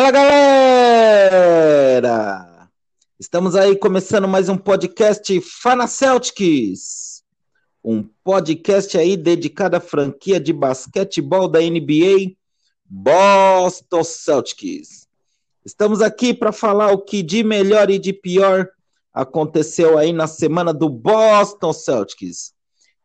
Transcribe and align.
Fala 0.00 0.12
galera! 0.12 2.00
Estamos 3.18 3.54
aí 3.54 3.76
começando 3.76 4.26
mais 4.26 4.48
um 4.48 4.56
podcast 4.56 5.38
Fana 5.42 5.86
Celtics, 5.86 7.22
um 7.84 8.02
podcast 8.24 8.96
aí 8.96 9.14
dedicado 9.14 9.76
à 9.76 9.80
franquia 9.80 10.40
de 10.40 10.54
basquetebol 10.54 11.46
da 11.46 11.60
NBA 11.60 12.32
Boston 12.86 14.02
Celtics. 14.02 15.06
Estamos 15.66 16.00
aqui 16.00 16.32
para 16.32 16.50
falar 16.50 16.92
o 16.92 17.02
que 17.02 17.22
de 17.22 17.44
melhor 17.44 17.90
e 17.90 17.98
de 17.98 18.14
pior 18.14 18.70
aconteceu 19.12 19.98
aí 19.98 20.14
na 20.14 20.26
semana 20.26 20.72
do 20.72 20.88
Boston 20.88 21.74
Celtics. 21.74 22.54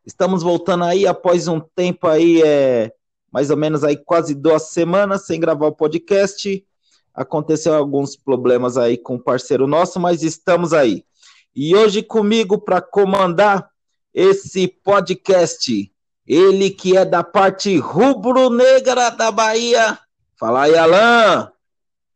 Estamos 0.06 0.42
voltando 0.42 0.86
aí 0.86 1.06
após 1.06 1.50
um 1.50 1.60
tempo 1.60 2.08
aí, 2.08 2.42
é, 2.42 2.94
mais 3.30 3.50
ou 3.50 3.58
menos 3.58 3.84
aí 3.84 3.98
quase 3.98 4.34
duas 4.34 4.70
semanas 4.70 5.26
sem 5.26 5.42
gravar 5.42 5.68
o 5.68 5.76
podcast 5.76 6.66
aconteceu 7.16 7.74
alguns 7.74 8.16
problemas 8.16 8.78
aí 8.78 8.98
com 8.98 9.16
um 9.16 9.20
parceiro 9.20 9.66
nosso, 9.66 10.00
mas 10.00 10.22
estamos 10.22 10.74
aí. 10.74 11.06
E 11.56 11.76
hoje 11.76 12.04
comigo 12.04 12.60
para 12.60 12.82
comandar 12.82 13.70
esse 14.14 14.68
podcast, 14.68 15.92
ele 16.28 16.70
que 16.70 16.98
é 16.98 17.06
da 17.06 17.24
parte 17.24 17.78
rubro-negra 17.78 19.10
da 19.10 19.32
Bahia. 19.32 19.98
Fala 20.38 20.64
aí, 20.64 20.76
Alain. 20.76 21.48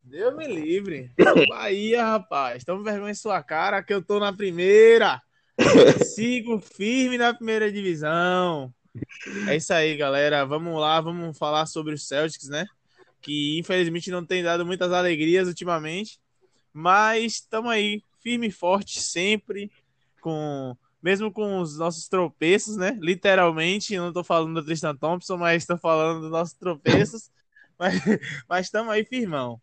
Deus 0.03 0.35
me 0.35 0.48
livre. 0.48 1.11
Bahia, 1.50 2.03
rapaz. 2.03 2.63
Toma 2.63 2.84
vergonha 2.84 3.11
em 3.11 3.16
sua 3.16 3.41
cara 3.41 3.81
que 3.84 3.94
eu 3.94 4.02
tô 4.02 4.20
na 4.20 4.34
primeira. 4.34 5.22
Sigo 6.03 6.59
firme 6.59 7.17
na 7.17 7.34
primeira 7.34 7.72
divisão. 7.72 8.73
É 9.47 9.56
isso 9.56 9.72
aí, 9.72 9.95
galera. 9.95 10.45
Vamos 10.45 10.80
lá, 10.80 11.00
vamos 11.00 11.38
falar 11.38 11.66
sobre 11.66 11.94
os 11.94 12.08
Celtics, 12.08 12.50
né? 12.50 12.66
Que 13.22 13.59
infelizmente 13.59 14.12
não 14.12 14.25
tem 14.25 14.44
dado 14.44 14.66
muitas 14.66 14.92
alegrias 14.92 15.48
ultimamente, 15.48 16.20
mas 16.73 17.34
estamos 17.34 17.72
aí 17.72 18.03
firme 18.22 18.48
e 18.48 18.52
forte 18.52 19.02
sempre, 19.02 19.72
com 20.22 20.75
mesmo 21.02 21.31
com 21.31 21.59
os 21.59 21.78
nossos 21.78 22.08
tropeços, 22.08 22.75
né? 22.75 22.97
Literalmente, 23.02 23.97
não 23.97 24.09
estou 24.09 24.23
falando 24.23 24.56
do 24.56 24.66
Tristan 24.66 24.95
Thompson, 24.95 25.38
mas 25.38 25.64
estou 25.64 25.78
falando 25.78 26.22
dos 26.22 26.31
nossos 26.31 26.53
tropeços, 26.53 27.30
mas 28.47 28.66
estamos 28.66 28.92
aí 28.92 29.06
firmão. 29.06 29.62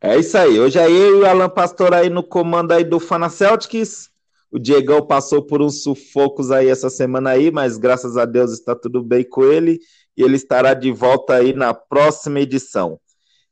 É 0.00 0.18
isso 0.18 0.36
aí. 0.36 0.58
Hoje 0.58 0.78
eu 0.78 0.90
e 0.90 1.22
o 1.22 1.26
Alan 1.26 1.48
Pastor 1.48 1.94
aí 1.94 2.10
no 2.10 2.22
comando 2.22 2.72
aí 2.72 2.84
do 2.84 3.00
Fana 3.00 3.28
Celtics. 3.28 4.10
O 4.50 4.58
Diegão 4.58 5.04
passou 5.04 5.42
por 5.42 5.62
uns 5.62 5.82
sufocos 5.82 6.50
aí 6.50 6.68
essa 6.68 6.90
semana 6.90 7.30
aí, 7.30 7.50
mas 7.50 7.78
graças 7.78 8.16
a 8.16 8.24
Deus 8.24 8.52
está 8.52 8.74
tudo 8.74 9.02
bem 9.02 9.24
com 9.24 9.44
ele 9.44 9.80
e 10.16 10.22
ele 10.22 10.36
estará 10.36 10.74
de 10.74 10.90
volta 10.90 11.34
aí 11.34 11.52
na 11.52 11.74
próxima 11.74 12.40
edição. 12.40 12.98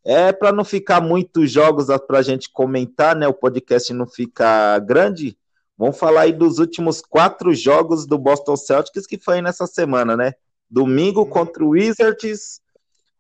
É 0.05 0.33
para 0.33 0.53
não 0.53 0.65
ficar 0.65 1.01
muitos 1.01 1.51
jogos 1.51 1.87
para 2.07 2.19
a 2.19 2.23
gente 2.23 2.51
comentar, 2.51 3.17
né? 3.17 3.27
O 3.27 3.35
podcast 3.35 3.93
não 3.93 4.07
fica 4.07 4.79
grande. 4.81 5.37
Vamos 5.77 5.99
falar 5.99 6.23
aí 6.23 6.33
dos 6.33 6.59
últimos 6.59 7.01
quatro 7.01 7.55
jogos 7.55 8.07
do 8.07 8.19
Boston 8.19 8.57
Celtics 8.57 9.07
que 9.07 9.19
foi 9.19 9.41
nessa 9.41 9.67
semana, 9.67 10.17
né? 10.17 10.35
Domingo 10.71 11.21
uhum. 11.21 11.31
contra 11.31 11.65
o 11.65 11.71
Wizards, 11.71 12.61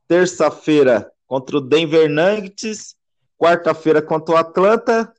terça-feira 0.06 1.10
contra 1.26 1.56
o 1.56 1.60
Denver 1.60 2.08
Nuggets, 2.08 2.94
quarta-feira 3.38 4.02
contra 4.02 4.34
o 4.34 4.38
Atlanta 4.38 5.12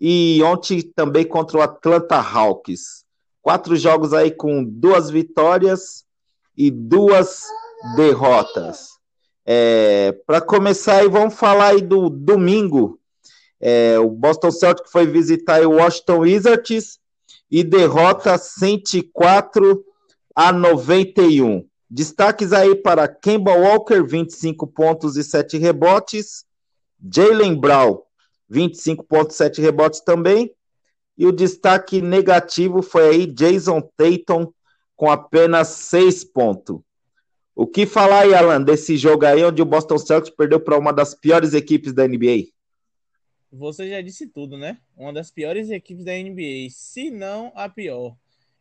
e 0.00 0.42
ontem 0.42 0.82
também 0.82 1.24
contra 1.24 1.58
o 1.58 1.62
Atlanta 1.62 2.16
Hawks. 2.16 3.04
Quatro 3.42 3.76
jogos 3.76 4.12
aí 4.14 4.30
com 4.30 4.64
duas 4.64 5.10
vitórias 5.10 6.04
e 6.56 6.70
duas 6.70 7.44
derrotas. 7.96 8.94
É, 9.44 10.12
Para 10.26 10.40
começar, 10.40 11.06
vamos 11.08 11.34
falar 11.34 11.68
aí 11.68 11.82
do 11.82 12.08
domingo. 12.08 12.98
É, 13.60 13.98
o 13.98 14.10
Boston 14.10 14.50
Celtics 14.50 14.90
foi 14.90 15.06
visitar 15.06 15.62
o 15.66 15.76
Washington 15.76 16.18
Wizards 16.20 16.98
e 17.50 17.62
derrota 17.62 18.36
104 18.36 19.84
a 20.34 20.52
91. 20.52 21.66
Destaques 21.88 22.52
aí 22.52 22.74
para 22.74 23.06
Kemba 23.06 23.52
Walker, 23.52 24.02
25 24.02 24.66
pontos 24.66 25.16
e 25.16 25.22
7 25.22 25.58
rebotes. 25.58 26.44
Jalen 27.12 27.54
Brown, 27.54 28.00
25 28.48 29.04
pontos 29.04 29.36
e 29.36 29.38
7 29.38 29.60
rebotes 29.60 30.00
também. 30.00 30.50
E 31.16 31.26
o 31.26 31.32
destaque 31.32 32.00
negativo 32.02 32.82
foi 32.82 33.08
aí 33.08 33.26
Jason 33.26 33.80
Tatum, 33.96 34.52
com 34.96 35.10
apenas 35.10 35.68
seis 35.68 36.24
pontos. 36.24 36.80
O 37.56 37.66
que 37.68 37.86
falar 37.86 38.22
aí, 38.22 38.34
Alan, 38.34 38.60
desse 38.60 38.96
jogo 38.96 39.24
aí 39.24 39.44
onde 39.44 39.62
o 39.62 39.64
Boston 39.64 39.96
Celtics 39.96 40.34
perdeu 40.34 40.58
para 40.58 40.76
uma 40.76 40.92
das 40.92 41.14
piores 41.14 41.54
equipes 41.54 41.92
da 41.92 42.06
NBA? 42.06 42.48
Você 43.52 43.88
já 43.88 44.00
disse 44.00 44.26
tudo, 44.26 44.58
né? 44.58 44.78
Uma 44.96 45.12
das 45.12 45.30
piores 45.30 45.70
equipes 45.70 46.04
da 46.04 46.12
NBA, 46.12 46.68
se 46.70 47.10
não 47.10 47.52
a 47.54 47.68
pior. 47.68 48.16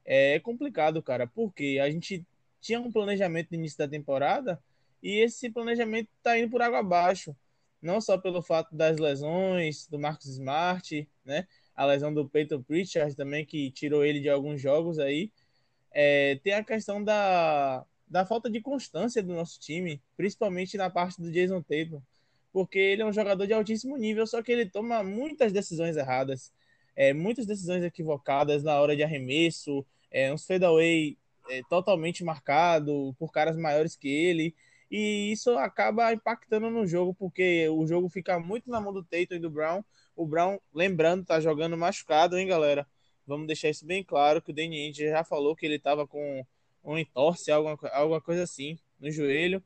É 0.05 0.39
complicado, 0.39 1.01
cara, 1.01 1.25
porque 1.25 1.79
a 1.81 1.89
gente 1.89 2.23
tinha 2.61 2.79
um 2.79 2.91
planejamento 2.91 3.49
no 3.51 3.57
início 3.57 3.79
da 3.79 3.87
temporada 3.87 4.61
e 5.01 5.19
esse 5.23 5.49
planejamento 5.49 6.09
tá 6.21 6.37
indo 6.37 6.51
por 6.51 6.61
água 6.61 6.79
abaixo. 6.79 7.35
Não 7.81 7.99
só 7.99 8.17
pelo 8.17 8.43
fato 8.43 8.75
das 8.75 8.99
lesões 8.99 9.87
do 9.87 9.97
Marcos 9.97 10.27
Smart, 10.27 11.09
né? 11.25 11.47
A 11.75 11.85
lesão 11.85 12.13
do 12.13 12.29
Peyton 12.29 12.61
Pritchard 12.61 13.15
também, 13.15 13.43
que 13.43 13.71
tirou 13.71 14.05
ele 14.05 14.19
de 14.19 14.29
alguns 14.29 14.61
jogos 14.61 14.99
aí 14.99 15.31
é, 15.93 16.39
tem 16.43 16.53
a 16.53 16.63
questão 16.63 17.03
da, 17.03 17.85
da 18.13 18.28
falta 18.28 18.47
de 18.47 18.62
constância 18.62 19.24
do 19.24 19.34
nosso 19.34 19.59
time, 19.59 20.00
principalmente 20.16 20.78
na 20.78 20.88
parte 20.88 21.19
do 21.19 21.31
Jason 21.31 21.63
Tatum, 21.63 22.00
porque 22.51 22.78
ele 22.78 23.01
é 23.01 23.06
um 23.07 23.12
jogador 23.12 23.47
de 23.47 23.53
altíssimo 23.53 23.97
nível, 23.97 24.28
só 24.28 24.44
que 24.44 24.51
ele 24.51 24.68
toma 24.68 25.03
muitas 25.03 25.51
decisões 25.51 25.97
erradas, 25.97 26.53
é, 26.96 27.12
muitas 27.12 27.47
decisões 27.47 27.84
equivocadas 27.84 28.62
na 28.62 28.79
hora 28.79 28.96
de 28.96 29.01
arremesso, 29.01 29.84
é, 30.12 30.31
uns 30.31 30.46
fadeaway 30.46 31.18
é, 31.50 31.63
totalmente 31.68 32.24
marcado 32.24 33.16
por 33.18 33.31
caras 33.31 33.57
maiores 33.57 33.96
que 33.96 34.09
ele, 34.09 34.53
e 34.91 35.31
isso 35.31 35.50
acaba 35.57 36.13
impactando 36.13 36.69
no 36.69 36.85
jogo, 36.85 37.16
porque 37.16 37.68
o 37.69 37.88
jogo 37.88 38.09
fica 38.09 38.40
muito 38.40 38.69
na 38.69 38.80
mão 38.80 38.94
do 38.94 39.03
Tatum 39.03 39.34
e 39.34 39.40
do 39.40 39.50
Brown. 39.50 39.84
O 40.16 40.28
Brown, 40.28 40.59
lembrando, 40.72 41.25
tá 41.25 41.40
jogando 41.40 41.75
machucado, 41.75 42.38
hein, 42.38 42.45
galera? 42.45 42.85
Vamos 43.25 43.47
deixar 43.47 43.72
isso 43.72 43.88
bem 43.88 44.03
claro 44.03 44.40
que 44.40 44.51
o 44.51 44.53
Danny 44.53 44.85
Ainge 44.85 45.09
já 45.09 45.24
falou 45.24 45.56
que 45.56 45.66
ele 45.66 45.78
estava 45.78 46.06
com 46.06 46.45
um 46.83 46.97
entorse, 46.97 47.51
alguma, 47.51 47.77
alguma 47.91 48.21
coisa 48.21 48.44
assim, 48.44 48.77
no 48.99 49.09
joelho. 49.11 49.63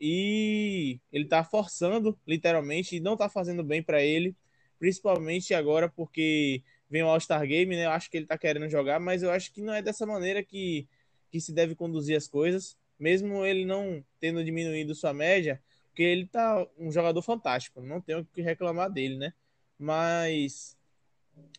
E 0.00 1.00
ele 1.12 1.24
está 1.24 1.44
forçando, 1.44 2.18
literalmente, 2.26 2.96
e 2.96 3.00
não 3.00 3.12
está 3.14 3.28
fazendo 3.28 3.62
bem 3.62 3.82
para 3.82 4.02
ele, 4.02 4.34
principalmente 4.78 5.54
agora 5.54 5.88
porque 5.88 6.62
vem 6.90 7.02
o 7.02 7.08
All-Star 7.08 7.46
Game, 7.46 7.76
né? 7.76 7.86
Eu 7.86 7.90
acho 7.90 8.10
que 8.10 8.16
ele 8.16 8.24
está 8.24 8.36
querendo 8.36 8.68
jogar, 8.68 8.98
mas 8.98 9.22
eu 9.22 9.30
acho 9.30 9.52
que 9.52 9.62
não 9.62 9.72
é 9.72 9.80
dessa 9.80 10.04
maneira 10.04 10.42
que, 10.42 10.88
que 11.30 11.40
se 11.40 11.52
deve 11.52 11.74
conduzir 11.74 12.16
as 12.16 12.26
coisas, 12.26 12.76
mesmo 12.98 13.46
ele 13.46 13.64
não 13.64 14.04
tendo 14.18 14.44
diminuído 14.44 14.94
sua 14.94 15.12
média, 15.12 15.62
porque 15.88 16.02
ele 16.02 16.26
tá 16.26 16.66
um 16.78 16.90
jogador 16.90 17.22
fantástico, 17.22 17.80
não 17.80 18.00
tenho 18.00 18.20
o 18.20 18.24
que 18.24 18.42
reclamar 18.42 18.90
dele, 18.90 19.16
né? 19.16 19.32
Mas 19.78 20.76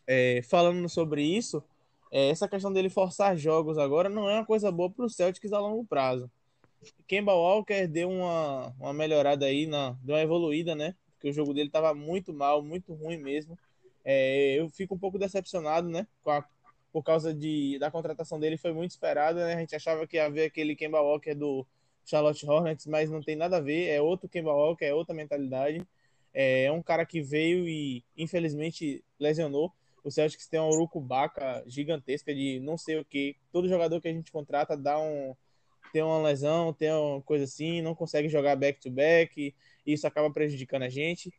é, 0.06 0.42
falando 0.42 0.88
sobre 0.88 1.22
isso, 1.22 1.64
é, 2.14 2.28
essa 2.28 2.46
questão 2.46 2.72
dele 2.72 2.88
forçar 2.88 3.36
jogos 3.36 3.76
agora 3.76 4.08
não 4.08 4.30
é 4.30 4.36
uma 4.36 4.46
coisa 4.46 4.70
boa 4.70 4.88
para 4.88 5.04
o 5.04 5.10
Celtics 5.10 5.52
a 5.52 5.58
longo 5.58 5.84
prazo. 5.84 6.30
Kemba 7.08 7.34
Walker 7.34 7.88
deu 7.88 8.08
uma, 8.08 8.68
uma 8.78 8.92
melhorada 8.92 9.46
aí, 9.46 9.66
na, 9.66 9.96
deu 10.00 10.14
uma 10.14 10.22
evoluída, 10.22 10.76
né? 10.76 10.94
Porque 11.14 11.30
o 11.30 11.32
jogo 11.32 11.52
dele 11.52 11.66
estava 11.66 11.92
muito 11.92 12.32
mal, 12.32 12.62
muito 12.62 12.94
ruim 12.94 13.16
mesmo. 13.16 13.58
É, 14.04 14.54
eu 14.54 14.68
fico 14.68 14.94
um 14.94 14.98
pouco 14.98 15.18
decepcionado, 15.18 15.88
né? 15.88 16.06
A, 16.24 16.44
por 16.92 17.02
causa 17.02 17.34
de, 17.34 17.80
da 17.80 17.90
contratação 17.90 18.38
dele, 18.38 18.56
foi 18.56 18.72
muito 18.72 18.92
esperada, 18.92 19.44
né? 19.46 19.54
A 19.54 19.58
gente 19.58 19.74
achava 19.74 20.06
que 20.06 20.16
ia 20.16 20.26
haver 20.26 20.46
aquele 20.46 20.76
Kemba 20.76 21.00
Walker 21.00 21.34
do 21.34 21.66
Charlotte 22.04 22.46
Hornets, 22.46 22.86
mas 22.86 23.10
não 23.10 23.22
tem 23.22 23.34
nada 23.34 23.56
a 23.56 23.60
ver. 23.60 23.88
É 23.88 24.00
outro 24.00 24.28
Kemba 24.28 24.52
Walker, 24.52 24.84
é 24.84 24.94
outra 24.94 25.12
mentalidade. 25.12 25.84
É, 26.32 26.66
é 26.66 26.72
um 26.72 26.80
cara 26.80 27.04
que 27.04 27.20
veio 27.20 27.68
e, 27.68 28.04
infelizmente, 28.16 29.02
lesionou. 29.18 29.72
O 30.04 30.10
Celtics 30.10 30.46
tem 30.46 30.60
uma 30.60 30.68
urucubaca 30.68 31.64
gigantesca 31.66 32.34
de 32.34 32.60
não 32.60 32.76
sei 32.76 32.98
o 32.98 33.04
que. 33.04 33.36
Todo 33.50 33.68
jogador 33.68 34.00
que 34.00 34.08
a 34.08 34.12
gente 34.12 34.30
contrata 34.30 34.76
dá 34.76 34.98
um 35.00 35.34
tem 35.92 36.02
uma 36.02 36.20
lesão, 36.20 36.72
tem 36.72 36.92
uma 36.92 37.22
coisa 37.22 37.44
assim, 37.44 37.80
não 37.80 37.94
consegue 37.94 38.28
jogar 38.28 38.56
back 38.56 38.80
to 38.80 38.90
back, 38.90 39.54
isso 39.86 40.06
acaba 40.06 40.30
prejudicando 40.30 40.82
a 40.82 40.88
gente. 40.88 41.32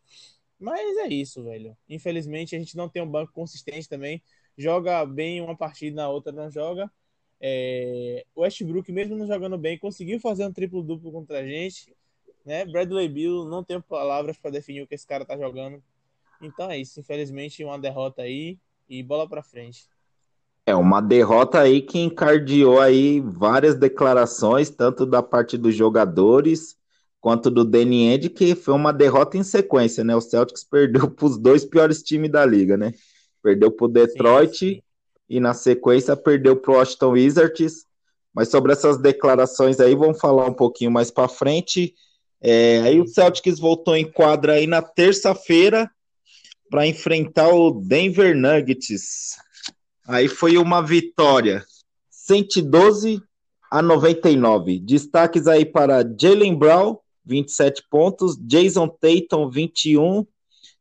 Mas 0.57 0.97
é 0.97 1.07
isso, 1.07 1.44
velho. 1.44 1.77
Infelizmente 1.89 2.56
a 2.56 2.59
gente 2.59 2.77
não 2.77 2.88
tem 2.88 3.01
um 3.01 3.09
banco 3.09 3.33
consistente 3.33 3.89
também. 3.89 4.23
Joga 4.57 5.06
bem 5.06 5.41
uma 5.41 5.56
partida, 5.57 5.97
na 5.97 6.09
outra 6.09 6.31
não 6.31 6.50
joga. 6.50 6.89
É... 7.41 8.25
O 8.33 8.41
Westbrook, 8.41 8.91
mesmo 8.91 9.15
não 9.17 9.27
jogando 9.27 9.57
bem, 9.57 9.77
conseguiu 9.77 10.19
fazer 10.19 10.45
um 10.45 10.53
triplo 10.53 10.81
duplo 10.81 11.12
contra 11.12 11.39
a 11.39 11.45
gente. 11.45 11.94
Né? 12.45 12.65
Bradley 12.65 13.09
Bill, 13.09 13.45
não 13.45 13.63
tenho 13.63 13.81
palavras 13.81 14.38
para 14.38 14.51
definir 14.51 14.81
o 14.81 14.88
que 14.88 14.95
esse 14.95 15.06
cara 15.06 15.25
tá 15.25 15.38
jogando. 15.38 15.83
Então 16.41 16.69
é 16.69 16.77
isso, 16.77 16.99
infelizmente 16.99 17.63
uma 17.63 17.79
derrota 17.79 18.21
aí 18.21 18.57
e 18.89 19.01
bola 19.01 19.27
para 19.27 19.41
frente. 19.41 19.87
É 20.65 20.75
uma 20.75 20.99
derrota 20.99 21.59
aí 21.59 21.81
que 21.81 21.99
encardeou 21.99 22.79
aí 22.79 23.19
várias 23.19 23.75
declarações, 23.75 24.69
tanto 24.69 25.05
da 25.05 25.21
parte 25.21 25.57
dos 25.57 25.75
jogadores 25.75 26.75
quanto 27.21 27.49
do 27.49 27.63
Danny 27.63 28.03
End, 28.03 28.29
que 28.29 28.55
foi 28.55 28.73
uma 28.73 28.91
derrota 28.91 29.37
em 29.37 29.43
sequência, 29.43 30.03
né? 30.03 30.15
O 30.15 30.21
Celtics 30.21 30.63
perdeu 30.69 31.09
para 31.09 31.25
os 31.25 31.37
dois 31.37 31.63
piores 31.65 32.01
times 32.01 32.31
da 32.31 32.45
liga, 32.45 32.77
né? 32.77 32.93
Perdeu 33.41 33.71
para 33.71 33.85
o 33.85 33.89
Detroit 33.89 34.57
sim, 34.57 34.75
sim. 34.75 34.81
e 35.29 35.39
na 35.39 35.53
sequência 35.53 36.15
perdeu 36.15 36.55
para 36.55 36.71
o 36.71 36.75
Washington 36.75 37.11
Wizards. 37.11 37.85
Mas 38.33 38.49
sobre 38.49 38.73
essas 38.73 38.97
declarações 38.97 39.79
aí, 39.79 39.95
vamos 39.95 40.19
falar 40.19 40.45
um 40.45 40.53
pouquinho 40.53 40.91
mais 40.91 41.09
para 41.09 41.27
frente. 41.27 41.93
É, 42.41 42.81
aí 42.81 42.99
o 42.99 43.07
Celtics 43.07 43.59
voltou 43.59 43.95
em 43.95 44.11
quadra 44.11 44.53
aí 44.53 44.67
na 44.67 44.81
terça-feira 44.81 45.89
para 46.75 46.86
enfrentar 46.86 47.48
o 47.48 47.72
Denver 47.72 48.36
Nuggets. 48.36 49.38
Aí 50.06 50.27
foi 50.27 50.57
uma 50.57 50.81
vitória 50.81 51.63
112 52.10 53.22
a 53.72 53.81
99. 53.81 54.81
Destaques 54.81 55.48
aí 55.48 55.66
para 55.66 56.04
Jalen 56.19 56.54
Brown, 56.54 56.98
27 57.24 57.81
pontos, 57.89 58.36
Jason 58.42 58.89
Tatum, 58.89 59.50
21 59.50 60.27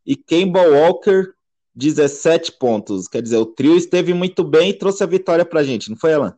e 0.04 0.16
Kemba 0.16 0.62
Walker, 0.62 1.32
17 1.76 2.58
pontos. 2.58 3.06
Quer 3.06 3.22
dizer, 3.22 3.36
o 3.36 3.46
trio 3.46 3.76
esteve 3.76 4.12
muito 4.12 4.42
bem 4.42 4.70
e 4.70 4.74
trouxe 4.74 5.04
a 5.04 5.06
vitória 5.06 5.44
para 5.44 5.60
a 5.60 5.64
gente, 5.64 5.90
não 5.90 5.96
foi, 5.96 6.12
Alan? 6.12 6.36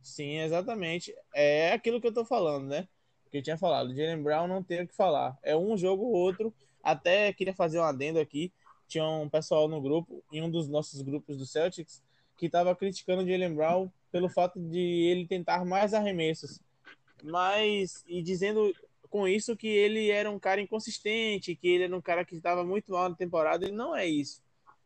Sim, 0.00 0.38
exatamente. 0.38 1.14
É 1.34 1.74
aquilo 1.74 2.00
que 2.00 2.06
eu 2.06 2.14
tô 2.14 2.24
falando, 2.24 2.68
né? 2.68 2.88
Que 3.30 3.36
eu 3.36 3.42
tinha 3.42 3.58
falado. 3.58 3.94
Jalen 3.94 4.22
Brown 4.22 4.48
não 4.48 4.62
tem 4.62 4.84
o 4.84 4.88
que 4.88 4.94
falar. 4.96 5.36
É 5.42 5.54
um 5.54 5.76
jogo 5.76 6.04
ou 6.04 6.12
outro. 6.14 6.54
Até 6.82 7.32
queria 7.32 7.54
fazer 7.54 7.78
um 7.78 7.84
adendo 7.84 8.18
aqui. 8.18 8.52
Tinha 8.86 9.06
um 9.06 9.28
pessoal 9.28 9.68
no 9.68 9.80
grupo, 9.80 10.22
em 10.32 10.42
um 10.42 10.50
dos 10.50 10.68
nossos 10.68 11.02
grupos 11.02 11.36
do 11.36 11.46
Celtics, 11.46 12.02
que 12.36 12.46
estava 12.46 12.74
criticando 12.74 13.22
o 13.22 13.26
Jalen 13.26 13.54
Brown 13.54 13.90
pelo 14.10 14.28
fato 14.28 14.58
de 14.58 14.78
ele 14.78 15.26
tentar 15.26 15.64
mais 15.64 15.92
arremessos. 15.92 16.60
Mas, 17.22 18.04
e 18.06 18.22
dizendo 18.22 18.72
com 19.10 19.26
isso 19.26 19.56
que 19.56 19.66
ele 19.66 20.10
era 20.10 20.30
um 20.30 20.38
cara 20.38 20.60
inconsistente, 20.60 21.56
que 21.56 21.68
ele 21.68 21.84
era 21.84 21.96
um 21.96 22.00
cara 22.00 22.24
que 22.24 22.36
estava 22.36 22.64
muito 22.64 22.92
mal 22.92 23.08
na 23.08 23.14
temporada, 23.16 23.64
ele 23.64 23.74
não 23.74 23.94
é 23.94 24.06
isso. 24.06 24.42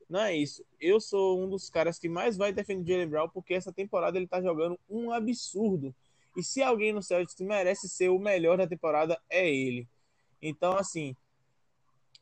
Não 0.09 0.21
é 0.21 0.37
isso. 0.37 0.65
Eu 0.81 1.01
sou 1.01 1.43
um 1.43 1.49
dos 1.49 1.71
caras 1.71 1.99
que 1.99 2.09
mais 2.09 2.37
vai 2.37 2.53
defender 2.53 2.83
o 2.83 2.87
Jalen 2.87 3.09
Brown, 3.09 3.29
porque 3.29 3.55
essa 3.55 3.73
temporada 3.73 4.19
ele 4.19 4.27
tá 4.27 4.43
jogando 4.43 4.79
um 4.89 5.11
absurdo. 5.11 5.95
E 6.37 6.43
se 6.43 6.63
alguém 6.63 6.93
no 6.93 7.03
Celtics 7.03 7.41
merece 7.41 7.89
ser 7.89 8.09
o 8.09 8.19
melhor 8.19 8.57
da 8.57 8.67
temporada, 8.67 9.21
é 9.29 9.51
ele. 9.51 9.89
Então, 10.41 10.77
assim, 10.77 11.17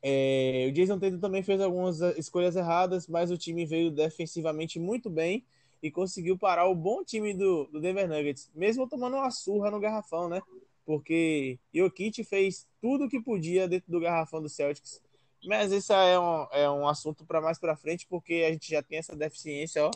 é, 0.02 0.66
o 0.68 0.72
Jason 0.72 0.98
Tatum 0.98 1.18
também 1.18 1.42
fez 1.42 1.60
algumas 1.60 2.00
escolhas 2.16 2.56
erradas, 2.56 3.06
mas 3.06 3.30
o 3.30 3.36
time 3.36 3.66
veio 3.66 3.90
defensivamente 3.90 4.78
muito 4.78 5.10
bem 5.10 5.44
e 5.82 5.90
conseguiu 5.90 6.38
parar 6.38 6.66
o 6.66 6.74
bom 6.74 7.04
time 7.04 7.34
do, 7.34 7.66
do 7.66 7.80
Denver 7.80 8.08
Nuggets, 8.08 8.50
mesmo 8.54 8.88
tomando 8.88 9.16
uma 9.16 9.30
surra 9.30 9.70
no 9.70 9.80
garrafão, 9.80 10.28
né? 10.28 10.42
Porque 10.84 11.58
Jokic 11.72 12.24
fez 12.24 12.66
tudo 12.80 13.04
o 13.04 13.08
que 13.08 13.20
podia 13.20 13.68
dentro 13.68 13.90
do 13.90 14.00
garrafão 14.00 14.42
do 14.42 14.48
Celtics. 14.48 15.00
Mas 15.46 15.72
isso 15.72 15.92
é 15.92 16.18
um, 16.18 16.46
é 16.52 16.70
um 16.70 16.86
assunto 16.86 17.24
para 17.24 17.40
mais 17.40 17.58
para 17.58 17.76
frente, 17.76 18.06
porque 18.08 18.44
a 18.46 18.52
gente 18.52 18.70
já 18.70 18.82
tem 18.82 18.98
essa 18.98 19.16
deficiência 19.16 19.84
ó, 19.84 19.90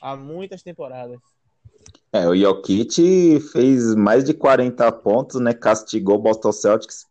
há 0.00 0.16
muitas 0.16 0.62
temporadas. 0.62 1.18
É, 2.12 2.28
o 2.28 2.36
Jokic 2.36 3.40
fez 3.52 3.94
mais 3.94 4.24
de 4.24 4.34
40 4.34 4.90
pontos, 4.92 5.40
né? 5.40 5.54
Castigou 5.54 6.16
o 6.16 6.20
Boston 6.20 6.52
Celtics. 6.52 7.06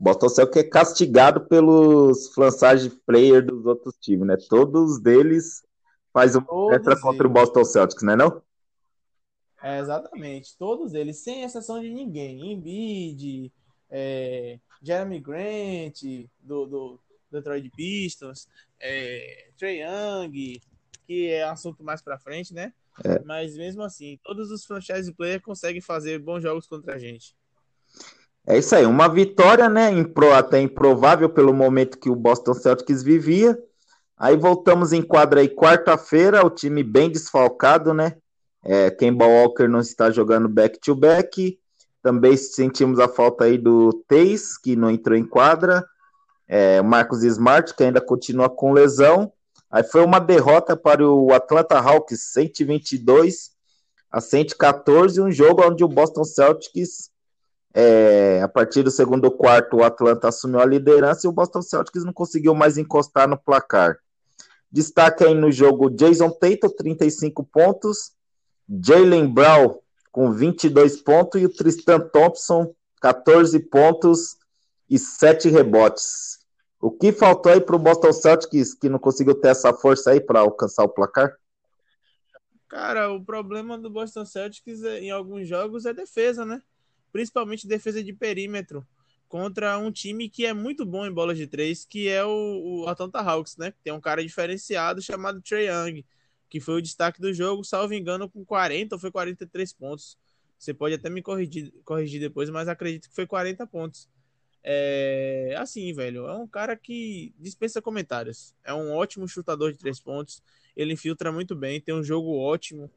Boston 0.00 0.30
Celtics 0.30 0.56
é 0.56 0.64
castigado 0.64 1.42
pelos 1.42 2.32
franchise 2.32 2.88
player 3.04 3.44
dos 3.44 3.66
outros 3.66 3.94
times, 4.00 4.26
né? 4.26 4.36
Todos 4.48 4.98
deles 4.98 5.62
faz 6.10 6.34
uma 6.34 6.74
entra 6.74 6.98
contra 6.98 7.26
o 7.26 7.30
Boston 7.30 7.62
Celtics, 7.64 8.02
né 8.02 8.16
não? 8.16 8.42
É, 9.62 9.78
exatamente, 9.78 10.56
todos 10.56 10.94
eles, 10.94 11.18
sem 11.18 11.42
exceção 11.42 11.78
de 11.78 11.90
ninguém. 11.90 12.50
Embiid, 12.50 13.52
é, 13.90 14.58
Jeremy 14.82 15.20
Grant, 15.20 16.00
do, 16.40 16.64
do 16.64 17.00
Detroit 17.30 17.70
Pistons, 17.76 18.48
é, 18.80 19.50
Trey 19.58 19.82
Young, 19.82 20.62
que 21.06 21.28
é 21.28 21.44
assunto 21.44 21.84
mais 21.84 22.00
para 22.00 22.18
frente, 22.18 22.54
né? 22.54 22.72
É. 23.04 23.18
Mas 23.20 23.54
mesmo 23.54 23.82
assim, 23.82 24.18
todos 24.24 24.50
os 24.50 24.64
franchise 24.64 25.12
players 25.12 25.42
conseguem 25.42 25.82
fazer 25.82 26.18
bons 26.18 26.40
jogos 26.42 26.66
contra 26.66 26.94
a 26.94 26.98
gente. 26.98 27.36
É 28.50 28.58
isso 28.58 28.74
aí, 28.74 28.84
uma 28.84 29.06
vitória, 29.06 29.68
né? 29.68 29.92
Impro, 29.92 30.32
até 30.32 30.60
improvável 30.60 31.30
pelo 31.30 31.54
momento 31.54 31.96
que 31.96 32.10
o 32.10 32.16
Boston 32.16 32.52
Celtics 32.52 33.00
vivia. 33.00 33.56
Aí 34.18 34.36
voltamos 34.36 34.92
em 34.92 35.02
quadra 35.02 35.38
aí 35.38 35.48
quarta-feira, 35.48 36.44
o 36.44 36.50
time 36.50 36.82
bem 36.82 37.08
desfalcado, 37.08 37.94
né? 37.94 38.16
É, 38.64 38.90
Kemba 38.90 39.24
Walker 39.24 39.68
não 39.68 39.78
está 39.78 40.10
jogando 40.10 40.48
back-to-back. 40.48 41.60
Também 42.02 42.36
sentimos 42.36 42.98
a 42.98 43.06
falta 43.06 43.44
aí 43.44 43.56
do 43.56 43.92
Teis, 44.08 44.58
que 44.58 44.74
não 44.74 44.90
entrou 44.90 45.16
em 45.16 45.24
quadra. 45.24 45.86
É, 46.48 46.82
Marcos 46.82 47.22
Smart, 47.22 47.72
que 47.72 47.84
ainda 47.84 48.00
continua 48.00 48.50
com 48.50 48.72
lesão. 48.72 49.32
Aí 49.70 49.84
foi 49.84 50.04
uma 50.04 50.18
derrota 50.18 50.76
para 50.76 51.06
o 51.08 51.32
Atlanta 51.32 51.78
Hawks, 51.78 52.32
122 52.32 53.52
a 54.10 54.20
114, 54.20 55.20
um 55.20 55.30
jogo 55.30 55.64
onde 55.64 55.84
o 55.84 55.88
Boston 55.88 56.24
Celtics, 56.24 57.10
é, 57.72 58.40
a 58.42 58.48
partir 58.48 58.82
do 58.82 58.90
segundo 58.90 59.30
quarto, 59.30 59.76
o 59.76 59.84
Atlanta 59.84 60.28
assumiu 60.28 60.60
a 60.60 60.66
liderança 60.66 61.26
e 61.26 61.28
o 61.28 61.32
Boston 61.32 61.62
Celtics 61.62 62.04
não 62.04 62.12
conseguiu 62.12 62.54
mais 62.54 62.76
encostar 62.76 63.28
no 63.28 63.38
placar. 63.38 63.96
Destaque 64.70 65.24
aí 65.24 65.34
no 65.34 65.50
jogo 65.50 65.90
Jason 65.90 66.30
Tatum, 66.30 66.68
35 66.68 67.44
pontos, 67.44 68.12
Jalen 68.68 69.32
Brown 69.32 69.78
com 70.12 70.32
22 70.32 71.00
pontos 71.02 71.40
e 71.40 71.46
o 71.46 71.48
Tristan 71.48 72.00
Thompson, 72.00 72.74
14 73.00 73.58
pontos 73.60 74.36
e 74.88 74.98
7 74.98 75.48
rebotes. 75.48 76.40
O 76.80 76.90
que 76.90 77.12
faltou 77.12 77.52
aí 77.52 77.60
para 77.60 77.76
o 77.76 77.78
Boston 77.78 78.12
Celtics 78.12 78.74
que 78.74 78.88
não 78.88 78.98
conseguiu 78.98 79.34
ter 79.34 79.48
essa 79.48 79.72
força 79.72 80.10
aí 80.10 80.20
para 80.20 80.40
alcançar 80.40 80.82
o 80.82 80.88
placar? 80.88 81.36
Cara, 82.68 83.12
o 83.12 83.24
problema 83.24 83.76
do 83.76 83.90
Boston 83.90 84.24
Celtics 84.24 84.82
é, 84.82 85.00
em 85.00 85.10
alguns 85.10 85.46
jogos 85.46 85.84
é 85.84 85.92
defesa, 85.92 86.44
né? 86.44 86.62
Principalmente 87.12 87.66
defesa 87.66 88.02
de 88.02 88.12
perímetro 88.12 88.86
contra 89.28 89.78
um 89.78 89.92
time 89.92 90.28
que 90.28 90.44
é 90.44 90.52
muito 90.52 90.84
bom 90.84 91.06
em 91.06 91.12
bolas 91.12 91.38
de 91.38 91.46
três, 91.46 91.84
que 91.84 92.08
é 92.08 92.24
o, 92.24 92.82
o 92.82 92.88
Atlanta 92.88 93.20
Hawks, 93.20 93.56
né? 93.56 93.72
Tem 93.84 93.92
um 93.92 94.00
cara 94.00 94.22
diferenciado 94.22 95.00
chamado 95.00 95.40
Trey 95.40 95.68
Young, 95.68 96.04
que 96.48 96.58
foi 96.58 96.74
o 96.74 96.82
destaque 96.82 97.20
do 97.20 97.32
jogo, 97.32 97.62
salvo 97.62 97.94
engano, 97.94 98.28
com 98.28 98.44
40 98.44 98.96
ou 98.96 98.98
foi 99.00 99.10
43 99.10 99.72
pontos. 99.72 100.18
Você 100.58 100.74
pode 100.74 100.96
até 100.96 101.08
me 101.08 101.22
corrigir, 101.22 101.72
corrigir 101.84 102.20
depois, 102.20 102.50
mas 102.50 102.68
acredito 102.68 103.08
que 103.08 103.14
foi 103.14 103.26
40 103.26 103.66
pontos. 103.66 104.08
É 104.62 105.54
assim, 105.56 105.92
velho. 105.94 106.26
É 106.26 106.34
um 106.36 106.46
cara 106.46 106.76
que 106.76 107.32
dispensa 107.38 107.80
comentários. 107.80 108.54
É 108.64 108.74
um 108.74 108.92
ótimo 108.92 109.26
chutador 109.26 109.72
de 109.72 109.78
três 109.78 110.00
pontos. 110.00 110.42
Ele 110.76 110.92
infiltra 110.92 111.32
muito 111.32 111.54
bem, 111.54 111.80
tem 111.80 111.94
um 111.94 112.02
jogo 112.02 112.36
ótimo, 112.36 112.90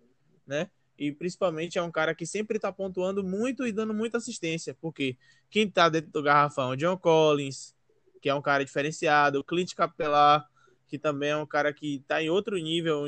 né? 0.45 0.69
E 0.97 1.11
principalmente 1.11 1.77
é 1.77 1.81
um 1.81 1.91
cara 1.91 2.13
que 2.13 2.25
sempre 2.25 2.59
tá 2.59 2.71
pontuando 2.71 3.23
muito 3.23 3.65
e 3.65 3.71
dando 3.71 3.93
muita 3.93 4.17
assistência. 4.17 4.75
Porque 4.79 5.17
quem 5.49 5.69
tá 5.69 5.89
dentro 5.89 6.11
do 6.11 6.21
garrafão? 6.21 6.75
John 6.75 6.97
Collins, 6.97 7.75
que 8.21 8.29
é 8.29 8.35
um 8.35 8.41
cara 8.41 8.63
diferenciado, 8.63 9.43
Clint 9.43 9.73
Capelar, 9.73 10.47
que 10.87 10.99
também 10.99 11.29
é 11.29 11.37
um 11.37 11.47
cara 11.47 11.73
que 11.73 12.03
tá 12.07 12.21
em 12.21 12.29
outro 12.29 12.57
nível. 12.57 13.05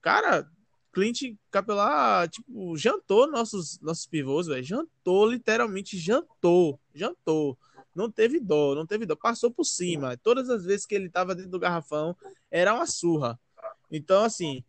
Cara, 0.00 0.48
Clint 0.92 1.36
Capelar, 1.50 2.28
tipo, 2.28 2.76
jantou 2.76 3.30
nossos, 3.30 3.78
nossos 3.80 4.06
pivôs, 4.06 4.46
velho. 4.46 4.64
Jantou, 4.64 5.26
literalmente 5.26 5.98
jantou. 5.98 6.80
Jantou 6.94 7.58
não 7.94 8.10
teve 8.10 8.40
dó, 8.40 8.74
não 8.74 8.86
teve 8.86 9.06
dó, 9.06 9.14
passou 9.14 9.50
por 9.50 9.64
cima. 9.64 10.16
Todas 10.16 10.48
as 10.48 10.64
vezes 10.64 10.86
que 10.86 10.94
ele 10.94 11.06
estava 11.06 11.34
dentro 11.34 11.50
do 11.50 11.58
garrafão, 11.58 12.16
era 12.50 12.74
uma 12.74 12.86
surra. 12.86 13.38
Então, 13.90 14.24
assim, 14.24 14.64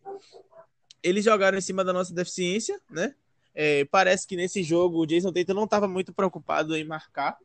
eles 1.04 1.24
jogaram 1.24 1.56
em 1.56 1.60
cima 1.60 1.84
da 1.84 1.92
nossa 1.92 2.12
deficiência, 2.12 2.80
né? 2.90 3.14
É, 3.54 3.84
parece 3.84 4.26
que 4.26 4.34
nesse 4.34 4.62
jogo 4.64 4.98
o 4.98 5.06
Jason 5.06 5.32
Tatum 5.32 5.54
não 5.54 5.64
estava 5.64 5.86
muito 5.86 6.12
preocupado 6.12 6.74
em 6.74 6.82
marcar, 6.82 7.38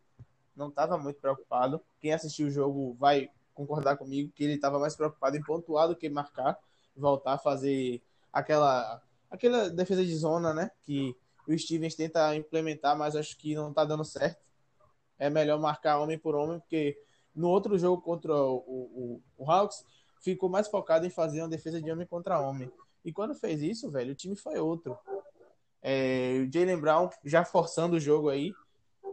não 0.56 0.70
estava 0.70 0.98
muito 0.98 1.20
preocupado. 1.20 1.80
Quem 2.00 2.12
assistiu 2.12 2.48
o 2.48 2.52
jogo 2.52 2.96
vai 3.00 3.30
concordar 3.54 3.98
comigo 3.98 4.32
que 4.34 4.44
ele 4.44 4.54
estava 4.54 4.80
mais 4.80 4.96
preocupado 4.96 5.38
em 5.38 5.44
pontuar 5.44 5.88
do 5.88 5.96
que 5.96 6.10
marcar, 6.10 6.58
voltar 6.96 7.34
a 7.34 7.38
fazer 7.38 8.02
aquela 8.34 9.02
aquela 9.30 9.70
defesa 9.70 10.04
de 10.04 10.16
zona, 10.16 10.54
né? 10.54 10.72
Que 10.82 11.16
o 11.48 11.56
Stevens 11.56 11.94
tenta 11.94 12.36
implementar, 12.36 12.98
mas 12.98 13.16
acho 13.16 13.38
que 13.38 13.54
não 13.54 13.70
está 13.70 13.86
dando 13.86 14.04
certo 14.04 14.50
é 15.20 15.30
melhor 15.30 15.60
marcar 15.60 16.00
homem 16.00 16.18
por 16.18 16.34
homem, 16.34 16.60
porque 16.60 16.98
no 17.36 17.50
outro 17.50 17.78
jogo 17.78 18.02
contra 18.02 18.34
o, 18.34 18.56
o, 18.58 19.22
o 19.38 19.52
Hawks, 19.52 19.84
ficou 20.22 20.50
mais 20.50 20.68
focado 20.68 21.06
em 21.06 21.10
fazer 21.10 21.42
uma 21.42 21.50
defesa 21.50 21.82
de 21.82 21.92
homem 21.92 22.08
contra 22.08 22.40
homem. 22.40 22.72
E 23.04 23.12
quando 23.12 23.34
fez 23.34 23.62
isso, 23.62 23.90
velho, 23.90 24.12
o 24.12 24.16
time 24.16 24.36
foi 24.36 24.60
outro. 24.60 24.98
É, 25.82 26.44
o 26.46 26.52
Jalen 26.52 26.80
Brown 26.80 27.10
já 27.24 27.46
forçando 27.46 27.96
o 27.96 28.00
jogo 28.00 28.30
aí, 28.30 28.54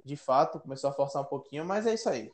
de 0.05 0.17
fato, 0.17 0.61
começou 0.61 0.91
a 0.91 0.93
forçar 0.93 1.23
um 1.23 1.27
pouquinho, 1.27 1.65
mas 1.65 1.87
é 1.87 1.95
isso 1.95 2.09
aí. 2.09 2.31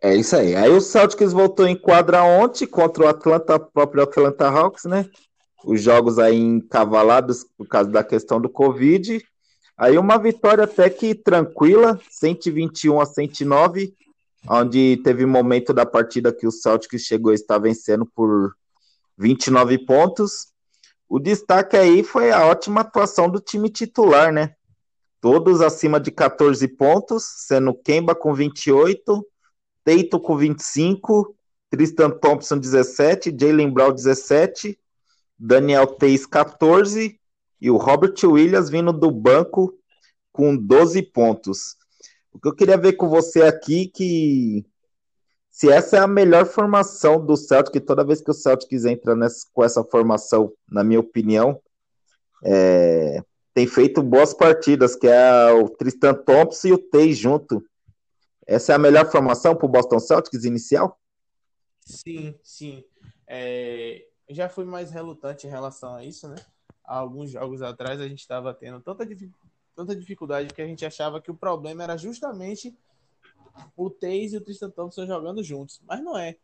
É 0.00 0.14
isso 0.14 0.34
aí. 0.34 0.56
Aí 0.56 0.70
o 0.70 0.80
Celtics 0.80 1.32
voltou 1.32 1.66
em 1.66 1.76
quadra 1.76 2.22
ontem 2.24 2.66
contra 2.66 3.04
o 3.04 3.08
Atlanta, 3.08 3.58
próprio 3.58 4.02
Atlanta 4.02 4.48
Hawks, 4.48 4.84
né? 4.84 5.06
Os 5.64 5.82
jogos 5.82 6.18
aí 6.18 6.38
encavalados 6.38 7.44
por 7.56 7.68
causa 7.68 7.90
da 7.90 8.02
questão 8.02 8.40
do 8.40 8.48
Covid. 8.48 9.22
Aí 9.76 9.98
uma 9.98 10.18
vitória 10.18 10.64
até 10.64 10.88
que 10.88 11.14
tranquila, 11.14 12.00
121 12.10 13.00
a 13.00 13.04
109, 13.04 13.94
onde 14.48 15.00
teve 15.04 15.26
momento 15.26 15.74
da 15.74 15.84
partida 15.84 16.32
que 16.32 16.46
o 16.46 16.52
Celtics 16.52 17.02
chegou 17.02 17.32
a 17.32 17.34
estar 17.34 17.58
vencendo 17.58 18.06
por 18.06 18.54
29 19.20 19.84
pontos. 19.84 20.48
O 21.06 21.18
destaque 21.18 21.76
aí 21.76 22.02
foi 22.02 22.30
a 22.30 22.46
ótima 22.46 22.80
atuação 22.80 23.28
do 23.28 23.38
time 23.38 23.68
titular, 23.68 24.32
né? 24.32 24.54
Todos 25.20 25.60
acima 25.60 26.00
de 26.00 26.10
14 26.10 26.66
pontos, 26.66 27.24
sendo 27.46 27.74
Kemba 27.74 28.14
com 28.14 28.32
28, 28.32 29.22
Teito 29.84 30.18
com 30.18 30.36
25, 30.36 31.36
Tristan 31.68 32.10
Thompson 32.10 32.58
17, 32.58 33.36
Jalen 33.38 33.70
Brown 33.70 33.92
17, 33.92 34.78
Daniel 35.38 35.86
Teis 35.86 36.24
14 36.24 37.20
e 37.60 37.70
o 37.70 37.76
Robert 37.76 38.14
Williams 38.24 38.70
vindo 38.70 38.92
do 38.92 39.10
banco 39.10 39.78
com 40.32 40.56
12 40.56 41.02
pontos. 41.02 41.76
O 42.32 42.38
que 42.38 42.48
eu 42.48 42.54
queria 42.54 42.78
ver 42.78 42.94
com 42.94 43.08
você 43.08 43.42
aqui 43.42 43.88
que 43.88 44.64
se 45.60 45.68
essa 45.68 45.98
é 45.98 46.00
a 46.00 46.06
melhor 46.06 46.46
formação 46.46 47.22
do 47.22 47.36
Celtic, 47.36 47.84
toda 47.84 48.02
vez 48.02 48.22
que 48.22 48.30
o 48.30 48.32
Celtics 48.32 48.86
entra 48.86 49.14
nessa, 49.14 49.46
com 49.52 49.62
essa 49.62 49.84
formação, 49.84 50.50
na 50.66 50.82
minha 50.82 50.98
opinião, 50.98 51.60
é, 52.42 53.22
tem 53.52 53.66
feito 53.66 54.02
boas 54.02 54.32
partidas, 54.32 54.96
que 54.96 55.06
é 55.06 55.52
o 55.52 55.68
Tristan 55.68 56.14
Thompson 56.14 56.68
e 56.68 56.72
o 56.72 56.78
Teis 56.78 57.18
junto. 57.18 57.62
Essa 58.46 58.72
é 58.72 58.74
a 58.74 58.78
melhor 58.78 59.10
formação 59.10 59.54
para 59.54 59.66
o 59.66 59.68
Boston 59.68 59.98
Celtics 59.98 60.44
inicial? 60.44 60.98
Sim, 61.84 62.34
sim. 62.42 62.82
É, 63.28 64.06
já 64.30 64.48
fui 64.48 64.64
mais 64.64 64.90
relutante 64.90 65.46
em 65.46 65.50
relação 65.50 65.94
a 65.94 66.02
isso, 66.02 66.26
né? 66.26 66.36
Há 66.82 66.96
alguns 66.96 67.32
jogos 67.32 67.60
atrás 67.60 68.00
a 68.00 68.08
gente 68.08 68.20
estava 68.20 68.54
tendo 68.54 68.80
tanta, 68.80 69.06
tanta 69.76 69.94
dificuldade 69.94 70.54
que 70.54 70.62
a 70.62 70.66
gente 70.66 70.86
achava 70.86 71.20
que 71.20 71.30
o 71.30 71.36
problema 71.36 71.82
era 71.82 71.98
justamente 71.98 72.74
o 73.76 73.90
Teis 73.90 74.32
e 74.32 74.36
o 74.36 74.40
Tristan 74.40 74.70
Thompson 74.70 75.06
jogando 75.06 75.42
juntos. 75.42 75.80
Mas 75.86 76.02
não 76.02 76.16
é. 76.16 76.36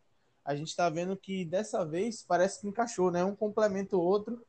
A 0.43 0.55
gente 0.55 0.69
está 0.69 0.89
vendo 0.89 1.15
que 1.17 1.43
dessa 1.45 1.85
vez 1.85 2.23
parece 2.23 2.61
que 2.61 2.67
encaixou, 2.67 3.11
né? 3.11 3.23
Um 3.23 3.35
complementa 3.35 3.97
o 3.97 4.01
outro. 4.01 4.41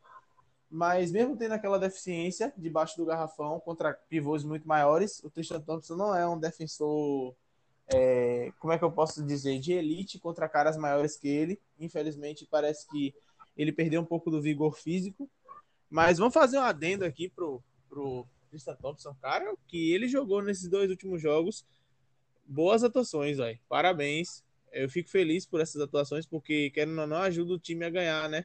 Mas 0.70 1.10
mesmo 1.10 1.36
tendo 1.36 1.52
aquela 1.52 1.78
deficiência 1.78 2.52
debaixo 2.56 2.96
do 2.96 3.06
garrafão 3.06 3.58
contra 3.60 3.94
pivôs 3.94 4.44
muito 4.44 4.68
maiores, 4.68 5.22
o 5.24 5.30
Tristan 5.30 5.60
Thompson 5.60 5.96
não 5.96 6.14
é 6.14 6.28
um 6.28 6.38
defensor 6.38 7.34
é, 7.88 8.52
como 8.58 8.72
é 8.72 8.78
que 8.78 8.84
eu 8.84 8.92
posso 8.92 9.24
dizer, 9.24 9.58
de 9.58 9.72
elite 9.72 10.18
contra 10.18 10.48
caras 10.48 10.76
maiores 10.76 11.16
que 11.16 11.26
ele. 11.26 11.60
Infelizmente, 11.80 12.46
parece 12.50 12.86
que 12.88 13.14
ele 13.56 13.72
perdeu 13.72 14.00
um 14.00 14.04
pouco 14.04 14.30
do 14.30 14.42
vigor 14.42 14.76
físico. 14.76 15.28
Mas 15.88 16.18
vamos 16.18 16.34
fazer 16.34 16.58
um 16.58 16.62
adendo 16.62 17.04
aqui 17.04 17.30
pro, 17.30 17.62
pro 17.88 18.26
Tristan 18.50 18.74
Thompson, 18.76 19.14
cara, 19.22 19.54
que 19.66 19.92
ele 19.92 20.06
jogou 20.06 20.42
nesses 20.42 20.68
dois 20.68 20.90
últimos 20.90 21.20
jogos. 21.20 21.64
Boas 22.48 22.82
atuações, 22.82 23.36
velho. 23.36 23.58
Parabéns. 23.68 24.42
Eu 24.72 24.88
fico 24.88 25.08
feliz 25.08 25.46
por 25.46 25.60
essas 25.60 25.80
atuações, 25.80 26.26
porque 26.26 26.70
querendo 26.70 27.00
ou 27.00 27.06
não, 27.06 27.18
ajuda 27.18 27.54
o 27.54 27.58
time 27.58 27.84
a 27.84 27.90
ganhar, 27.90 28.28
né? 28.28 28.44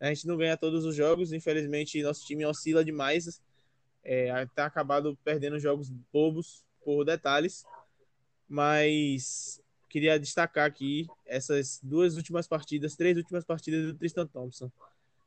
A 0.00 0.08
gente 0.08 0.26
não 0.26 0.36
ganha 0.36 0.56
todos 0.56 0.84
os 0.84 0.96
jogos, 0.96 1.32
infelizmente 1.32 2.02
nosso 2.02 2.26
time 2.26 2.44
oscila 2.44 2.84
demais. 2.84 3.40
É, 4.02 4.46
tá 4.54 4.66
acabado 4.66 5.16
perdendo 5.22 5.60
jogos 5.60 5.88
bobos 6.12 6.64
por 6.84 7.04
detalhes 7.04 7.64
mas 8.52 9.62
queria 9.88 10.20
destacar 10.20 10.66
aqui 10.66 11.08
essas 11.24 11.80
duas 11.82 12.18
últimas 12.18 12.46
partidas, 12.46 12.94
três 12.94 13.16
últimas 13.16 13.44
partidas 13.46 13.86
do 13.86 13.94
Tristan 13.94 14.26
Thompson. 14.26 14.70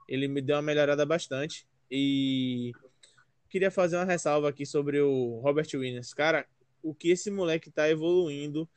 Ele 0.07 0.27
me 0.27 0.43
deu 0.43 0.57
uma 0.57 0.61
melhorada 0.61 1.03
bastante 1.07 1.65
e 1.89 2.71
queria 3.49 3.71
fazer 3.71 3.95
uma 3.95 4.05
ressalva 4.05 4.47
aqui 4.47 4.63
sobre 4.63 5.01
o 5.01 5.39
Robert 5.39 5.67
Williams. 5.73 6.13
Cara, 6.13 6.45
o 6.85 6.93
que 6.93 7.09
esse 7.09 7.31
moleque 7.31 7.71
tá 7.71 7.89
evoluindo 7.89 8.69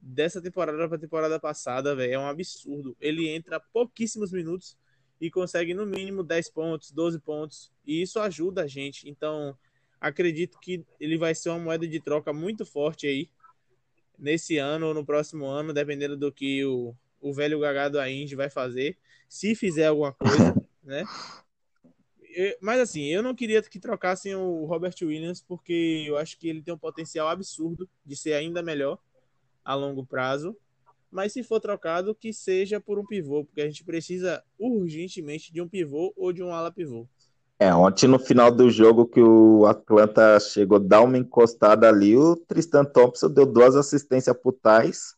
dessa 0.00 0.40
temporada 0.40 0.88
para 0.88 0.98
temporada 0.98 1.38
passada, 1.38 1.94
velho, 1.94 2.14
é 2.14 2.18
um 2.18 2.26
absurdo. 2.26 2.96
Ele 2.98 3.28
entra 3.28 3.60
pouquíssimos 3.60 4.32
minutos 4.32 4.78
e 5.20 5.30
consegue 5.30 5.74
no 5.74 5.84
mínimo 5.84 6.24
10 6.24 6.48
pontos, 6.48 6.90
12 6.90 7.20
pontos, 7.20 7.70
e 7.86 8.00
isso 8.00 8.18
ajuda 8.18 8.62
a 8.62 8.66
gente. 8.66 9.06
Então, 9.10 9.54
acredito 10.00 10.58
que 10.58 10.82
ele 10.98 11.18
vai 11.18 11.34
ser 11.34 11.50
uma 11.50 11.58
moeda 11.58 11.86
de 11.86 12.00
troca 12.00 12.32
muito 12.32 12.64
forte 12.64 13.06
aí 13.06 13.28
nesse 14.18 14.56
ano 14.56 14.86
ou 14.86 14.94
no 14.94 15.04
próximo 15.04 15.44
ano, 15.44 15.74
dependendo 15.74 16.16
do 16.16 16.32
que 16.32 16.64
o, 16.64 16.94
o 17.20 17.34
velho 17.34 17.60
gagado 17.60 18.00
a 18.00 18.10
Indy 18.10 18.34
vai 18.34 18.48
fazer, 18.48 18.96
se 19.28 19.54
fizer 19.54 19.88
alguma 19.88 20.14
coisa, 20.14 20.54
né? 20.82 21.04
Mas 22.60 22.80
assim, 22.80 23.04
eu 23.06 23.22
não 23.22 23.34
queria 23.34 23.62
que 23.62 23.78
trocassem 23.78 24.34
o 24.34 24.64
Robert 24.64 24.94
Williams, 25.02 25.40
porque 25.40 26.04
eu 26.06 26.16
acho 26.16 26.38
que 26.38 26.48
ele 26.48 26.62
tem 26.62 26.72
um 26.72 26.78
potencial 26.78 27.28
absurdo 27.28 27.88
de 28.04 28.16
ser 28.16 28.34
ainda 28.34 28.62
melhor 28.62 28.98
a 29.64 29.74
longo 29.74 30.04
prazo. 30.04 30.56
Mas 31.10 31.32
se 31.32 31.42
for 31.42 31.60
trocado, 31.60 32.14
que 32.14 32.32
seja 32.32 32.80
por 32.80 32.98
um 32.98 33.04
pivô, 33.04 33.44
porque 33.44 33.60
a 33.60 33.66
gente 33.66 33.84
precisa 33.84 34.42
urgentemente 34.58 35.52
de 35.52 35.60
um 35.60 35.68
pivô 35.68 36.12
ou 36.16 36.32
de 36.32 36.42
um 36.42 36.52
ala 36.52 36.70
pivô. 36.70 37.06
É, 37.58 37.74
ontem 37.74 38.06
no 38.06 38.18
final 38.18 38.50
do 38.50 38.70
jogo 38.70 39.06
que 39.06 39.20
o 39.20 39.66
Atlanta 39.66 40.40
chegou 40.40 40.76
a 40.78 40.80
dar 40.80 41.02
uma 41.02 41.18
encostada 41.18 41.88
ali, 41.88 42.16
o 42.16 42.34
Tristan 42.34 42.84
Thompson 42.84 43.28
deu 43.28 43.44
duas 43.44 43.76
assistências 43.76 44.34
pro 44.34 44.50
Tais 44.50 45.14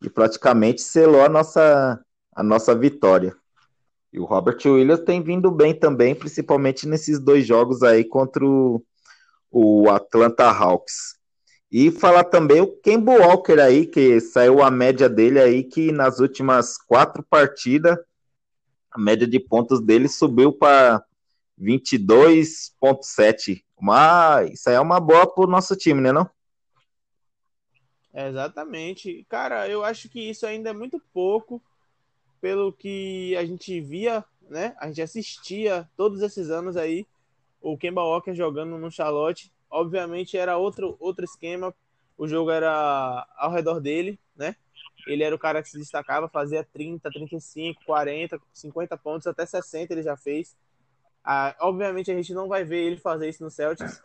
e 0.00 0.08
praticamente 0.08 0.80
selou 0.80 1.22
a 1.22 1.28
nossa, 1.28 2.00
a 2.36 2.42
nossa 2.42 2.72
vitória. 2.74 3.34
E 4.12 4.20
o 4.20 4.24
Robert 4.24 4.58
Williams 4.64 5.00
tem 5.00 5.20
vindo 5.22 5.50
bem 5.50 5.74
também, 5.74 6.14
principalmente 6.14 6.86
nesses 6.86 7.18
dois 7.18 7.46
jogos 7.46 7.82
aí 7.82 8.04
contra 8.04 8.44
o, 8.44 8.84
o 9.50 9.88
Atlanta 9.88 10.50
Hawks. 10.50 11.16
E 11.70 11.90
falar 11.90 12.24
também 12.24 12.60
o 12.60 12.66
Kemba 12.66 13.12
Walker 13.12 13.58
aí, 13.58 13.86
que 13.86 14.20
saiu 14.20 14.62
a 14.62 14.70
média 14.70 15.08
dele 15.08 15.40
aí, 15.40 15.64
que 15.64 15.90
nas 15.90 16.20
últimas 16.20 16.76
quatro 16.76 17.22
partidas, 17.22 17.96
a 18.90 19.00
média 19.00 19.26
de 19.26 19.40
pontos 19.40 19.80
dele 19.80 20.08
subiu 20.08 20.52
para 20.52 21.02
22,7. 21.58 23.64
Mas 23.80 24.52
isso 24.52 24.68
aí 24.68 24.74
é 24.74 24.80
uma 24.80 25.00
boa 25.00 25.26
pro 25.26 25.46
nosso 25.46 25.74
time, 25.74 26.02
né, 26.02 26.12
não? 26.12 26.28
Exatamente. 28.14 29.24
Cara, 29.26 29.66
eu 29.66 29.82
acho 29.82 30.10
que 30.10 30.20
isso 30.20 30.44
ainda 30.44 30.68
é 30.68 30.74
muito 30.74 31.00
pouco 31.14 31.62
pelo 32.42 32.72
que 32.72 33.36
a 33.36 33.44
gente 33.44 33.80
via, 33.80 34.24
né? 34.50 34.74
A 34.80 34.88
gente 34.88 35.00
assistia 35.00 35.88
todos 35.96 36.20
esses 36.20 36.50
anos 36.50 36.76
aí 36.76 37.06
o 37.60 37.78
Kemba 37.78 38.02
Walker 38.02 38.34
jogando 38.34 38.76
no 38.76 38.90
Charlotte. 38.90 39.52
Obviamente 39.70 40.36
era 40.36 40.56
outro, 40.56 40.96
outro 40.98 41.24
esquema, 41.24 41.72
o 42.18 42.26
jogo 42.26 42.50
era 42.50 43.24
ao 43.36 43.52
redor 43.52 43.80
dele, 43.80 44.18
né? 44.34 44.56
Ele 45.06 45.22
era 45.22 45.34
o 45.34 45.38
cara 45.38 45.62
que 45.62 45.68
se 45.68 45.78
destacava, 45.78 46.28
fazia 46.28 46.64
30, 46.64 47.08
35, 47.10 47.84
40, 47.86 48.40
50 48.52 48.98
pontos, 48.98 49.26
até 49.28 49.46
60 49.46 49.92
ele 49.92 50.02
já 50.02 50.16
fez. 50.16 50.56
Ah, 51.24 51.54
obviamente 51.60 52.10
a 52.10 52.14
gente 52.14 52.34
não 52.34 52.48
vai 52.48 52.64
ver 52.64 52.84
ele 52.84 52.96
fazer 52.96 53.28
isso 53.28 53.44
no 53.44 53.50
Celtics 53.50 54.02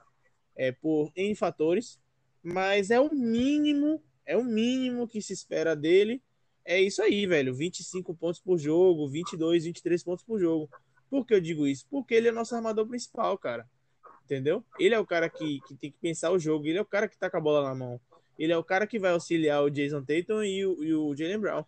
é, 0.56 0.72
por 0.72 1.12
N 1.16 1.34
fatores, 1.34 2.00
mas 2.44 2.92
é 2.92 3.00
o 3.00 3.12
mínimo, 3.12 4.00
é 4.28 4.38
o 4.38 4.44
mínimo 4.44 5.08
que 5.08 5.24
se 5.24 5.34
espera 5.34 5.76
dele. 5.76 6.22
É 6.70 6.82
isso 6.82 7.02
aí, 7.02 7.26
velho. 7.26 7.56
25 7.56 8.14
pontos 8.14 8.42
por 8.42 8.58
jogo, 8.58 9.08
22, 9.08 9.64
23 9.64 10.04
pontos 10.04 10.26
por 10.26 10.38
jogo. 10.38 10.70
Por 11.10 11.26
que 11.26 11.34
eu 11.34 11.40
digo 11.40 11.66
isso? 11.66 11.88
Porque 11.90 12.14
ele 12.14 12.28
é 12.28 12.32
nosso 12.32 12.54
armador 12.54 12.86
principal, 12.86 13.38
cara. 13.38 13.66
Entendeu? 14.26 14.62
Ele 14.78 14.94
é 14.94 15.00
o 15.00 15.06
cara 15.06 15.30
que, 15.30 15.62
que 15.62 15.76
tem 15.76 15.90
que 15.90 15.98
pensar 15.98 16.30
o 16.30 16.38
jogo, 16.38 16.68
ele 16.68 16.78
é 16.78 16.82
o 16.82 16.86
cara 16.86 17.08
que 17.08 17.18
tá 17.18 17.30
com 17.30 17.38
a 17.38 17.40
bola 17.40 17.70
na 17.70 17.74
mão. 17.74 18.02
Ele 18.38 18.52
é 18.52 18.58
o 18.58 18.64
cara 18.66 18.86
que 18.86 19.00
vai 19.00 19.12
auxiliar 19.12 19.64
o 19.64 19.70
Jason 19.70 20.04
Tatum 20.04 20.44
e 20.44 20.66
o, 20.66 20.84
e 20.84 20.94
o 20.94 21.16
Jalen 21.16 21.40
Brown. 21.40 21.64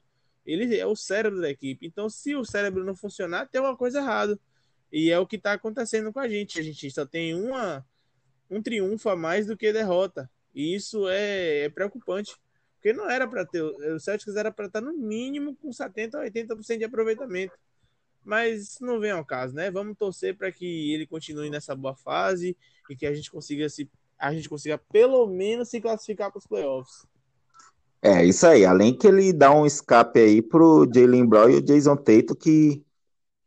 Ele 0.46 0.78
é 0.78 0.86
o 0.86 0.98
cérebro 0.98 1.40
da 1.40 1.50
equipe. 1.50 1.88
Então, 1.88 2.10
se 2.10 2.36
o 2.36 2.44
cérebro 2.44 2.84
não 2.84 2.94
funcionar, 2.94 3.48
tem 3.48 3.62
uma 3.62 3.78
coisa 3.78 4.00
errada. 4.00 4.38
E 4.92 5.10
é 5.12 5.18
o 5.18 5.26
que 5.26 5.38
está 5.38 5.54
acontecendo 5.54 6.12
com 6.12 6.20
a 6.20 6.28
gente. 6.28 6.60
A 6.60 6.64
gente 6.64 6.92
só 6.92 7.06
tem 7.06 7.34
uma, 7.34 7.86
um 8.52 8.62
triunfo 8.62 9.08
a 9.08 9.16
mais 9.16 9.48
do 9.48 9.56
que 9.56 9.72
derrota. 9.72 10.30
E 10.54 10.76
isso 10.76 11.08
é, 11.08 11.60
é 11.60 11.70
preocupante. 11.70 12.36
Porque 12.80 12.94
não 12.94 13.10
era 13.10 13.28
para 13.28 13.46
ter. 13.46 13.62
O 13.62 14.00
Celtics 14.00 14.36
era 14.38 14.52
para 14.52 14.68
estar 14.68 14.80
no 14.80 14.94
mínimo 14.94 15.56
com 15.58 15.70
70% 15.70 16.16
a 16.16 16.24
80% 16.24 16.78
de 16.78 16.86
aproveitamento. 16.86 17.54
Mas 18.24 18.78
não 18.80 19.00
vem 19.00 19.12
ao 19.12 19.26
caso, 19.26 19.54
né? 19.54 19.70
Vamos 19.70 19.98
torcer 19.98 20.36
para 20.38 20.52
que 20.52 20.94
ele 20.94 21.06
continue 21.06 21.50
nessa 21.50 21.76
boa 21.76 21.96
fase 21.96 22.56
e 22.90 22.96
que 22.96 23.06
a 23.06 23.14
gente 23.14 23.30
consiga 23.30 23.68
se 23.70 23.90
a 24.18 24.34
gente 24.34 24.50
consiga 24.50 24.78
pelo 24.92 25.26
menos 25.28 25.70
se 25.70 25.80
classificar 25.80 26.30
para 26.30 26.40
os 26.40 26.48
playoffs. 26.48 27.06
É, 28.02 28.24
isso 28.24 28.46
aí. 28.48 28.66
Além 28.66 28.98
que 28.98 29.08
ele 29.08 29.34
dá 29.34 29.54
um 29.54 29.66
escape 29.66 30.20
aí 30.20 30.42
pro 30.42 30.88
Jalen 30.94 31.26
Brown 31.26 31.50
e 31.50 31.56
o 31.56 31.62
Jason 31.62 31.96
Tatum, 31.96 32.36
que 32.36 32.84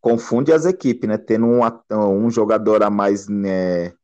confunde 0.00 0.52
as 0.52 0.66
equipes, 0.66 1.08
né? 1.08 1.16
Tendo 1.16 1.46
um, 1.46 1.60
um 1.90 2.30
jogador 2.30 2.82
a 2.82 2.90
mais 2.90 3.28
né, 3.28 3.94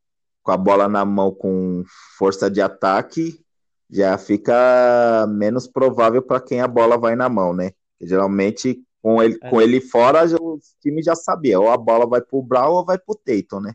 com 0.43 0.53
a 0.53 0.57
bola 0.57 0.89
na 0.89 1.05
mão 1.05 1.35
com 1.35 1.85
força 2.17 2.51
de 2.51 2.63
ataque, 2.63 3.45
já 3.91 4.19
fica 4.19 5.27
menos 5.29 5.67
provável 5.67 6.23
para 6.23 6.41
quem 6.41 6.61
a 6.61 6.69
bola 6.69 6.99
vai 6.99 7.17
na 7.17 7.29
mão, 7.29 7.55
né? 7.55 7.73
Geralmente, 8.01 8.83
com 9.01 9.23
ele, 9.23 9.39
é. 9.43 9.51
com 9.51 9.61
ele 9.61 9.81
fora, 9.81 10.25
o 10.41 10.59
time 10.81 11.03
já 11.03 11.15
sabia, 11.15 11.59
ou 11.59 11.71
a 11.71 11.77
bola 11.77 12.07
vai 12.07 12.21
pro 12.21 12.43
Brown 12.43 12.73
ou 12.73 12.85
vai 12.85 12.99
pro 12.99 13.15
Tatum, 13.15 13.61
né? 13.61 13.75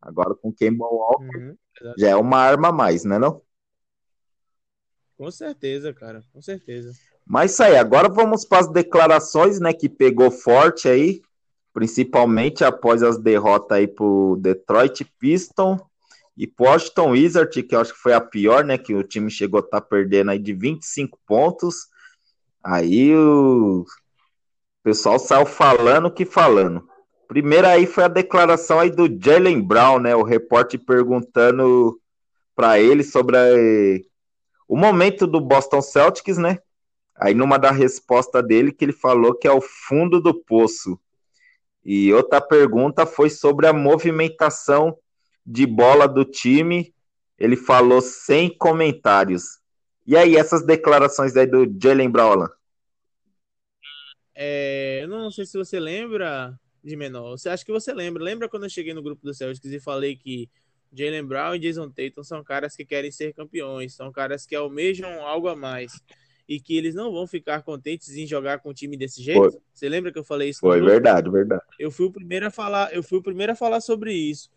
Agora 0.00 0.34
com 0.34 0.52
Kemba 0.52 0.86
Walker, 0.86 1.38
uhum. 1.38 1.56
já 1.96 2.10
é 2.10 2.16
uma 2.16 2.38
arma 2.38 2.68
a 2.68 2.72
mais, 2.72 3.04
né 3.04 3.18
não? 3.18 3.42
Com 5.16 5.30
certeza, 5.30 5.92
cara, 5.92 6.22
com 6.32 6.40
certeza. 6.40 6.92
Mas 7.26 7.52
isso 7.52 7.62
aí, 7.64 7.76
agora 7.76 8.08
vamos 8.08 8.44
para 8.44 8.60
as 8.60 8.68
declarações, 8.68 9.58
né, 9.58 9.72
que 9.72 9.88
pegou 9.88 10.30
forte 10.30 10.88
aí, 10.88 11.20
principalmente 11.74 12.64
após 12.64 13.02
as 13.02 13.18
derrotas 13.18 13.76
aí 13.78 13.88
pro 13.88 14.38
Detroit 14.40 15.04
Pistons 15.18 15.80
e 16.38 16.48
Washington 16.56 17.10
Wizards, 17.10 17.66
que 17.66 17.74
eu 17.74 17.80
acho 17.80 17.92
que 17.92 17.98
foi 17.98 18.12
a 18.12 18.20
pior, 18.20 18.64
né, 18.64 18.78
que 18.78 18.94
o 18.94 19.02
time 19.02 19.28
chegou 19.28 19.58
a 19.58 19.64
estar 19.64 19.80
tá 19.80 19.86
perdendo 19.86 20.30
aí 20.30 20.38
de 20.38 20.52
25 20.52 21.18
pontos. 21.26 21.88
Aí 22.62 23.12
o 23.12 23.84
pessoal 24.84 25.18
saiu 25.18 25.44
falando 25.44 26.12
que 26.12 26.24
falando. 26.24 26.88
Primeiro 27.26 27.66
aí 27.66 27.86
foi 27.86 28.04
a 28.04 28.08
declaração 28.08 28.78
aí 28.78 28.88
do 28.88 29.08
Jalen 29.20 29.60
Brown, 29.60 29.98
né, 29.98 30.14
o 30.14 30.22
repórter 30.22 30.78
perguntando 30.78 32.00
para 32.54 32.78
ele 32.78 33.02
sobre 33.02 33.36
a, 33.36 33.42
o 34.68 34.76
momento 34.76 35.26
do 35.26 35.40
Boston 35.40 35.82
Celtics, 35.82 36.38
né? 36.38 36.60
Aí 37.16 37.34
numa 37.34 37.58
da 37.58 37.72
resposta 37.72 38.40
dele 38.40 38.70
que 38.70 38.84
ele 38.84 38.92
falou 38.92 39.34
que 39.34 39.48
é 39.48 39.52
o 39.52 39.60
fundo 39.60 40.20
do 40.20 40.32
poço. 40.32 41.00
E 41.84 42.12
outra 42.12 42.40
pergunta 42.40 43.04
foi 43.04 43.28
sobre 43.28 43.66
a 43.66 43.72
movimentação 43.72 44.96
de 45.48 45.64
bola 45.64 46.06
do 46.06 46.26
time. 46.26 46.94
Ele 47.38 47.56
falou 47.56 48.02
sem 48.02 48.54
comentários. 48.54 49.58
E 50.06 50.16
aí, 50.16 50.36
essas 50.36 50.64
declarações 50.64 51.36
aí 51.36 51.46
do 51.46 51.66
Jalen 51.82 52.10
Brown? 52.10 52.46
É, 54.34 55.00
eu 55.02 55.08
não 55.08 55.30
sei 55.30 55.46
se 55.46 55.56
você 55.56 55.80
lembra 55.80 56.58
de 56.84 56.96
menor. 56.96 57.30
Você 57.30 57.48
acha 57.48 57.64
que 57.64 57.72
você 57.72 57.94
lembra? 57.94 58.22
Lembra 58.22 58.48
quando 58.48 58.64
eu 58.64 58.70
cheguei 58.70 58.92
no 58.92 59.02
grupo 59.02 59.24
do 59.24 59.32
Celtics 59.32 59.70
e 59.70 59.80
falei 59.80 60.16
que 60.16 60.50
Jalen 60.92 61.24
Brown 61.24 61.54
e 61.54 61.58
Jason 61.58 61.90
Tatum 61.90 62.22
são 62.22 62.44
caras 62.44 62.76
que 62.76 62.84
querem 62.84 63.10
ser 63.10 63.32
campeões, 63.32 63.94
são 63.94 64.12
caras 64.12 64.46
que 64.46 64.54
almejam 64.54 65.26
algo 65.26 65.48
a 65.48 65.56
mais 65.56 65.92
e 66.48 66.58
que 66.58 66.76
eles 66.76 66.94
não 66.94 67.12
vão 67.12 67.26
ficar 67.26 67.62
contentes 67.62 68.16
em 68.16 68.26
jogar 68.26 68.60
com 68.60 68.70
um 68.70 68.74
time 68.74 68.96
desse 68.96 69.22
jeito. 69.22 69.50
Foi. 69.50 69.60
Você 69.72 69.88
lembra 69.88 70.10
que 70.10 70.18
eu 70.18 70.24
falei 70.24 70.48
isso? 70.48 70.60
Foi 70.60 70.80
verdade, 70.80 71.30
verdade. 71.30 71.62
Eu 71.78 71.90
fui 71.90 72.06
o 72.06 72.12
primeiro 72.12 72.46
a 72.46 72.50
falar, 72.50 72.92
eu 72.94 73.02
fui 73.02 73.18
o 73.18 73.22
primeiro 73.22 73.52
a 73.52 73.56
falar 73.56 73.80
sobre 73.80 74.12
isso. 74.12 74.50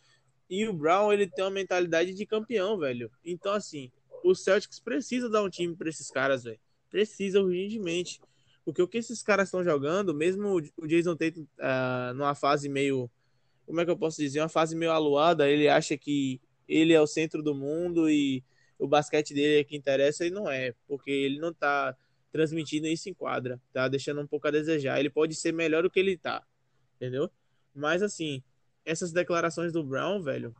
E 0.51 0.67
o 0.67 0.73
Brown, 0.73 1.11
ele 1.11 1.27
tem 1.27 1.43
uma 1.43 1.49
mentalidade 1.49 2.13
de 2.13 2.25
campeão, 2.25 2.77
velho. 2.77 3.09
Então 3.25 3.53
assim, 3.53 3.89
o 4.23 4.35
Celtics 4.35 4.79
precisa 4.79 5.29
dar 5.29 5.41
um 5.41 5.49
time 5.49 5.75
para 5.75 5.89
esses 5.89 6.11
caras, 6.11 6.43
velho. 6.43 6.59
Precisa 6.89 7.41
urgentemente. 7.41 8.19
Porque 8.63 8.81
o 8.81 8.87
que 8.87 8.99
esses 8.99 9.23
caras 9.23 9.47
estão 9.47 9.63
jogando, 9.63 10.13
mesmo 10.13 10.61
o 10.77 10.87
Jason 10.87 11.15
Tatum 11.15 11.41
uh, 11.41 12.13
numa 12.13 12.35
fase 12.35 12.69
meio 12.69 13.09
como 13.65 13.79
é 13.79 13.85
que 13.85 13.91
eu 13.91 13.97
posso 13.97 14.17
dizer, 14.21 14.41
uma 14.41 14.49
fase 14.49 14.75
meio 14.75 14.91
aluada, 14.91 15.49
ele 15.49 15.69
acha 15.69 15.97
que 15.97 16.41
ele 16.67 16.93
é 16.93 16.99
o 17.01 17.07
centro 17.07 17.41
do 17.41 17.55
mundo 17.55 18.09
e 18.09 18.43
o 18.77 18.85
basquete 18.85 19.33
dele 19.33 19.61
é 19.61 19.63
que 19.63 19.77
interessa 19.77 20.25
e 20.25 20.29
não 20.29 20.49
é, 20.49 20.73
porque 20.87 21.09
ele 21.09 21.39
não 21.39 21.53
tá 21.53 21.95
transmitindo 22.33 22.87
isso 22.87 23.09
em 23.09 23.13
quadra, 23.13 23.61
tá 23.71 23.87
deixando 23.87 24.19
um 24.19 24.27
pouco 24.27 24.47
a 24.47 24.51
desejar. 24.51 24.99
Ele 24.99 25.09
pode 25.09 25.35
ser 25.35 25.53
melhor 25.53 25.83
do 25.83 25.89
que 25.89 25.99
ele 26.01 26.17
tá, 26.17 26.43
entendeu? 26.95 27.29
Mas 27.73 28.03
assim, 28.03 28.43
essas 28.85 29.11
declarações 29.11 29.71
do 29.71 29.83
Brown, 29.83 30.21
velho, 30.21 30.55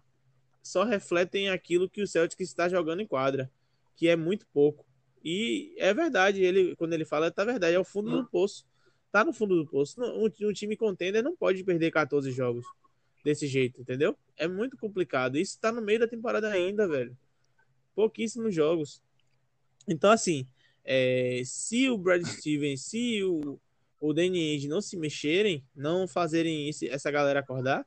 só 0.62 0.84
refletem 0.84 1.50
aquilo 1.50 1.90
que 1.90 2.02
o 2.02 2.08
Celtic 2.08 2.40
está 2.42 2.70
jogando 2.70 3.02
em 3.02 3.08
quadra, 3.08 3.52
que 3.96 4.08
é 4.08 4.16
muito 4.16 4.46
pouco. 4.54 4.86
E 5.24 5.76
é 5.78 5.94
verdade, 5.94 6.44
ele 6.44 6.76
quando 6.76 6.94
ele 6.94 7.06
fala, 7.06 7.32
tá 7.32 7.46
verdade, 7.46 7.76
é 7.76 7.80
o 7.80 7.84
fundo 7.84 8.10
do 8.12 8.26
poço. 8.28 8.66
Tá 9.12 9.24
no 9.24 9.34
fundo 9.34 9.56
do 9.56 9.70
poço. 9.70 10.02
Um, 10.02 10.26
um 10.26 10.54
time 10.54 10.76
contender 10.78 11.24
não 11.24 11.36
pode 11.36 11.64
perder 11.64 11.92
14 11.92 12.32
jogos 12.32 12.66
desse 13.24 13.46
jeito, 13.46 13.82
entendeu? 13.82 14.18
É 14.38 14.48
muito 14.48 14.78
complicado. 14.78 15.38
Isso 15.38 15.60
tá 15.60 15.72
no 15.72 15.82
meio 15.82 16.00
da 16.00 16.08
temporada 16.08 16.50
ainda, 16.50 16.88
velho 16.88 17.16
pouquíssimos 17.96 18.54
jogos. 18.54 19.02
Então, 19.88 20.12
assim, 20.12 20.48
é, 20.84 21.42
se 21.46 21.90
o 21.90 21.98
Brad 21.98 22.24
Stevens, 22.24 22.84
se 22.84 23.24
o, 23.24 23.60
o 24.00 24.14
Danny 24.14 24.40
Ainge 24.40 24.68
não 24.68 24.82
se 24.82 24.98
mexerem, 24.98 25.64
não 25.76 26.08
fazerem 26.08 26.70
essa 26.90 27.12
galera 27.12 27.40
acordar, 27.40 27.86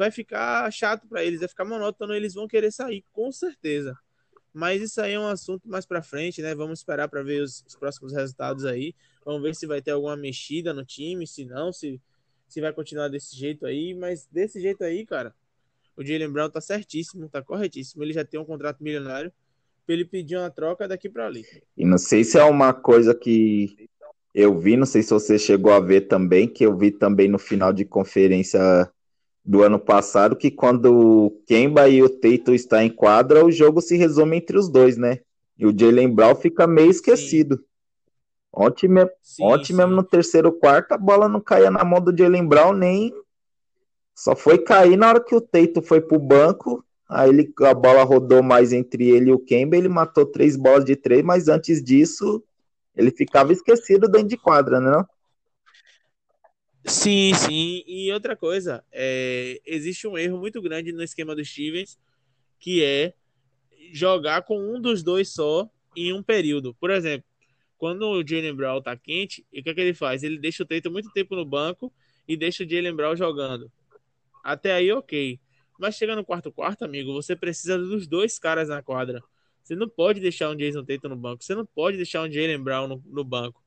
vai 0.00 0.10
ficar 0.10 0.70
chato 0.72 1.06
para 1.06 1.22
eles, 1.22 1.40
vai 1.40 1.48
ficar 1.48 1.66
monótono, 1.66 2.14
eles 2.14 2.32
vão 2.32 2.48
querer 2.48 2.72
sair, 2.72 3.04
com 3.12 3.30
certeza. 3.30 3.94
Mas 4.50 4.80
isso 4.80 4.98
aí 4.98 5.12
é 5.12 5.20
um 5.20 5.26
assunto 5.26 5.68
mais 5.68 5.84
para 5.84 6.02
frente, 6.02 6.40
né? 6.40 6.54
Vamos 6.54 6.78
esperar 6.78 7.06
para 7.06 7.22
ver 7.22 7.42
os, 7.42 7.62
os, 7.68 7.76
próximos 7.76 8.14
resultados 8.14 8.64
aí. 8.64 8.94
Vamos 9.26 9.42
ver 9.42 9.54
se 9.54 9.66
vai 9.66 9.82
ter 9.82 9.90
alguma 9.90 10.16
mexida 10.16 10.72
no 10.72 10.86
time, 10.86 11.26
se 11.26 11.44
não, 11.44 11.70
se, 11.70 12.00
se 12.48 12.62
vai 12.62 12.72
continuar 12.72 13.08
desse 13.08 13.36
jeito 13.36 13.66
aí. 13.66 13.94
Mas 13.94 14.26
desse 14.32 14.58
jeito 14.58 14.82
aí, 14.82 15.04
cara, 15.04 15.34
o 15.94 16.02
Jalen 16.02 16.32
Brown 16.32 16.48
tá 16.48 16.62
certíssimo, 16.62 17.28
tá 17.28 17.42
corretíssimo. 17.42 18.02
Ele 18.02 18.14
já 18.14 18.24
tem 18.24 18.40
um 18.40 18.44
contrato 18.44 18.82
milionário 18.82 19.30
para 19.84 19.94
ele 19.94 20.06
pedir 20.06 20.38
uma 20.38 20.50
troca 20.50 20.88
daqui 20.88 21.10
para 21.10 21.26
ali. 21.26 21.44
E 21.76 21.84
não 21.84 21.98
sei 21.98 22.24
se 22.24 22.38
é 22.38 22.44
uma 22.44 22.72
coisa 22.72 23.14
que 23.14 23.90
eu 24.34 24.58
vi, 24.58 24.78
não 24.78 24.86
sei 24.86 25.02
se 25.02 25.10
você 25.10 25.38
chegou 25.38 25.72
a 25.72 25.78
ver 25.78 26.08
também, 26.08 26.48
que 26.48 26.64
eu 26.64 26.74
vi 26.74 26.90
também 26.90 27.28
no 27.28 27.38
final 27.38 27.70
de 27.70 27.84
conferência 27.84 28.90
do 29.50 29.64
ano 29.64 29.80
passado, 29.80 30.36
que 30.36 30.48
quando 30.48 30.94
o 30.94 31.30
Kemba 31.44 31.88
e 31.88 32.00
o 32.04 32.08
Teito 32.08 32.54
estão 32.54 32.80
em 32.80 32.88
quadra, 32.88 33.44
o 33.44 33.50
jogo 33.50 33.80
se 33.80 33.96
resume 33.96 34.36
entre 34.36 34.56
os 34.56 34.68
dois, 34.68 34.96
né? 34.96 35.18
E 35.58 35.66
o 35.66 35.76
Jalen 35.76 36.08
Brown 36.08 36.36
fica 36.36 36.68
meio 36.68 36.88
esquecido. 36.88 37.56
Sim. 37.56 37.64
Ontem, 38.52 38.86
me... 38.86 39.04
sim, 39.20 39.42
Ontem 39.42 39.66
sim. 39.66 39.72
mesmo 39.74 39.92
no 39.92 40.04
terceiro 40.04 40.52
quarto, 40.52 40.92
a 40.92 40.96
bola 40.96 41.28
não 41.28 41.40
caía 41.40 41.68
na 41.68 41.82
mão 41.82 42.00
do 42.00 42.16
Jalen 42.16 42.46
Brown 42.46 42.72
nem 42.72 43.12
só 44.14 44.36
foi 44.36 44.56
cair 44.56 44.96
na 44.96 45.08
hora 45.08 45.20
que 45.20 45.34
o 45.34 45.40
Teito 45.40 45.82
foi 45.82 46.00
pro 46.00 46.16
banco. 46.20 46.84
Aí 47.08 47.30
ele, 47.30 47.52
a 47.62 47.74
bola 47.74 48.04
rodou 48.04 48.44
mais 48.44 48.72
entre 48.72 49.08
ele 49.08 49.30
e 49.30 49.32
o 49.32 49.38
Kemba. 49.40 49.76
Ele 49.76 49.88
matou 49.88 50.24
três 50.24 50.56
bolas 50.56 50.84
de 50.84 50.94
três, 50.94 51.24
mas 51.24 51.48
antes 51.48 51.82
disso, 51.82 52.40
ele 52.94 53.10
ficava 53.10 53.52
esquecido 53.52 54.08
dentro 54.08 54.28
de 54.28 54.36
quadra, 54.36 54.78
né? 54.78 54.92
Não? 54.92 55.06
Sim, 56.84 57.32
sim. 57.34 57.82
E 57.86 58.10
outra 58.12 58.36
coisa, 58.36 58.84
é, 58.90 59.60
existe 59.66 60.06
um 60.06 60.16
erro 60.16 60.38
muito 60.38 60.60
grande 60.62 60.92
no 60.92 61.02
esquema 61.02 61.34
do 61.34 61.44
Stevens, 61.44 61.98
que 62.58 62.82
é 62.82 63.14
jogar 63.92 64.42
com 64.42 64.58
um 64.58 64.80
dos 64.80 65.02
dois 65.02 65.32
só 65.32 65.68
em 65.96 66.12
um 66.12 66.22
período. 66.22 66.74
Por 66.74 66.90
exemplo, 66.90 67.28
quando 67.76 68.02
o 68.08 68.26
Jalen 68.26 68.54
Brown 68.54 68.82
tá 68.82 68.96
quente, 68.96 69.44
o 69.52 69.62
que, 69.62 69.70
é 69.70 69.74
que 69.74 69.80
ele 69.80 69.94
faz? 69.94 70.22
Ele 70.22 70.38
deixa 70.38 70.62
o 70.62 70.66
Teito 70.66 70.90
muito 70.90 71.10
tempo 71.12 71.34
no 71.34 71.44
banco 71.44 71.92
e 72.28 72.36
deixa 72.36 72.64
o 72.64 72.68
Jalen 72.68 72.94
Brown 72.94 73.16
jogando. 73.16 73.70
Até 74.42 74.72
aí, 74.72 74.92
ok. 74.92 75.38
Mas 75.78 75.96
chega 75.96 76.14
no 76.14 76.24
quarto 76.24 76.52
quarto, 76.52 76.84
amigo, 76.84 77.12
você 77.12 77.34
precisa 77.34 77.78
dos 77.78 78.06
dois 78.06 78.38
caras 78.38 78.68
na 78.68 78.82
quadra. 78.82 79.22
Você 79.62 79.74
não 79.74 79.88
pode 79.88 80.20
deixar 80.20 80.50
um 80.50 80.56
Jason 80.56 80.84
Tatum 80.84 81.08
no 81.08 81.16
banco. 81.16 81.42
Você 81.42 81.54
não 81.54 81.64
pode 81.64 81.96
deixar 81.96 82.22
um 82.22 82.30
Jalen 82.30 82.62
Brown 82.62 82.86
no, 82.86 83.02
no 83.06 83.24
banco. 83.24 83.62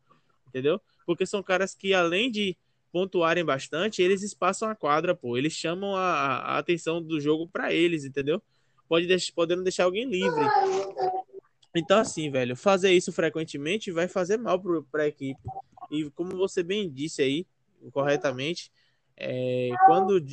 Entendeu? 0.48 0.80
Porque 1.06 1.26
são 1.26 1.42
caras 1.42 1.74
que, 1.74 1.94
além 1.94 2.30
de 2.30 2.56
pontuarem 2.94 3.44
bastante, 3.44 4.04
eles 4.04 4.22
espaçam 4.22 4.70
a 4.70 4.76
quadra, 4.76 5.16
pô. 5.16 5.36
Eles 5.36 5.54
chamam 5.54 5.96
a, 5.96 6.38
a 6.38 6.58
atenção 6.60 7.02
do 7.02 7.20
jogo 7.20 7.48
para 7.48 7.74
eles, 7.74 8.06
entendeu? 8.06 8.40
Pode 8.88 9.08
deixar, 9.08 9.34
podendo 9.34 9.64
deixar 9.64 9.86
alguém 9.86 10.06
livre. 10.06 10.46
Então, 11.76 11.98
assim, 11.98 12.30
velho, 12.30 12.56
fazer 12.56 12.94
isso 12.94 13.12
frequentemente 13.12 13.92
vai 13.92 14.08
fazer 14.08 14.38
mal 14.38 14.62
para 14.92 15.04
a 15.04 15.08
equipe. 15.08 15.42
E 15.90 16.08
como 16.12 16.38
você 16.38 16.62
bem 16.62 16.88
disse 16.88 17.24
aí, 17.24 17.48
corretamente, 17.92 18.72
é, 19.18 19.72
quando, 19.88 20.24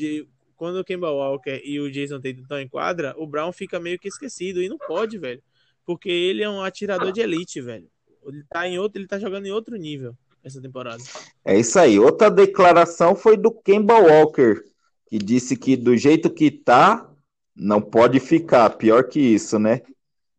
quando 0.55 0.81
o 0.81 0.85
Kemba 0.85 1.11
Walker 1.11 1.63
e 1.65 1.81
o 1.81 1.91
Jason 1.91 2.21
Tatum 2.21 2.43
estão 2.43 2.61
em 2.61 2.69
quadra, 2.69 3.15
o 3.17 3.27
Brown 3.27 3.53
fica 3.53 3.81
meio 3.81 3.99
que 3.99 4.09
esquecido. 4.09 4.63
E 4.63 4.69
não 4.69 4.77
pode, 4.77 5.17
velho. 5.17 5.43
Porque 5.87 6.11
ele 6.11 6.43
é 6.43 6.51
um 6.51 6.61
atirador 6.61 7.11
de 7.11 7.23
elite, 7.23 7.59
velho. 7.63 7.91
Ele 8.27 8.45
tá, 8.51 8.69
em 8.69 8.79
outro, 8.79 9.01
ele 9.01 9.09
tá 9.09 9.19
jogando 9.19 9.47
em 9.47 9.51
outro 9.51 9.75
nível 9.77 10.15
essa 10.43 10.61
temporada. 10.61 11.03
É 11.45 11.59
isso 11.59 11.79
aí. 11.79 11.99
Outra 11.99 12.31
declaração 12.31 13.15
foi 13.15 13.37
do 13.37 13.51
Kemba 13.51 13.99
Walker, 13.99 14.63
que 15.07 15.19
disse 15.19 15.57
que 15.57 15.77
do 15.77 15.97
jeito 15.97 16.31
que 16.31 16.51
tá, 16.51 17.09
não 17.55 17.81
pode 17.81 18.21
ficar. 18.21 18.71
Pior 18.71 19.05
que 19.05 19.21
isso, 19.21 19.59
né? 19.59 19.83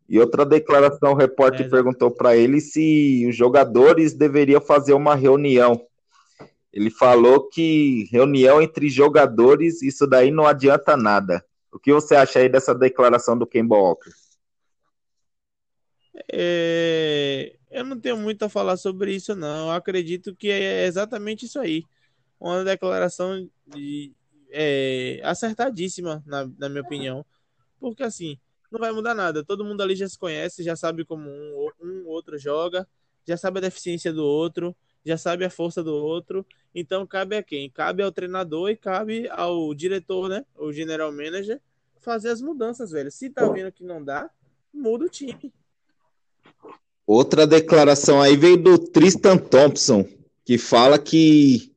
E 0.09 0.19
outra 0.19 0.45
declaração, 0.45 1.13
o 1.13 1.15
repórter 1.15 1.67
é, 1.67 1.69
perguntou 1.69 2.11
para 2.11 2.35
ele 2.35 2.59
se 2.59 3.25
os 3.29 3.35
jogadores 3.35 4.13
deveriam 4.13 4.59
fazer 4.59 4.93
uma 4.93 5.15
reunião 5.15 5.85
ele 6.73 6.89
falou 6.89 7.49
que 7.49 8.07
reunião 8.11 8.61
entre 8.61 8.89
jogadores, 8.89 9.81
isso 9.81 10.07
daí 10.07 10.31
não 10.31 10.47
adianta 10.47 10.95
nada. 10.95 11.43
O 11.71 11.77
que 11.77 11.91
você 11.91 12.15
acha 12.15 12.39
aí 12.39 12.47
dessa 12.47 12.73
declaração 12.73 13.37
do 13.37 13.45
Kemba 13.45 13.75
Walker? 13.75 14.11
É... 16.31 17.55
Eu 17.71 17.85
não 17.85 17.99
tenho 17.99 18.17
muito 18.17 18.43
a 18.43 18.49
falar 18.49 18.77
sobre 18.77 19.15
isso, 19.15 19.35
não. 19.35 19.67
Eu 19.67 19.71
acredito 19.71 20.35
que 20.35 20.49
é 20.49 20.85
exatamente 20.85 21.45
isso 21.45 21.59
aí. 21.59 21.83
Uma 22.39 22.63
declaração 22.63 23.49
de, 23.67 24.13
é, 24.49 25.21
acertadíssima, 25.23 26.23
na, 26.25 26.49
na 26.59 26.69
minha 26.69 26.81
opinião. 26.81 27.25
Porque 27.79 28.03
assim, 28.03 28.37
não 28.71 28.79
vai 28.79 28.91
mudar 28.91 29.15
nada. 29.15 29.43
Todo 29.43 29.65
mundo 29.65 29.81
ali 29.81 29.95
já 29.95 30.07
se 30.07 30.17
conhece, 30.17 30.63
já 30.63 30.75
sabe 30.75 31.05
como 31.05 31.29
um, 31.29 31.69
um 31.81 32.07
outro 32.07 32.37
joga, 32.37 32.87
já 33.25 33.37
sabe 33.37 33.59
a 33.59 33.61
deficiência 33.61 34.11
do 34.13 34.23
outro 34.23 34.75
já 35.05 35.17
sabe 35.17 35.45
a 35.45 35.49
força 35.49 35.83
do 35.83 35.93
outro. 35.93 36.45
Então 36.73 37.05
cabe 37.05 37.35
a 37.35 37.43
quem? 37.43 37.69
Cabe 37.69 38.03
ao 38.03 38.11
treinador 38.11 38.69
e 38.69 38.77
cabe 38.77 39.27
ao 39.29 39.73
diretor, 39.73 40.29
né? 40.29 40.45
O 40.55 40.71
general 40.71 41.11
manager, 41.11 41.61
fazer 41.99 42.29
as 42.29 42.41
mudanças, 42.41 42.91
velho. 42.91 43.11
Se 43.11 43.29
tá 43.29 43.47
vendo 43.49 43.71
que 43.71 43.83
não 43.83 44.03
dá, 44.03 44.29
muda 44.73 45.05
o 45.05 45.09
time. 45.09 45.53
Outra 47.13 47.45
declaração 47.45 48.21
aí 48.21 48.37
veio 48.37 48.55
do 48.55 48.77
Tristan 48.77 49.35
Thompson, 49.35 50.07
que 50.45 50.57
fala 50.57 50.97
que 50.97 51.73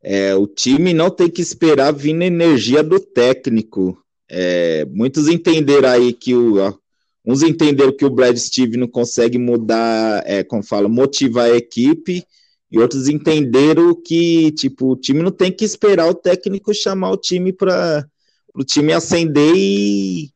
é, 0.00 0.36
o 0.36 0.46
time 0.46 0.94
não 0.94 1.10
tem 1.10 1.28
que 1.28 1.42
esperar 1.42 1.92
vir 1.92 2.12
na 2.12 2.26
energia 2.26 2.80
do 2.80 3.00
técnico. 3.00 4.00
É, 4.30 4.84
muitos 4.84 5.26
entenderam 5.26 5.88
aí 5.88 6.12
que 6.12 6.36
o. 6.36 6.78
Uns 7.26 7.42
entenderam 7.42 7.90
que 7.90 8.04
o 8.04 8.10
Brad 8.10 8.36
Steve 8.36 8.76
não 8.76 8.86
consegue 8.86 9.36
mudar, 9.36 10.22
é, 10.24 10.44
como 10.44 10.62
fala, 10.62 10.88
motivar 10.88 11.50
a 11.50 11.56
equipe, 11.56 12.24
e 12.70 12.78
outros 12.78 13.08
entenderam 13.08 13.92
que, 14.00 14.52
tipo, 14.52 14.92
o 14.92 14.96
time 14.96 15.24
não 15.24 15.32
tem 15.32 15.50
que 15.50 15.64
esperar 15.64 16.08
o 16.08 16.14
técnico 16.14 16.72
chamar 16.72 17.10
o 17.10 17.16
time 17.16 17.52
para 17.52 18.06
o 18.54 18.62
time 18.62 18.92
acender 18.92 19.56
e 19.56 20.30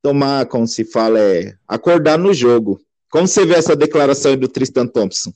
tomar, 0.00 0.46
como 0.46 0.68
se 0.68 0.84
fala, 0.84 1.18
é, 1.18 1.56
acordar 1.66 2.16
no 2.16 2.32
jogo. 2.32 2.80
Como 3.10 3.26
você 3.26 3.46
vê 3.46 3.54
essa 3.54 3.76
declaração 3.76 4.36
do 4.36 4.48
Tristan 4.48 4.86
Thompson? 4.86 5.32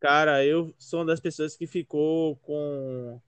Cara, 0.00 0.44
eu 0.44 0.74
sou 0.78 1.00
uma 1.00 1.06
das 1.06 1.20
pessoas 1.20 1.56
que 1.56 1.66
ficou 1.66 2.36
com 2.36 3.18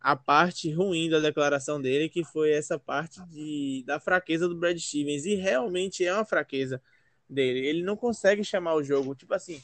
a 0.00 0.16
parte 0.16 0.70
ruim 0.72 1.10
da 1.10 1.20
declaração 1.20 1.80
dele, 1.80 2.08
que 2.08 2.24
foi 2.24 2.52
essa 2.52 2.78
parte 2.78 3.22
de, 3.26 3.84
da 3.86 4.00
fraqueza 4.00 4.48
do 4.48 4.56
Brad 4.56 4.78
Stevens. 4.78 5.26
E 5.26 5.34
realmente 5.34 6.04
é 6.04 6.14
uma 6.14 6.24
fraqueza 6.24 6.80
dele. 7.28 7.66
Ele 7.66 7.82
não 7.82 7.94
consegue 7.94 8.42
chamar 8.42 8.74
o 8.74 8.82
jogo. 8.82 9.14
Tipo 9.14 9.34
assim, 9.34 9.62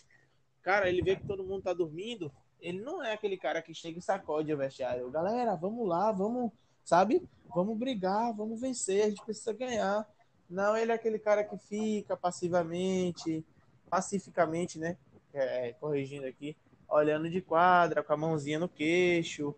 cara, 0.61 0.89
ele 0.89 1.01
vê 1.03 1.17
que 1.17 1.27
todo 1.27 1.45
mundo 1.45 1.63
tá 1.63 1.73
dormindo. 1.73 2.31
Ele 2.61 2.81
não 2.81 3.03
é 3.03 3.15
aquele 3.15 3.39
cara 3.39 3.63
que 3.63 3.73
chega 3.73 3.99
e 3.99 4.03
sacode 4.03 4.53
o 4.53 4.57
vestiário. 4.57 5.11
Galera, 5.11 5.55
vamos 5.55 5.89
lá, 5.89 6.13
vamos, 6.13 6.53
sabe? 6.85 7.23
Vamos 7.55 7.79
brigar, 7.79 8.35
vamos 8.35 8.61
vencer, 8.61 9.05
a 9.05 9.09
gente 9.09 9.25
precisa 9.25 9.53
ganhar. 9.53 10.07
Não, 10.49 10.77
ele 10.77 10.93
é 10.93 10.95
aquele 10.95 11.19
cara 11.19 11.43
que 11.43 11.57
fica 11.57 12.17
passivamente, 12.17 13.45
pacificamente, 13.89 14.79
né? 14.79 14.97
É, 15.33 15.73
corrigindo 15.75 16.27
aqui, 16.27 16.57
olhando 16.89 17.29
de 17.29 17.41
quadra, 17.41 18.03
com 18.03 18.13
a 18.13 18.17
mãozinha 18.17 18.59
no 18.59 18.69
queixo, 18.69 19.55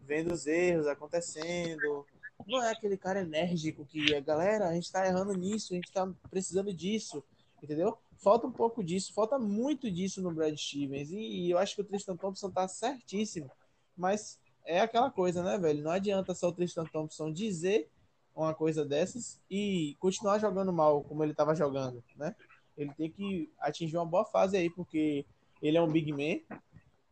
vendo 0.00 0.32
os 0.32 0.46
erros 0.46 0.86
acontecendo. 0.86 2.04
Não 2.46 2.62
é 2.62 2.72
aquele 2.72 2.96
cara 2.96 3.20
enérgico 3.20 3.84
que, 3.86 4.20
galera, 4.20 4.68
a 4.68 4.74
gente 4.74 4.90
tá 4.90 5.06
errando 5.06 5.32
nisso, 5.34 5.72
a 5.72 5.76
gente 5.76 5.92
tá 5.92 6.10
precisando 6.30 6.72
disso, 6.72 7.22
entendeu? 7.62 7.96
Falta 8.18 8.46
um 8.46 8.52
pouco 8.52 8.82
disso, 8.82 9.12
falta 9.12 9.38
muito 9.38 9.90
disso 9.90 10.20
no 10.20 10.32
Brad 10.32 10.56
Stevens. 10.56 11.10
E, 11.10 11.16
e 11.16 11.50
eu 11.50 11.58
acho 11.58 11.76
que 11.76 11.82
o 11.82 11.84
Tristan 11.84 12.16
Thompson 12.16 12.50
tá 12.50 12.66
certíssimo. 12.66 13.50
Mas 13.96 14.40
é 14.64 14.80
aquela 14.80 15.10
coisa, 15.10 15.42
né, 15.42 15.58
velho? 15.58 15.82
Não 15.82 15.90
adianta 15.90 16.34
só 16.34 16.48
o 16.48 16.52
Tristan 16.52 16.84
Thompson 16.86 17.32
dizer 17.32 17.90
uma 18.34 18.54
coisa 18.54 18.84
dessas 18.84 19.40
e 19.50 19.96
continuar 20.00 20.38
jogando 20.38 20.72
mal 20.72 21.02
como 21.02 21.22
ele 21.22 21.32
estava 21.32 21.54
jogando, 21.54 22.02
né? 22.16 22.34
Ele 22.76 22.90
tem 22.96 23.10
que 23.10 23.50
atingir 23.60 23.96
uma 23.96 24.04
boa 24.04 24.24
fase 24.24 24.56
aí, 24.56 24.68
porque 24.68 25.24
ele 25.62 25.76
é 25.76 25.82
um 25.82 25.90
big 25.90 26.12
man, 26.12 26.40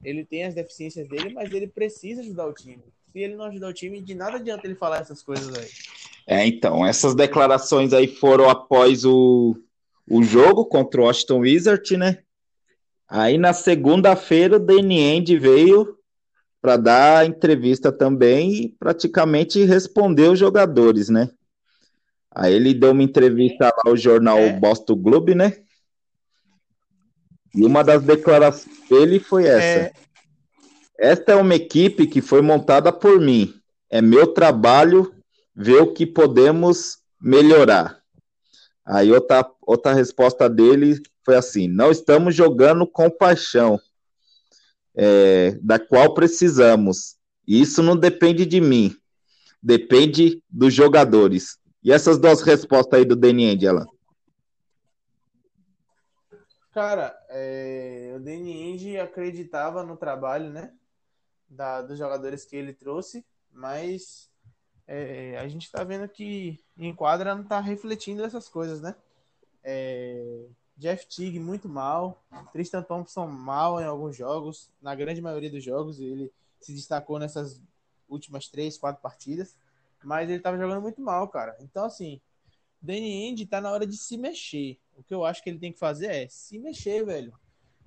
ele 0.03 0.25
tem 0.25 0.45
as 0.45 0.55
deficiências 0.55 1.09
dele, 1.09 1.33
mas 1.33 1.53
ele 1.53 1.69
precisa 1.69 2.21
ajudar 2.21 2.47
o 2.47 2.53
time. 2.53 2.83
Se 3.13 3.21
ele 3.21 3.37
não 3.37 3.45
ajudar 3.45 3.69
o 3.69 3.73
time, 3.73 4.01
de 4.01 4.15
nada 4.15 4.39
adianta 4.39 4.67
ele 4.67 4.75
falar 4.75 5.01
essas 5.01 5.23
coisas 5.23 5.57
aí. 5.57 5.69
É, 6.27 6.47
então, 6.47 6.85
essas 6.85 7.15
declarações 7.15 7.93
aí 7.93 8.09
foram 8.09 8.49
após 8.49 9.05
o, 9.05 9.57
o 10.09 10.23
jogo 10.23 10.65
contra 10.65 11.01
o 11.01 11.05
Washington 11.05 11.41
Wizard, 11.41 11.97
né? 11.97 12.19
Aí 13.09 13.37
na 13.37 13.53
segunda-feira 13.53 14.57
o 14.57 14.61
Danny 14.61 14.99
End 14.99 15.39
veio 15.39 15.99
para 16.63 16.77
dar 16.77 17.27
entrevista 17.27 17.91
também 17.91 18.55
e 18.55 18.69
praticamente 18.69 19.65
responder 19.65 20.31
os 20.31 20.39
jogadores, 20.39 21.09
né? 21.09 21.29
Aí 22.31 22.55
ele 22.55 22.73
deu 22.73 22.93
uma 22.93 23.03
entrevista 23.03 23.65
lá 23.65 23.83
ao 23.91 23.97
jornal 23.97 24.39
é. 24.39 24.53
Boston 24.53 24.95
Globe, 24.95 25.35
né? 25.35 25.59
E 27.53 27.65
uma 27.65 27.83
das 27.83 28.03
declarações 28.05 28.79
dele 28.89 29.19
foi 29.19 29.45
essa. 29.45 29.61
É. 29.61 29.93
Esta 30.99 31.33
é 31.33 31.35
uma 31.35 31.55
equipe 31.55 32.07
que 32.07 32.23
foi 32.23 32.41
montada 32.41 32.93
por 32.93 33.21
mim. 33.21 33.53
É 33.91 34.01
meu 34.01 34.29
trabalho 34.29 35.13
ver 35.55 35.83
o 35.83 35.93
que 35.93 36.07
podemos 36.07 36.99
melhorar. 37.21 37.99
Aí 38.87 39.13
outra, 39.13 39.45
outra 39.61 39.93
resposta 39.93 40.49
dele 40.49 41.03
foi 41.25 41.37
assim: 41.37 41.67
não 41.67 41.91
estamos 41.91 42.35
jogando 42.35 42.87
com 42.87 43.11
paixão 43.11 43.81
é, 44.95 45.53
da 45.63 45.79
qual 45.79 46.15
precisamos. 46.15 47.17
E 47.47 47.61
isso 47.61 47.83
não 47.83 47.97
depende 47.97 48.47
de 48.47 48.61
mim, 48.61 48.97
depende 49.63 50.43
dos 50.49 50.73
jogadores. 50.73 51.59
E 51.83 51.91
essas 51.91 52.19
duas 52.19 52.43
respostas 52.43 53.01
aí 53.01 53.05
do 53.05 53.19
End, 53.27 53.67
Alan? 53.67 53.87
Cara, 56.73 57.15
é, 57.29 58.15
o 58.17 58.21
Danny 58.21 58.63
End 58.63 58.99
acreditava 58.99 59.83
no 59.83 59.97
trabalho, 59.97 60.51
né? 60.51 60.73
Da, 61.49 61.83
dos 61.83 61.99
jogadores 61.99 62.47
que 62.47 62.57
ele 62.57 62.73
trouxe, 62.73 63.27
mas 63.53 64.31
é, 64.87 65.37
a 65.39 65.47
gente 65.49 65.71
tá 65.71 65.85
vendo 65.85 66.09
que 66.09 66.59
em 66.79 66.95
quadra 66.95 67.35
não 67.35 67.45
tá 67.45 67.61
refletindo 67.61 68.25
essas 68.25 68.49
coisas, 68.49 68.81
né? 68.81 68.95
É, 69.63 70.47
Jeff 70.83 71.07
Teague 71.07 71.39
muito 71.39 71.69
mal, 71.69 72.21
Tristan 72.53 72.83
Thompson 72.83 73.29
mal 73.29 73.81
em 73.81 73.85
alguns 73.85 74.17
jogos, 74.17 74.69
na 74.83 74.97
grande 74.97 75.23
maioria 75.23 75.49
dos 75.49 75.63
jogos 75.63 76.01
ele 76.01 76.33
se 76.61 76.75
destacou 76.75 77.21
nessas 77.21 77.63
últimas 78.09 78.49
três, 78.49 78.77
quatro 78.77 79.01
partidas, 79.01 79.57
mas 80.03 80.29
ele 80.29 80.39
estava 80.39 80.59
jogando 80.59 80.83
muito 80.83 81.01
mal, 81.01 81.29
cara. 81.29 81.57
Então 81.61 81.85
assim, 81.85 82.21
Danny 82.81 83.29
Indy 83.29 83.47
tá 83.47 83.61
na 83.61 83.71
hora 83.71 83.87
de 83.87 83.97
se 83.97 84.17
mexer. 84.17 84.77
O 84.97 85.05
que 85.05 85.15
eu 85.15 85.25
acho 85.25 85.41
que 85.41 85.51
ele 85.51 85.61
tem 85.61 85.73
que 85.73 85.79
fazer 85.79 86.07
é 86.07 86.29
se 86.29 86.59
mexer, 86.59 87.07
velho. 87.07 87.33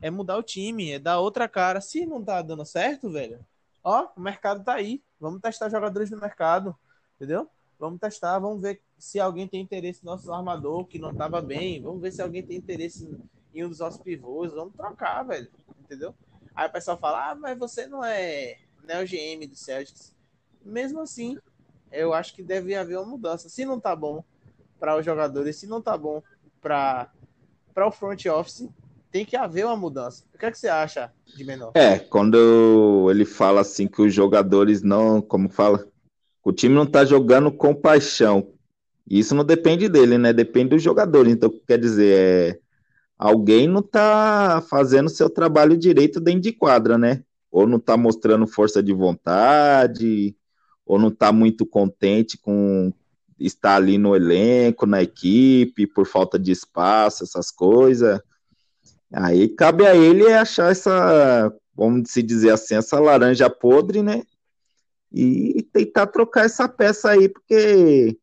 É 0.02 0.10
mudar 0.10 0.38
o 0.38 0.44
time, 0.44 0.94
é 0.94 1.00
dar 1.00 1.20
outra 1.20 1.50
cara. 1.50 1.82
Se 1.82 2.06
não 2.06 2.24
tá 2.24 2.42
dando 2.42 2.66
certo, 2.66 3.12
velho, 3.12 3.46
ó, 3.84 4.08
o 4.16 4.22
mercado 4.22 4.64
tá 4.64 4.74
aí. 4.74 5.04
Vamos 5.20 5.42
testar 5.42 5.68
jogadores 5.68 6.10
no 6.10 6.18
mercado, 6.18 6.74
entendeu? 7.18 7.50
Vamos 7.78 8.00
testar, 8.00 8.40
vamos 8.40 8.62
ver 8.62 8.82
se 8.98 9.20
alguém 9.20 9.48
tem 9.48 9.62
interesse 9.62 10.04
no 10.04 10.12
nosso 10.12 10.32
armador 10.32 10.86
que 10.86 11.00
não 11.00 11.12
estava 11.12 11.42
bem. 11.42 11.82
Vamos 11.82 12.02
ver 12.02 12.12
se 12.12 12.22
alguém 12.22 12.44
tem 12.44 12.58
interesse 12.58 13.10
em 13.54 13.64
um 13.64 13.70
dos 13.70 13.80
nossos 13.80 14.02
pivôs. 14.02 14.54
Vamos 14.54 14.76
trocar, 14.76 15.24
velho. 15.24 15.50
Entendeu? 15.80 16.14
Aí 16.56 16.68
o 16.68 16.72
pessoal 16.72 16.98
fala, 16.98 17.32
ah, 17.32 17.36
mas 17.36 17.58
você 17.58 17.86
não 17.86 18.04
é, 18.04 18.58
não 18.88 18.96
é 18.96 19.04
o 19.04 19.08
GM 19.08 19.46
do 19.48 19.56
Celtics. 19.56 20.16
Mesmo 20.64 21.02
assim, 21.02 21.38
eu 21.92 22.14
acho 22.14 22.34
que 22.34 22.42
deve 22.42 22.76
haver 22.76 22.98
uma 22.98 23.06
mudança. 23.06 23.50
Se 23.50 23.66
não 23.66 23.80
tá 23.80 23.96
bom 23.96 24.24
para 24.80 24.98
os 24.98 25.06
jogadores, 25.06 25.58
se 25.58 25.68
não 25.68 25.82
tá 25.82 25.98
bom 25.98 26.24
para 26.62 27.12
o 27.78 27.92
front 27.92 28.26
office, 28.26 28.70
tem 29.12 29.26
que 29.26 29.36
haver 29.38 29.66
uma 29.66 29.78
mudança. 29.78 30.24
O 30.34 30.38
que, 30.38 30.46
é 30.46 30.52
que 30.52 30.58
você 30.58 30.68
acha 30.68 31.12
de 31.26 31.44
menor? 31.44 31.72
É, 31.76 32.00
quando 32.00 33.08
ele 33.10 33.26
fala 33.26 33.62
assim 33.62 33.88
que 33.88 34.02
os 34.02 34.14
jogadores 34.14 34.82
não, 34.82 35.22
como 35.22 35.50
fala, 35.50 35.88
o 36.44 36.52
time 36.52 36.76
não 36.76 36.84
está 36.84 37.06
jogando 37.06 37.52
com 37.52 37.74
paixão. 37.74 38.55
Isso 39.10 39.36
não 39.36 39.44
depende 39.44 39.88
dele, 39.88 40.18
né? 40.18 40.34
Depende 40.34 40.70
do 40.70 40.80
jogador. 40.80 41.28
Então, 41.28 41.52
quer 41.68 41.80
dizer, 41.80 42.18
é, 42.18 42.60
alguém 43.18 43.68
não 43.68 43.80
está 43.80 44.64
fazendo 44.70 45.10
seu 45.10 45.30
trabalho 45.30 45.78
direito 45.78 46.20
dentro 46.20 46.42
de 46.42 46.52
quadra, 46.52 46.98
né? 46.98 47.24
Ou 47.52 47.68
não 47.68 47.78
está 47.78 47.96
mostrando 47.96 48.48
força 48.48 48.82
de 48.82 48.94
vontade, 48.94 50.36
ou 50.86 50.98
não 50.98 51.10
está 51.10 51.32
muito 51.32 51.66
contente 51.66 52.38
com 52.38 52.92
estar 53.40 53.76
ali 53.76 53.98
no 53.98 54.16
elenco, 54.16 54.86
na 54.86 55.04
equipe, 55.04 55.86
por 55.88 56.08
falta 56.08 56.40
de 56.40 56.52
espaço, 56.52 57.24
essas 57.24 57.52
coisas. 57.52 58.20
Aí 59.14 59.48
cabe 59.50 59.86
a 59.86 59.96
ele 59.96 60.32
achar 60.32 60.72
essa, 60.72 61.54
vamos 61.76 62.12
se 62.12 62.24
dizer 62.24 62.52
assim, 62.52 62.76
essa 62.76 63.00
laranja 63.00 63.50
podre, 63.50 64.02
né? 64.02 64.24
e 65.18 65.64
tentar 65.72 66.08
trocar 66.08 66.44
essa 66.46 66.68
peça 66.68 67.12
aí, 67.12 67.30
porque 67.30 68.18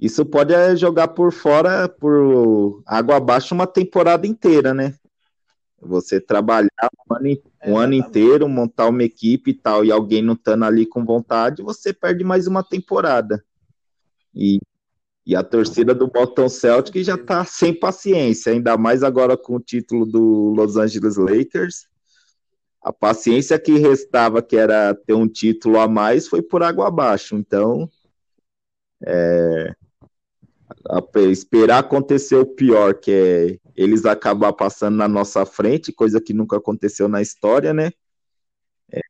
isso 0.00 0.24
pode 0.24 0.54
é, 0.54 0.74
jogar 0.74 1.08
por 1.08 1.32
fora, 1.32 1.88
por 1.88 2.82
água 2.86 3.16
abaixo, 3.16 3.54
uma 3.54 3.66
temporada 3.66 4.26
inteira, 4.26 4.72
né? 4.72 4.94
Você 5.80 6.20
trabalhar 6.20 6.68
um 7.08 7.14
ano, 7.14 7.42
um 7.66 7.78
ano 7.78 7.94
inteiro, 7.94 8.48
montar 8.48 8.88
uma 8.88 9.02
equipe 9.02 9.50
e 9.50 9.54
tal, 9.54 9.84
e 9.84 9.90
alguém 9.90 10.22
não 10.22 10.34
estando 10.34 10.64
ali 10.64 10.86
com 10.86 11.04
vontade, 11.04 11.62
você 11.62 11.92
perde 11.92 12.22
mais 12.24 12.46
uma 12.46 12.62
temporada. 12.62 13.42
E, 14.34 14.58
e 15.26 15.34
a 15.34 15.42
torcida 15.42 15.94
do 15.94 16.06
Boston 16.06 16.48
Celtic 16.48 17.02
já 17.02 17.16
tá 17.16 17.44
sem 17.44 17.72
paciência, 17.78 18.52
ainda 18.52 18.76
mais 18.76 19.02
agora 19.02 19.36
com 19.36 19.56
o 19.56 19.60
título 19.60 20.06
do 20.06 20.52
Los 20.54 20.76
Angeles 20.76 21.16
Lakers 21.16 21.90
a 22.82 22.92
paciência 22.92 23.58
que 23.58 23.78
restava, 23.78 24.42
que 24.42 24.56
era 24.56 24.94
ter 24.94 25.14
um 25.14 25.28
título 25.28 25.78
a 25.78 25.86
mais, 25.86 26.26
foi 26.26 26.42
por 26.42 26.62
água 26.62 26.88
abaixo. 26.88 27.36
Então, 27.36 27.90
é, 29.06 29.74
esperar 31.30 31.78
acontecer 31.78 32.36
o 32.36 32.46
pior, 32.46 32.94
que 32.94 33.10
é 33.10 33.70
eles 33.76 34.04
acabar 34.04 34.52
passando 34.52 34.96
na 34.96 35.08
nossa 35.08 35.46
frente, 35.46 35.92
coisa 35.92 36.20
que 36.20 36.34
nunca 36.34 36.56
aconteceu 36.56 37.08
na 37.08 37.22
história, 37.22 37.72
né? 37.72 37.90
É, 38.92 39.00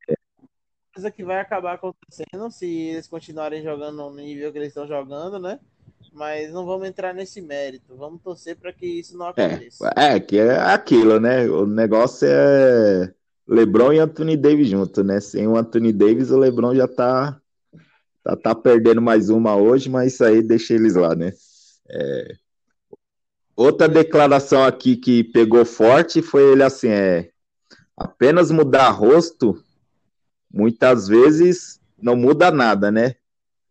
coisa 0.94 1.10
que 1.10 1.24
vai 1.24 1.40
acabar 1.40 1.74
acontecendo 1.74 2.50
se 2.50 2.66
eles 2.66 3.06
continuarem 3.06 3.62
jogando 3.62 3.96
no 3.96 4.14
nível 4.14 4.52
que 4.52 4.58
eles 4.58 4.68
estão 4.68 4.86
jogando, 4.86 5.38
né? 5.38 5.58
Mas 6.12 6.52
não 6.52 6.66
vamos 6.66 6.86
entrar 6.86 7.14
nesse 7.14 7.40
mérito. 7.40 7.96
Vamos 7.96 8.20
torcer 8.22 8.56
para 8.56 8.72
que 8.72 8.86
isso 8.86 9.16
não 9.16 9.26
aconteça. 9.26 9.92
É, 9.96 10.14
é, 10.14 10.20
que 10.20 10.38
é 10.38 10.58
aquilo, 10.58 11.20
né? 11.20 11.48
O 11.48 11.66
negócio 11.66 12.28
é 12.28 13.14
LeBron 13.48 13.92
e 13.92 13.98
Anthony 13.98 14.36
Davis 14.36 14.68
junto, 14.68 15.02
né? 15.02 15.20
Sem 15.20 15.46
o 15.46 15.56
Anthony 15.56 15.92
Davis, 15.92 16.30
o 16.30 16.38
LeBron 16.38 16.74
já 16.74 16.88
tá, 16.88 17.40
tá, 18.22 18.36
tá 18.36 18.54
perdendo 18.54 19.00
mais 19.00 19.30
uma 19.30 19.56
hoje, 19.56 19.88
mas 19.88 20.14
isso 20.14 20.24
aí 20.24 20.42
deixa 20.42 20.74
eles 20.74 20.94
lá, 20.94 21.14
né? 21.14 21.32
É... 21.90 22.36
Outra 23.56 23.88
declaração 23.88 24.64
aqui 24.64 24.96
que 24.96 25.22
pegou 25.24 25.64
forte 25.64 26.22
foi 26.22 26.52
ele 26.52 26.62
assim: 26.62 26.88
é 26.88 27.30
apenas 27.96 28.50
mudar 28.50 28.90
rosto, 28.90 29.62
muitas 30.50 31.06
vezes 31.06 31.80
não 32.00 32.16
muda 32.16 32.50
nada, 32.50 32.90
né? 32.90 33.16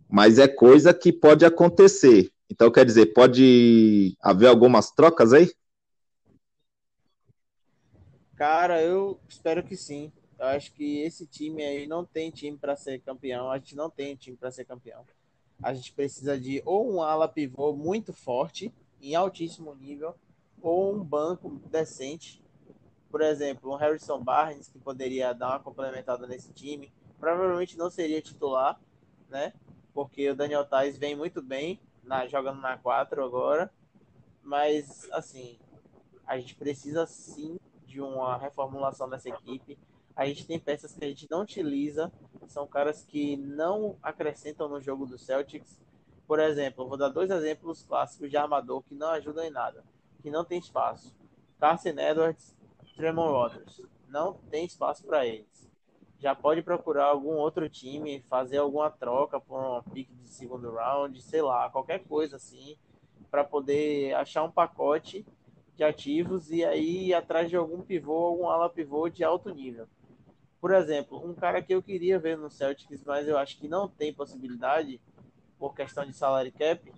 Mas 0.08 0.38
é 0.38 0.48
coisa 0.48 0.94
que 0.94 1.12
pode 1.12 1.44
acontecer. 1.46 2.32
Então, 2.50 2.72
quer 2.72 2.86
dizer, 2.86 3.08
pode 3.08 4.16
haver 4.22 4.48
algumas 4.48 4.92
trocas 4.92 5.34
aí? 5.34 5.52
Cara, 8.36 8.82
eu 8.82 9.20
espero 9.28 9.64
que 9.64 9.76
sim. 9.76 10.12
Eu 10.40 10.46
acho 10.48 10.72
que 10.74 11.02
esse 11.02 11.28
time 11.28 11.64
aí 11.64 11.86
não 11.86 12.06
tem 12.06 12.32
time 12.32 12.58
para 12.58 12.76
ser 12.76 13.00
campeão. 13.00 13.52
A 13.52 13.58
gente 13.58 13.76
não 13.76 13.90
tem 13.90 14.16
time 14.16 14.38
para 14.38 14.50
ser 14.50 14.66
campeão. 14.66 15.06
A 15.62 15.74
gente 15.74 15.94
precisa 15.94 16.40
de 16.40 16.62
ou 16.66 16.92
um 16.92 17.02
ala 17.02 17.28
pivô 17.28 17.74
muito 17.74 18.14
forte, 18.14 18.74
em 19.02 19.16
altíssimo 19.16 19.76
nível, 19.76 20.16
ou 20.62 20.94
um 20.94 21.04
banco 21.04 21.50
decente. 21.70 22.44
Por 23.10 23.22
exemplo, 23.22 23.72
um 23.72 23.76
Harrison 23.76 24.22
Barnes, 24.24 24.68
que 24.68 24.80
poderia 24.80 25.34
dar 25.34 25.50
uma 25.50 25.60
complementada 25.60 26.28
nesse 26.28 26.54
time. 26.54 26.94
Provavelmente 27.20 27.78
não 27.78 27.90
seria 27.90 28.22
titular, 28.22 28.80
né? 29.30 29.54
Porque 29.94 30.30
o 30.30 30.36
Daniel 30.36 30.66
Tais 30.66 30.98
vem 30.98 31.16
muito 31.16 31.42
bem 31.42 31.80
na, 32.04 32.28
jogando 32.28 32.62
na 32.62 32.78
4 32.78 33.24
agora. 33.24 33.72
Mas, 34.44 35.10
assim, 35.12 35.58
a 36.26 36.38
gente 36.38 36.56
precisa 36.56 37.06
sim 37.06 37.60
de 37.86 38.00
uma 38.00 38.38
reformulação 38.38 39.10
dessa 39.10 39.30
equipe. 39.30 39.78
A 40.20 40.26
gente 40.26 40.46
tem 40.46 40.60
peças 40.60 40.94
que 40.94 41.06
a 41.06 41.08
gente 41.08 41.32
não 41.32 41.44
utiliza, 41.44 42.12
são 42.46 42.68
caras 42.68 43.06
que 43.06 43.38
não 43.38 43.96
acrescentam 44.04 44.68
no 44.68 44.82
jogo 44.82 45.06
do 45.06 45.18
Celtics. 45.18 45.82
Por 46.28 46.42
exemplo, 46.42 46.90
vou 46.90 46.98
dar 46.98 47.08
dois 47.08 47.32
exemplos 47.32 47.84
clássicos 47.84 48.30
de 48.30 48.36
armador 48.36 48.84
que 48.84 48.94
não 48.94 49.12
ajudam 49.12 49.46
em 49.46 49.50
nada, 49.50 49.82
que 50.22 50.30
não 50.30 50.44
tem 50.44 50.60
espaço. 50.60 51.16
Carson 51.58 51.98
Edwards, 51.98 52.54
Tremont 52.98 53.32
Waters. 53.32 53.82
Não 54.10 54.34
tem 54.34 54.66
espaço 54.66 55.06
para 55.06 55.26
eles. 55.26 55.72
Já 56.20 56.36
pode 56.36 56.62
procurar 56.64 57.06
algum 57.06 57.38
outro 57.38 57.70
time, 57.70 58.22
fazer 58.30 58.58
alguma 58.58 58.92
troca 58.92 59.40
por 59.40 59.58
um 59.58 59.82
pick 59.84 60.10
de 60.12 60.28
segundo 60.28 60.70
round, 60.70 61.22
sei 61.22 61.42
lá, 61.42 61.70
qualquer 61.70 62.00
coisa 62.00 62.36
assim, 62.36 62.78
para 63.32 63.46
poder 63.46 64.14
achar 64.16 64.44
um 64.44 64.52
pacote 64.52 65.26
de 65.78 65.84
ativos 65.86 66.52
e 66.52 66.66
aí 66.66 67.14
atrás 67.14 67.50
de 67.50 67.56
algum 67.56 67.82
pivô, 67.82 68.18
algum 68.18 68.50
ala 68.50 68.70
pivô 68.70 69.08
de 69.08 69.24
alto 69.24 69.50
nível. 69.56 69.88
Por 70.60 70.74
exemplo, 70.74 71.24
um 71.26 71.34
cara 71.34 71.62
que 71.62 71.74
eu 71.74 71.82
queria 71.82 72.20
ver 72.20 72.38
no 72.38 72.50
Celtics, 72.50 73.04
mas 73.06 73.28
eu 73.28 73.38
acho 73.38 73.58
que 73.58 73.68
não 73.68 73.88
tem 73.88 74.14
possibilidade 74.14 75.00
por 75.58 75.74
questão 75.74 76.06
de 76.06 76.14
salary 76.14 76.52
cap, 76.52 76.92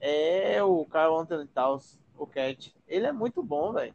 é 0.00 0.62
o 0.62 0.84
Kyle 0.84 1.16
Anthony 1.18 1.46
Towns, 1.48 1.98
o 2.16 2.26
Cat. 2.26 2.74
Ele 2.86 3.06
é 3.06 3.12
muito 3.12 3.42
bom, 3.42 3.72
velho. 3.72 3.94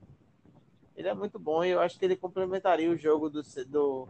Ele 0.95 1.07
é 1.07 1.13
muito 1.13 1.39
bom 1.39 1.63
e 1.63 1.69
eu 1.69 1.79
acho 1.79 1.97
que 1.97 2.05
ele 2.05 2.15
complementaria 2.15 2.89
o 2.89 2.97
jogo 2.97 3.29
do, 3.29 3.41
do, 3.67 4.07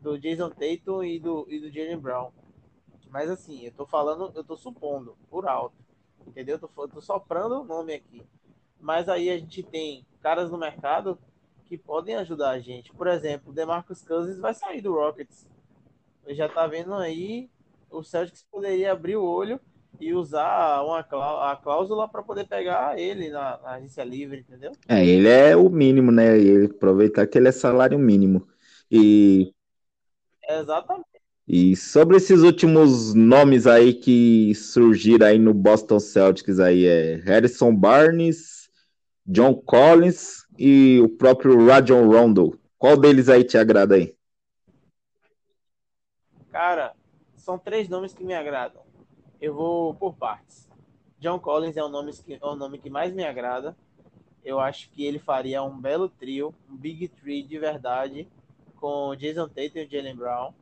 do 0.00 0.18
Jason 0.18 0.50
Tatum 0.50 1.02
e 1.02 1.18
do, 1.18 1.46
e 1.48 1.60
do 1.60 1.70
Jalen 1.70 1.98
Brown. 1.98 2.30
Mas 3.08 3.30
assim, 3.30 3.64
eu 3.64 3.72
tô 3.72 3.86
falando, 3.86 4.32
eu 4.34 4.42
tô 4.42 4.56
supondo, 4.56 5.16
por 5.28 5.46
alto. 5.46 5.76
Entendeu? 6.26 6.56
Eu 6.56 6.68
tô, 6.68 6.82
eu 6.82 6.88
tô 6.88 7.00
soprando 7.00 7.60
o 7.60 7.64
nome 7.64 7.92
aqui 7.94 8.24
mas 8.82 9.08
aí 9.08 9.30
a 9.30 9.38
gente 9.38 9.62
tem 9.62 10.04
caras 10.20 10.50
no 10.50 10.58
mercado 10.58 11.16
que 11.72 11.78
podem 11.78 12.16
ajudar 12.16 12.50
a 12.50 12.58
gente. 12.58 12.92
Por 12.92 13.06
exemplo, 13.06 13.50
o 13.50 13.54
DeMarcus 13.54 14.02
Cousins 14.02 14.38
vai 14.38 14.52
sair 14.52 14.82
do 14.82 14.92
Rockets. 14.92 15.46
Já 16.28 16.46
tá 16.46 16.66
vendo 16.66 16.92
aí, 16.92 17.48
o 17.90 18.02
Celtics 18.02 18.44
poderia 18.50 18.92
abrir 18.92 19.16
o 19.16 19.24
olho 19.24 19.58
e 19.98 20.12
usar 20.12 20.82
uma 20.82 21.00
a 21.00 21.56
cláusula 21.56 22.06
para 22.06 22.22
poder 22.22 22.46
pegar 22.46 22.98
ele 22.98 23.30
na, 23.30 23.58
na, 23.62 23.70
agência 23.70 24.04
livre, 24.04 24.40
entendeu? 24.40 24.72
É, 24.86 25.02
ele 25.02 25.28
é 25.28 25.56
o 25.56 25.70
mínimo, 25.70 26.12
né? 26.12 26.38
E 26.38 26.66
aproveitar 26.66 27.26
que 27.26 27.38
ele 27.38 27.48
é 27.48 27.52
salário 27.52 27.98
mínimo. 27.98 28.46
E 28.90 29.54
Exatamente. 30.46 31.06
E 31.48 31.74
sobre 31.74 32.18
esses 32.18 32.42
últimos 32.42 33.14
nomes 33.14 33.66
aí 33.66 33.94
que 33.94 34.54
surgiram 34.54 35.26
aí 35.26 35.38
no 35.38 35.54
Boston 35.54 35.98
Celtics 35.98 36.60
aí 36.60 36.84
é 36.84 37.16
Harrison 37.24 37.74
Barnes, 37.74 38.68
John 39.26 39.54
Collins 39.54 40.42
e 40.58 41.00
o 41.00 41.08
próprio 41.08 41.66
Rajon 41.66 42.06
Rondo. 42.06 42.58
Qual 42.78 42.96
deles 42.96 43.28
aí 43.28 43.44
te 43.44 43.56
agrada 43.56 43.94
aí? 43.94 44.14
Cara, 46.50 46.94
são 47.36 47.58
três 47.58 47.88
nomes 47.88 48.12
que 48.12 48.24
me 48.24 48.34
agradam. 48.34 48.82
Eu 49.40 49.54
vou 49.54 49.94
por 49.94 50.14
partes. 50.14 50.68
John 51.18 51.38
Collins 51.38 51.76
é 51.76 51.82
o 51.82 51.88
nome 51.88 52.12
que, 52.12 52.34
é 52.34 52.46
o 52.46 52.56
nome 52.56 52.78
que 52.78 52.90
mais 52.90 53.12
me 53.12 53.24
agrada. 53.24 53.76
Eu 54.44 54.58
acho 54.58 54.90
que 54.90 55.04
ele 55.04 55.18
faria 55.18 55.62
um 55.62 55.80
belo 55.80 56.08
trio, 56.08 56.54
um 56.68 56.76
big 56.76 57.08
three 57.08 57.42
de 57.42 57.58
verdade, 57.58 58.28
com 58.76 59.14
Jason 59.14 59.48
Tatum 59.48 59.78
e 59.78 59.88
Jalen 59.88 60.16
Brown. 60.16 60.52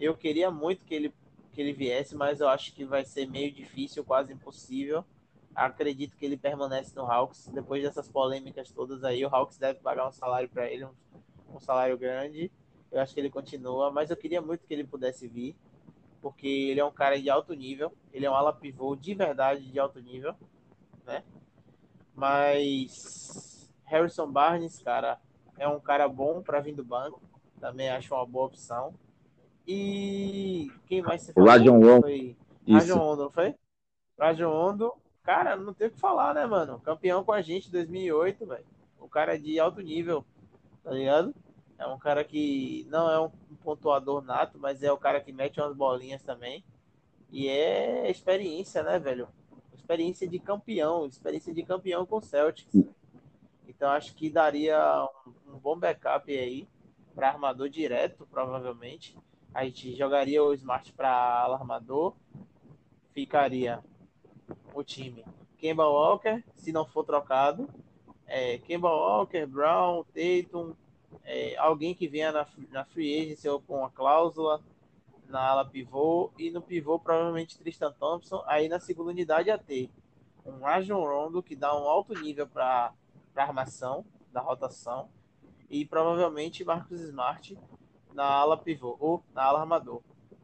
Eu 0.00 0.16
queria 0.16 0.50
muito 0.50 0.84
que 0.84 0.94
ele, 0.94 1.14
que 1.52 1.60
ele 1.60 1.72
viesse, 1.72 2.14
mas 2.14 2.40
eu 2.40 2.48
acho 2.48 2.74
que 2.74 2.84
vai 2.84 3.04
ser 3.04 3.26
meio 3.28 3.52
difícil, 3.52 4.02
quase 4.02 4.32
impossível 4.32 5.04
acredito 5.56 6.16
que 6.16 6.26
ele 6.26 6.36
permanece 6.36 6.94
no 6.94 7.10
Hawks. 7.10 7.48
Depois 7.48 7.82
dessas 7.82 8.08
polêmicas 8.08 8.70
todas 8.70 9.02
aí, 9.02 9.24
o 9.24 9.34
Hawks 9.34 9.56
deve 9.56 9.80
pagar 9.80 10.06
um 10.06 10.12
salário 10.12 10.48
para 10.48 10.70
ele, 10.70 10.84
um, 10.84 10.90
um, 11.54 11.58
salário 11.58 11.96
grande. 11.96 12.52
Eu 12.92 13.00
acho 13.00 13.14
que 13.14 13.20
ele 13.20 13.30
continua, 13.30 13.90
mas 13.90 14.10
eu 14.10 14.16
queria 14.16 14.42
muito 14.42 14.66
que 14.66 14.74
ele 14.74 14.84
pudesse 14.84 15.26
vir, 15.26 15.56
porque 16.20 16.46
ele 16.46 16.78
é 16.78 16.84
um 16.84 16.92
cara 16.92 17.20
de 17.20 17.30
alto 17.30 17.54
nível, 17.54 17.92
ele 18.12 18.26
é 18.26 18.30
um 18.30 18.34
ala 18.34 18.52
pivô 18.52 18.94
de 18.94 19.14
verdade 19.14 19.70
de 19.72 19.78
alto 19.78 19.98
nível, 19.98 20.34
né? 21.04 21.24
Mas 22.14 23.72
Harrison 23.84 24.30
Barnes, 24.30 24.78
cara, 24.80 25.18
é 25.58 25.66
um 25.66 25.80
cara 25.80 26.08
bom 26.08 26.42
para 26.42 26.60
vir 26.60 26.74
do 26.74 26.84
banco, 26.84 27.20
também 27.58 27.88
acho 27.88 28.14
uma 28.14 28.26
boa 28.26 28.46
opção. 28.46 28.94
E 29.66 30.70
quem 30.86 31.02
mais 31.02 31.22
se 31.22 31.32
falou? 31.32 31.48
Rajon 31.48 31.80
Rondo. 31.80 32.36
Rajon 32.68 32.98
Rondo, 32.98 33.22
não 33.24 33.30
foi? 33.30 33.54
Rajon 34.18 34.50
Rondo 34.50 34.92
Cara, 35.26 35.56
não 35.56 35.74
tem 35.74 35.88
o 35.88 35.90
que 35.90 35.98
falar, 35.98 36.32
né, 36.32 36.46
mano? 36.46 36.78
Campeão 36.78 37.24
com 37.24 37.32
a 37.32 37.42
gente 37.42 37.66
em 37.66 37.72
2008, 37.72 38.46
velho. 38.46 38.64
O 39.00 39.08
cara 39.08 39.36
de 39.36 39.58
alto 39.58 39.80
nível, 39.80 40.24
tá 40.84 40.92
ligado? 40.92 41.34
É 41.76 41.84
um 41.84 41.98
cara 41.98 42.22
que 42.22 42.86
não 42.88 43.10
é 43.10 43.18
um 43.20 43.28
pontuador 43.60 44.22
nato, 44.22 44.56
mas 44.56 44.84
é 44.84 44.92
o 44.92 44.96
cara 44.96 45.20
que 45.20 45.32
mete 45.32 45.60
umas 45.60 45.74
bolinhas 45.74 46.22
também. 46.22 46.64
E 47.32 47.48
é 47.48 48.08
experiência, 48.08 48.84
né, 48.84 49.00
velho? 49.00 49.26
Experiência 49.74 50.28
de 50.28 50.38
campeão, 50.38 51.04
experiência 51.06 51.52
de 51.52 51.64
campeão 51.64 52.06
com 52.06 52.18
o 52.18 52.22
Celtics. 52.22 52.72
Então 53.66 53.90
acho 53.90 54.14
que 54.14 54.30
daria 54.30 55.08
um, 55.26 55.54
um 55.54 55.58
bom 55.58 55.76
backup 55.76 56.30
aí 56.30 56.68
para 57.16 57.30
armador 57.30 57.68
direto, 57.68 58.28
provavelmente. 58.30 59.18
A 59.52 59.64
gente 59.64 59.92
jogaria 59.96 60.40
o 60.40 60.54
Smart 60.54 60.92
para 60.92 61.10
armador, 61.52 62.14
ficaria 63.12 63.82
o 64.76 64.84
time. 64.84 65.24
Kemba 65.56 65.88
Walker, 65.88 66.44
se 66.54 66.70
não 66.70 66.84
for 66.84 67.02
trocado, 67.04 67.68
é, 68.26 68.58
Kemba 68.58 68.90
Walker, 68.90 69.46
Brown, 69.46 70.04
Tatum, 70.04 70.74
é, 71.24 71.56
alguém 71.56 71.94
que 71.94 72.06
venha 72.06 72.30
na, 72.30 72.46
na 72.70 72.84
free 72.84 73.22
agency 73.22 73.48
ou 73.48 73.60
com 73.60 73.84
a 73.84 73.90
cláusula 73.90 74.62
na 75.28 75.40
ala 75.40 75.64
pivô 75.64 76.30
e 76.38 76.50
no 76.50 76.60
pivô 76.60 76.98
provavelmente 76.98 77.58
Tristan 77.58 77.92
Thompson. 77.92 78.42
Aí 78.46 78.68
na 78.68 78.78
segunda 78.78 79.10
unidade 79.10 79.50
a 79.50 79.56
ter 79.56 79.90
um 80.44 80.60
Rajon 80.60 81.00
Rondo 81.00 81.42
que 81.42 81.56
dá 81.56 81.74
um 81.74 81.88
alto 81.88 82.12
nível 82.14 82.46
para 82.46 82.92
armação 83.34 84.04
da 84.32 84.40
rotação 84.40 85.08
e 85.70 85.84
provavelmente 85.84 86.64
Marcos 86.64 87.00
Smart 87.00 87.58
na 88.12 88.24
ala 88.24 88.56
pivô 88.56 88.96
ou 89.00 89.22
na 89.32 89.42
ala 89.42 89.60
armador, 89.60 90.02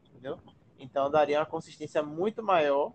entendeu? 0.09 0.39
Então 0.77 1.09
daria 1.09 1.39
uma 1.39 1.45
consistência 1.45 2.03
muito 2.03 2.41
maior 2.43 2.91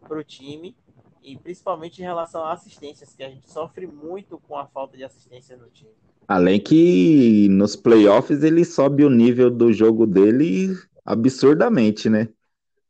para 0.00 0.18
o 0.18 0.24
time 0.24 0.76
e 1.22 1.36
principalmente 1.36 1.98
em 2.00 2.04
relação 2.04 2.44
a 2.44 2.52
assistências, 2.52 3.14
que 3.14 3.22
a 3.22 3.28
gente 3.28 3.50
sofre 3.50 3.86
muito 3.86 4.38
com 4.38 4.56
a 4.56 4.66
falta 4.66 4.96
de 4.96 5.04
assistência 5.04 5.56
no 5.56 5.68
time. 5.68 5.90
Além 6.26 6.60
que 6.60 7.48
nos 7.50 7.74
playoffs 7.74 8.42
ele 8.42 8.64
sobe 8.64 9.04
o 9.04 9.10
nível 9.10 9.50
do 9.50 9.72
jogo 9.72 10.06
dele 10.06 10.76
absurdamente, 11.04 12.08
né? 12.08 12.28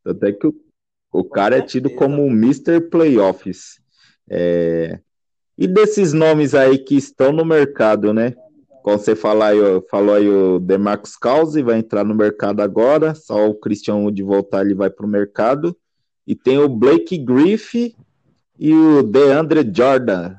Até 0.05 0.33
que 0.33 0.47
o, 0.47 0.55
o 1.12 1.25
cara 1.25 1.59
é 1.59 1.62
tido 1.62 1.90
como 1.90 2.25
o 2.25 2.31
Mr. 2.31 2.81
Playoffs. 2.81 3.81
É... 4.29 5.01
E 5.57 5.66
desses 5.66 6.12
nomes 6.12 6.55
aí 6.55 6.79
que 6.79 6.97
estão 6.97 7.33
no 7.33 7.44
mercado, 7.44 8.12
né? 8.12 8.35
como 8.88 8.99
você 8.99 9.14
falou 9.14 9.42
aí, 9.42 9.59
falou 9.90 10.14
aí 10.14 10.29
o 10.29 10.59
Demarcus 10.59 11.14
Cousins 11.14 11.62
vai 11.62 11.79
entrar 11.79 12.05
no 12.05 12.14
mercado 12.14 12.62
agora, 12.62 13.14
só 13.14 13.47
o 13.47 13.55
Christian 13.55 13.97
Wood 13.97 14.23
voltar 14.23 14.64
ele 14.64 14.75
vai 14.75 14.88
para 14.88 15.05
o 15.05 15.09
mercado. 15.09 15.77
E 16.28 16.34
tem 16.34 16.58
o 16.58 16.68
Blake 16.68 17.16
Griffin 17.16 17.94
e 18.58 18.70
o 18.74 19.02
DeAndre 19.02 19.62
Jordan. 19.74 20.36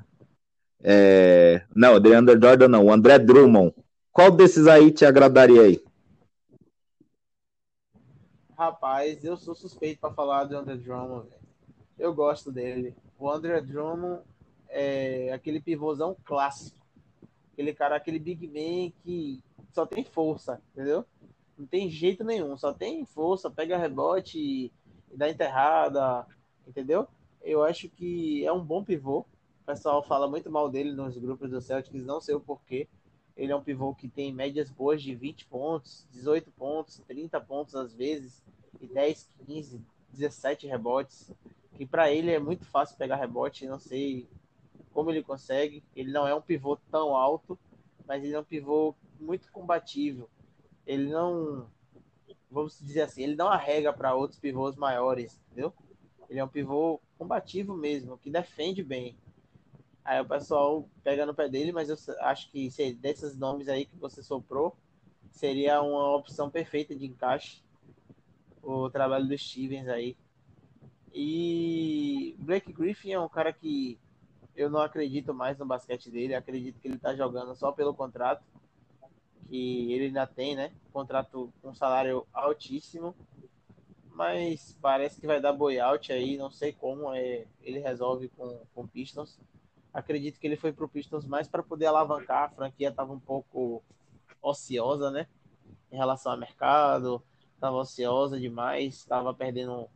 É... 0.84 1.66
Não, 1.76 2.00
DeAndre 2.00 2.40
Jordan 2.40 2.68
não, 2.68 2.86
o 2.86 2.94
André 2.94 3.18
Drummond. 3.18 3.74
Qual 4.12 4.30
desses 4.30 4.68
aí 4.68 4.92
te 4.92 5.04
agradaria 5.04 5.64
aí? 5.64 5.84
Rapaz, 8.56 9.24
eu 9.26 9.36
sou 9.36 9.56
suspeito 9.56 10.00
para 10.00 10.14
falar 10.14 10.44
do 10.44 10.56
André 10.56 10.76
Drummond. 10.76 11.28
Eu 11.98 12.14
gosto 12.14 12.52
dele. 12.52 12.96
O 13.18 13.28
André 13.28 13.60
Drummond 13.60 14.22
é 14.68 15.34
aquele 15.34 15.60
pivôzão 15.60 16.16
clássico. 16.24 16.78
Aquele 17.54 17.74
cara, 17.74 17.96
aquele 17.96 18.20
big 18.20 18.48
man 18.48 18.92
que 19.04 19.44
só 19.74 19.88
tem 19.88 20.04
força, 20.04 20.62
entendeu? 20.72 21.04
Não 21.58 21.66
tem 21.66 21.90
jeito 21.90 22.24
nenhum, 22.24 22.56
só 22.56 22.72
tem 22.72 23.04
força, 23.06 23.50
pega 23.50 23.76
rebote 23.76 24.72
dá 25.14 25.30
enterrada, 25.30 26.26
entendeu? 26.68 27.08
Eu 27.42 27.64
acho 27.64 27.90
que 27.90 28.46
é 28.46 28.52
um 28.52 28.64
bom 28.64 28.84
pivô. 28.84 29.20
O 29.20 29.66
pessoal 29.66 30.04
fala 30.04 30.28
muito 30.28 30.50
mal 30.52 30.70
dele 30.70 30.92
nos 30.92 31.18
grupos 31.18 31.50
do 31.50 31.62
Celtics, 31.62 32.04
não 32.04 32.20
sei 32.20 32.36
o 32.36 32.40
porquê. 32.40 32.88
Ele 33.36 33.52
é 33.52 33.56
um 33.56 33.64
pivô 33.64 33.96
que 33.96 34.10
tem 34.10 34.34
médias 34.34 34.70
boas 34.70 35.02
de 35.02 35.16
20 35.16 35.46
pontos, 35.46 36.06
18 36.12 36.52
pontos, 36.52 37.02
30 37.08 37.40
pontos 37.40 37.76
às 37.76 37.94
vezes, 37.94 38.44
e 38.82 38.88
10, 38.88 39.30
15, 39.46 39.82
17 40.12 40.68
rebotes. 40.68 41.32
Que 41.76 41.86
para 41.86 42.12
ele 42.12 42.32
é 42.32 42.40
muito 42.40 42.66
fácil 42.66 42.98
pegar 42.98 43.16
rebote, 43.16 43.66
não 43.66 43.80
sei 43.80 44.28
como 44.92 45.10
ele 45.10 45.24
consegue. 45.24 45.84
Ele 45.96 46.12
não 46.12 46.28
é 46.28 46.36
um 46.36 46.42
pivô 46.42 46.76
tão 46.92 47.16
alto, 47.16 47.58
mas 48.06 48.24
ele 48.24 48.34
é 48.34 48.40
um 48.40 48.44
pivô 48.44 48.94
muito 49.20 49.50
combativo. 49.52 50.30
Ele 50.86 51.10
não, 51.10 51.68
vamos 52.50 52.80
dizer 52.80 53.02
assim, 53.02 53.24
ele 53.24 53.36
não 53.36 53.48
arrega 53.48 53.94
para 53.94 54.16
outros 54.16 54.40
pivôs 54.40 54.76
maiores, 54.76 55.40
entendeu? 55.48 55.74
Ele 56.30 56.40
é 56.40 56.44
um 56.44 56.48
pivô 56.48 57.00
combativo 57.18 57.76
mesmo, 57.76 58.18
que 58.18 58.30
defende 58.30 58.84
bem. 58.84 59.18
Aí 60.04 60.20
o 60.22 60.26
pessoal 60.26 60.88
pega 61.04 61.26
no 61.26 61.36
pé 61.36 61.48
dele, 61.50 61.72
mas 61.72 61.90
eu 61.90 61.98
acho 62.22 62.50
que 62.52 62.72
se, 62.72 62.94
desses 62.94 63.38
nomes 63.38 63.68
aí 63.68 63.86
que 63.86 63.96
você 63.98 64.24
soprou, 64.24 64.76
seria 65.32 65.82
uma 65.82 66.16
opção 66.16 66.50
perfeita 66.50 66.96
de 66.96 67.06
encaixe. 67.06 67.64
O 68.62 68.90
trabalho 68.90 69.28
do 69.28 69.38
Stevens 69.38 69.88
aí. 69.88 70.18
E 71.14 72.36
Blake 72.40 72.72
Griffin 72.72 73.12
é 73.12 73.20
um 73.20 73.30
cara 73.30 73.52
que 73.52 74.00
eu 74.56 74.70
não 74.70 74.80
acredito 74.80 75.34
mais 75.34 75.58
no 75.58 75.66
basquete 75.66 76.10
dele. 76.10 76.36
Acredito 76.36 76.80
que 76.80 76.88
ele 76.88 76.96
está 76.96 77.16
jogando 77.16 77.56
só 77.56 77.72
pelo 77.72 77.94
contrato 77.94 78.44
que 79.50 79.92
ele 79.94 80.06
ainda 80.06 80.28
tem, 80.28 80.56
né? 80.56 80.72
Contrato 80.94 81.52
com 81.62 81.70
um 81.70 81.76
salário 81.76 82.26
altíssimo, 82.34 83.16
mas 84.12 84.78
parece 84.82 85.20
que 85.20 85.28
vai 85.28 85.42
dar 85.42 85.54
boyout 85.54 86.12
aí. 86.12 86.38
Não 86.38 86.52
sei 86.52 86.72
como 86.74 87.14
é, 87.14 87.46
ele 87.62 87.80
resolve 87.80 88.30
com 88.30 88.62
o 88.76 88.88
Pistons 88.88 89.40
acredito 89.94 90.40
que 90.40 90.48
ele 90.48 90.56
foi 90.56 90.72
para 90.72 90.86
o 90.86 90.90
Pistons 90.90 91.26
mais 91.26 91.48
para 91.48 91.64
poder 91.64 91.88
alavancar. 91.88 92.46
A 92.46 92.50
franquia 92.50 92.90
estava 92.90 93.12
um 93.12 93.20
pouco 93.20 93.84
ociosa, 94.42 95.12
né? 95.12 95.28
Em 95.92 95.98
relação 95.98 96.32
ao 96.32 96.38
mercado, 96.38 97.22
estava 97.54 97.78
ociosa 97.78 98.40
demais, 98.40 98.96
estava 98.96 99.34
perdendo 99.34 99.88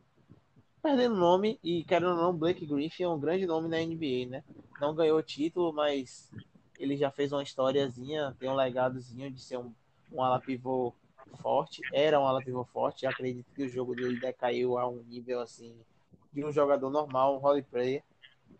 perdendo 0.81 1.15
nome 1.15 1.57
e 1.63 1.83
querendo 1.85 2.09
ou 2.09 2.17
não, 2.17 2.37
Blake 2.37 2.65
Griffin 2.65 3.03
é 3.03 3.07
um 3.07 3.19
grande 3.19 3.45
nome 3.45 3.69
na 3.69 3.77
NBA, 3.77 4.29
né? 4.29 4.43
Não 4.81 4.93
ganhou 4.93 5.23
título, 5.23 5.71
mas 5.71 6.29
ele 6.83 6.97
já 6.97 7.09
fez 7.09 7.31
uma 7.31 7.43
historiazinha, 7.43 8.35
tem 8.39 8.49
um 8.49 8.55
legadozinho 8.55 9.31
de 9.31 9.41
ser 9.41 9.57
um, 9.57 9.71
um 10.11 10.21
ala 10.21 10.39
pivô 10.39 10.93
forte, 11.41 11.81
era 11.93 12.19
um 12.19 12.27
ala 12.27 12.43
pivô 12.43 12.63
forte, 12.65 13.05
acredito 13.05 13.47
que 13.55 13.63
o 13.63 13.69
jogo 13.69 13.95
dele 13.95 14.19
decaiu 14.19 14.77
a 14.77 14.87
um 14.87 15.01
nível 15.03 15.39
assim 15.39 15.73
de 16.31 16.43
um 16.43 16.51
jogador 16.51 16.89
normal, 16.89 17.35
um 17.35 17.39
role 17.39 17.61
player 17.61 18.03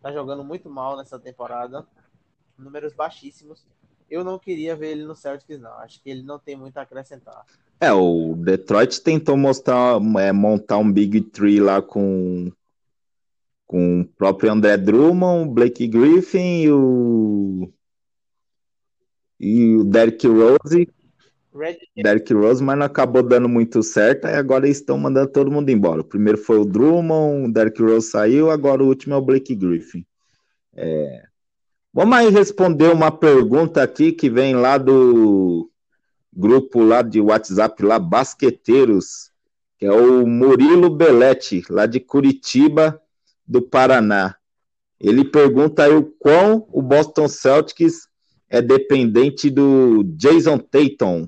tá 0.04 0.12
jogando 0.12 0.44
muito 0.44 0.68
mal 0.68 0.98
nessa 0.98 1.18
temporada, 1.18 1.86
números 2.58 2.92
baixíssimos. 2.92 3.64
Eu 4.10 4.22
não 4.22 4.38
queria 4.38 4.76
ver 4.76 4.90
ele 4.90 5.04
no 5.04 5.16
Celtics, 5.16 5.58
não. 5.58 5.72
Acho 5.78 6.00
que 6.02 6.10
ele 6.10 6.22
não 6.22 6.38
tem 6.38 6.54
muito 6.54 6.76
a 6.76 6.82
acrescentar. 6.82 7.46
É, 7.80 7.90
o 7.90 8.34
Detroit 8.36 9.00
tentou 9.00 9.34
mostrar, 9.34 9.98
é, 10.20 10.30
montar 10.30 10.76
um 10.76 10.92
Big 10.92 11.22
Tree 11.22 11.58
lá 11.58 11.80
com, 11.80 12.52
com 13.66 14.02
o 14.02 14.04
próprio 14.04 14.52
André 14.52 14.76
Drummond, 14.76 15.50
Blake 15.50 15.88
Griffin 15.88 16.62
e 16.64 16.70
o, 16.70 17.72
e 19.44 19.76
o 19.76 19.84
Derrick 19.84 20.26
Rose. 20.26 20.88
Red... 21.54 21.76
Derrick 21.94 22.32
Rose, 22.32 22.64
mas 22.64 22.78
não 22.78 22.86
acabou 22.86 23.22
dando 23.22 23.48
muito 23.48 23.82
certo, 23.82 24.26
e 24.26 24.32
agora 24.32 24.66
eles 24.66 24.78
estão 24.78 24.96
mandando 24.96 25.30
todo 25.30 25.50
mundo 25.50 25.68
embora. 25.68 26.00
O 26.00 26.04
primeiro 26.04 26.38
foi 26.38 26.58
o 26.58 26.64
Drummond, 26.64 27.48
o 27.48 27.52
Derrick 27.52 27.80
Rose 27.82 28.08
saiu, 28.08 28.50
agora 28.50 28.82
o 28.82 28.86
último 28.86 29.14
é 29.14 29.16
o 29.18 29.22
Blake 29.22 29.54
Griffin. 29.54 30.04
É... 30.74 31.24
Vamos 31.92 32.16
aí 32.16 32.30
responder 32.30 32.90
uma 32.90 33.12
pergunta 33.12 33.82
aqui 33.82 34.10
que 34.10 34.28
vem 34.28 34.56
lá 34.56 34.78
do 34.78 35.70
grupo 36.32 36.82
lá 36.82 37.02
de 37.02 37.20
WhatsApp, 37.20 37.84
lá, 37.84 37.98
Basqueteiros, 37.98 39.30
que 39.78 39.86
é 39.86 39.92
o 39.92 40.26
Murilo 40.26 40.90
Belletti, 40.90 41.62
lá 41.70 41.86
de 41.86 42.00
Curitiba, 42.00 43.00
do 43.46 43.62
Paraná. 43.62 44.34
Ele 44.98 45.24
pergunta 45.24 45.84
aí 45.84 45.92
o 45.92 46.02
quão 46.02 46.66
o 46.72 46.82
Boston 46.82 47.28
Celtics 47.28 48.08
é 48.48 48.60
dependente 48.62 49.50
do 49.50 50.04
Jason 50.16 50.58
Tatum. 50.58 51.26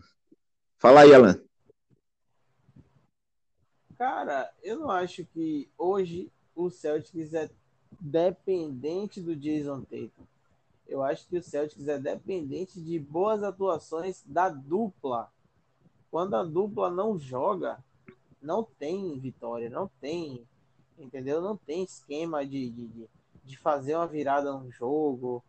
Fala 0.79 1.00
aí, 1.00 1.14
Alan. 1.14 1.40
Cara, 3.98 4.52
eu 4.62 4.79
não 4.79 4.90
acho 4.90 5.24
que 5.24 5.68
hoje 5.79 6.31
o 6.55 6.70
Celtics 6.70 7.33
é 7.33 7.50
dependente 7.98 9.20
do 9.20 9.35
Jason 9.35 9.81
Tatum. 9.83 10.26
Eu 10.87 11.02
acho 11.02 11.26
que 11.26 11.38
o 11.38 11.42
Celtics 11.42 11.88
é 11.88 11.98
dependente 11.98 12.81
de 12.81 12.98
boas 12.98 13.42
atuações 13.42 14.22
da 14.24 14.48
dupla. 14.48 15.33
Quando 16.11 16.35
a 16.35 16.44
dupla 16.44 16.90
não 16.90 17.18
joga, 17.18 17.83
não 18.40 18.62
tem 18.62 19.18
vitória, 19.18 19.68
não 19.68 19.90
tem, 20.00 20.46
entendeu? 20.98 21.40
Não 21.40 21.57
tem 21.57 21.83
esquema 21.83 22.46
de, 22.46 22.70
de, 22.70 23.09
de 23.44 23.57
fazer 23.57 23.96
uma 23.96 24.07
virada 24.07 24.52
no 24.52 24.70
jogo, 24.70 25.42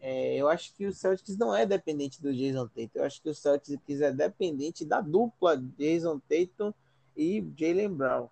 é, 0.00 0.36
eu 0.36 0.48
acho 0.48 0.74
que 0.74 0.86
o 0.86 0.92
Celtics 0.92 1.36
não 1.36 1.54
é 1.54 1.66
dependente 1.66 2.22
do 2.22 2.34
Jason 2.34 2.66
Tatum. 2.66 2.90
Eu 2.94 3.04
acho 3.04 3.22
que 3.22 3.28
o 3.28 3.34
Celtics 3.34 4.00
é 4.00 4.12
dependente 4.12 4.84
da 4.84 5.00
dupla 5.00 5.56
Jason 5.78 6.20
Tatum 6.20 6.72
e 7.16 7.46
Jalen 7.56 7.92
Brown. 7.92 8.28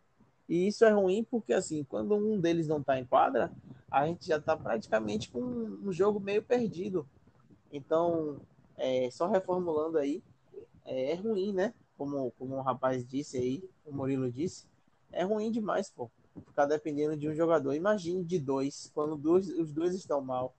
E 0.48 0.68
isso 0.68 0.84
é 0.84 0.90
ruim 0.90 1.24
porque, 1.24 1.52
assim, 1.52 1.82
quando 1.84 2.14
um 2.14 2.38
deles 2.38 2.68
não 2.68 2.78
está 2.78 2.98
em 2.98 3.04
quadra, 3.04 3.52
a 3.90 4.06
gente 4.06 4.26
já 4.26 4.36
está 4.36 4.56
praticamente 4.56 5.28
com 5.30 5.40
um 5.40 5.92
jogo 5.92 6.20
meio 6.20 6.42
perdido. 6.42 7.06
Então, 7.72 8.40
é, 8.76 9.10
só 9.10 9.28
reformulando 9.28 9.98
aí, 9.98 10.22
é, 10.84 11.12
é, 11.12 11.14
ruim, 11.14 11.52
né? 11.52 11.74
Como, 11.98 12.30
como 12.38 12.56
o 12.56 12.62
rapaz 12.62 13.04
disse 13.04 13.38
aí, 13.38 13.68
o 13.84 13.92
Murilo 13.92 14.30
disse, 14.30 14.66
é 15.10 15.24
ruim 15.24 15.50
demais, 15.50 15.90
pô. 15.90 16.10
Ficar 16.46 16.66
dependendo 16.66 17.16
de 17.16 17.28
um 17.28 17.34
jogador. 17.34 17.74
Imagine 17.74 18.22
de 18.22 18.38
dois, 18.38 18.90
quando 18.94 19.16
dois, 19.16 19.48
os 19.48 19.72
dois 19.72 19.94
estão 19.94 20.20
mal 20.20 20.54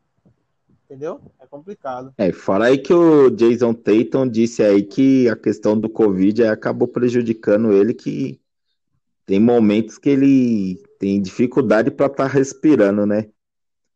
entendeu? 0.89 1.19
É 1.39 1.45
complicado. 1.45 2.13
É, 2.17 2.31
fora 2.31 2.65
aí 2.65 2.77
que 2.77 2.93
o 2.93 3.29
Jason 3.29 3.73
Tatum 3.73 4.27
disse 4.27 4.63
aí 4.63 4.81
que 4.81 5.27
a 5.29 5.35
questão 5.35 5.77
do 5.77 5.89
Covid 5.89 6.45
acabou 6.45 6.87
prejudicando 6.87 7.73
ele, 7.73 7.93
que 7.93 8.39
tem 9.25 9.39
momentos 9.39 9.97
que 9.97 10.09
ele 10.09 10.81
tem 10.97 11.21
dificuldade 11.21 11.91
para 11.91 12.05
estar 12.05 12.27
tá 12.27 12.33
respirando, 12.33 13.05
né? 13.05 13.29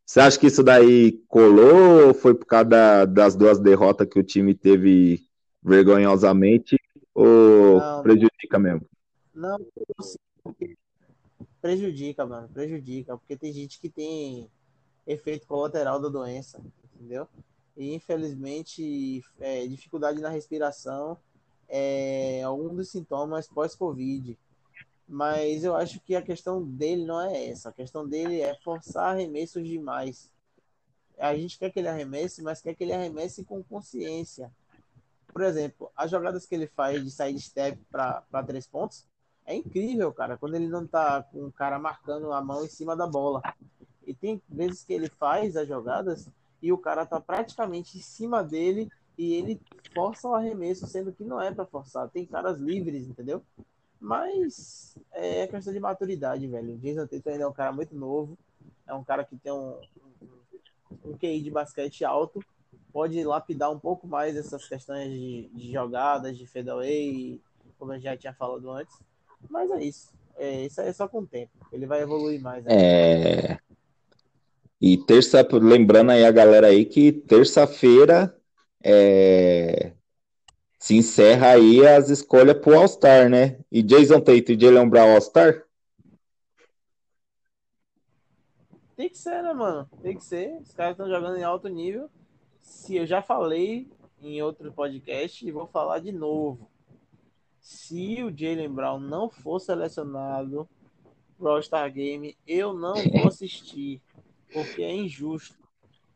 Você 0.05 0.19
acha 0.19 0.37
que 0.37 0.47
isso 0.47 0.61
daí 0.61 1.23
colou 1.29 2.07
ou 2.07 2.13
foi 2.13 2.35
por 2.35 2.45
causa 2.45 2.65
da, 2.65 3.05
das 3.05 3.33
duas 3.33 3.57
derrotas 3.57 4.07
que 4.09 4.19
o 4.19 4.23
time 4.23 4.53
teve 4.53 5.23
vergonhosamente 5.63 6.77
ou 7.13 7.79
não, 7.79 8.03
prejudica 8.03 8.59
mesmo? 8.59 8.85
Não, 9.33 9.57
prejudica, 11.61 12.25
mano, 12.25 12.49
prejudica, 12.49 13.17
porque 13.17 13.37
tem 13.37 13.53
gente 13.53 13.79
que 13.79 13.89
tem 13.89 14.49
efeito 15.07 15.47
colateral 15.47 16.01
da 16.01 16.09
doença 16.09 16.61
entendeu? 17.01 17.27
E 17.75 17.95
infelizmente, 17.95 19.23
é, 19.39 19.65
dificuldade 19.65 20.21
na 20.21 20.29
respiração 20.29 21.17
é 21.67 22.43
um 22.49 22.75
dos 22.75 22.89
sintomas 22.89 23.47
pós-Covid. 23.47 24.37
Mas 25.07 25.63
eu 25.63 25.75
acho 25.75 25.99
que 26.01 26.15
a 26.15 26.21
questão 26.21 26.63
dele 26.63 27.05
não 27.05 27.19
é 27.19 27.47
essa. 27.47 27.69
A 27.69 27.73
questão 27.73 28.07
dele 28.07 28.39
é 28.39 28.55
forçar 28.63 29.13
arremessos 29.13 29.67
demais. 29.67 30.31
A 31.17 31.35
gente 31.35 31.57
quer 31.57 31.71
que 31.71 31.79
ele 31.79 31.87
arremesse, 31.87 32.41
mas 32.41 32.61
quer 32.61 32.75
que 32.75 32.83
ele 32.83 32.93
arremesse 32.93 33.43
com 33.43 33.63
consciência. 33.63 34.51
Por 35.27 35.41
exemplo, 35.41 35.91
as 35.95 36.11
jogadas 36.11 36.45
que 36.45 36.55
ele 36.55 36.67
faz 36.67 37.03
de 37.03 37.11
sair 37.11 37.33
de 37.33 37.41
step 37.41 37.77
para 37.89 38.43
três 38.45 38.67
pontos 38.67 39.05
é 39.45 39.55
incrível, 39.55 40.13
cara. 40.13 40.37
Quando 40.37 40.55
ele 40.55 40.67
não 40.67 40.85
tá 40.85 41.23
com 41.23 41.45
o 41.45 41.51
cara 41.51 41.79
marcando 41.79 42.31
a 42.31 42.41
mão 42.41 42.63
em 42.63 42.69
cima 42.69 42.95
da 42.95 43.07
bola. 43.07 43.41
E 44.05 44.13
tem 44.13 44.41
vezes 44.49 44.83
que 44.83 44.93
ele 44.93 45.09
faz 45.09 45.55
as 45.55 45.67
jogadas 45.67 46.29
e 46.61 46.71
o 46.71 46.77
cara 46.77 47.05
tá 47.05 47.19
praticamente 47.19 47.97
em 47.97 48.01
cima 48.01 48.43
dele 48.43 48.89
e 49.17 49.33
ele 49.33 49.61
forçam 49.93 50.31
o 50.31 50.35
arremesso, 50.35 50.87
sendo 50.87 51.11
que 51.11 51.23
não 51.23 51.41
é 51.41 51.51
para 51.51 51.65
forçar. 51.65 52.09
Tem 52.09 52.25
caras 52.25 52.59
livres, 52.59 53.07
entendeu? 53.07 53.43
Mas 53.99 54.97
é 55.11 55.45
questão 55.47 55.71
de 55.71 55.79
maturidade, 55.79 56.47
velho. 56.47 56.73
O 56.73 56.77
Jason 56.77 57.07
ainda 57.27 57.43
é 57.43 57.47
um 57.47 57.53
cara 57.53 57.71
muito 57.71 57.95
novo. 57.95 58.37
É 58.87 58.93
um 58.93 59.03
cara 59.03 59.23
que 59.23 59.37
tem 59.37 59.51
um, 59.51 59.79
um, 61.05 61.17
QI 61.17 61.41
de 61.41 61.51
basquete 61.51 62.03
alto. 62.03 62.43
Pode 62.91 63.23
lapidar 63.23 63.71
um 63.71 63.79
pouco 63.79 64.07
mais 64.07 64.35
essas 64.35 64.67
questões 64.67 65.11
de, 65.11 65.49
de 65.53 65.71
jogadas, 65.71 66.37
de 66.37 66.47
fadeaway, 66.47 67.39
como 67.77 67.93
gente 67.93 68.03
já 68.03 68.17
tinha 68.17 68.33
falado 68.33 68.69
antes. 68.71 68.97
Mas 69.49 69.69
é 69.71 69.83
isso. 69.83 70.11
É, 70.35 70.65
isso 70.65 70.81
é 70.81 70.91
só 70.91 71.07
com 71.07 71.19
o 71.19 71.27
tempo. 71.27 71.51
Ele 71.71 71.85
vai 71.85 72.01
evoluir 72.01 72.41
mais. 72.41 72.63
Né? 72.65 72.73
É. 72.73 73.59
E 74.81 74.97
terça, 74.97 75.47
lembrando 75.53 76.09
aí 76.09 76.25
a 76.25 76.31
galera 76.31 76.67
aí 76.67 76.85
que 76.85 77.11
terça-feira 77.11 78.35
é, 78.83 79.93
se 80.79 80.95
encerra 80.95 81.51
aí 81.51 81.85
as 81.85 82.09
escolhas 82.09 82.57
pro 82.57 82.75
All-Star, 82.75 83.29
né? 83.29 83.59
E 83.71 83.83
Jason 83.83 84.19
Tate 84.19 84.53
e 84.53 84.59
Jalen 84.59 84.89
Brown 84.89 85.13
All-Star? 85.13 85.63
Tem 88.95 89.07
que 89.07 89.17
ser, 89.17 89.43
né, 89.43 89.53
mano? 89.53 89.87
Tem 90.01 90.17
que 90.17 90.23
ser. 90.23 90.57
Os 90.61 90.73
caras 90.73 90.93
estão 90.93 91.07
jogando 91.07 91.37
em 91.37 91.43
alto 91.43 91.67
nível. 91.67 92.09
Se 92.59 92.95
eu 92.95 93.05
já 93.05 93.21
falei 93.21 93.87
em 94.19 94.41
outro 94.41 94.71
podcast 94.71 95.45
e 95.45 95.51
vou 95.51 95.67
falar 95.67 95.99
de 95.99 96.11
novo. 96.11 96.67
Se 97.59 98.23
o 98.23 98.35
Jalen 98.35 98.69
Brown 98.69 98.99
não 98.99 99.29
for 99.29 99.59
selecionado 99.59 100.67
pro 101.37 101.49
All-Star 101.49 101.91
Game, 101.93 102.35
eu 102.47 102.73
não 102.73 102.95
vou 102.95 103.27
assistir. 103.27 104.01
Porque 104.53 104.81
é 104.81 104.93
injusto. 104.93 105.57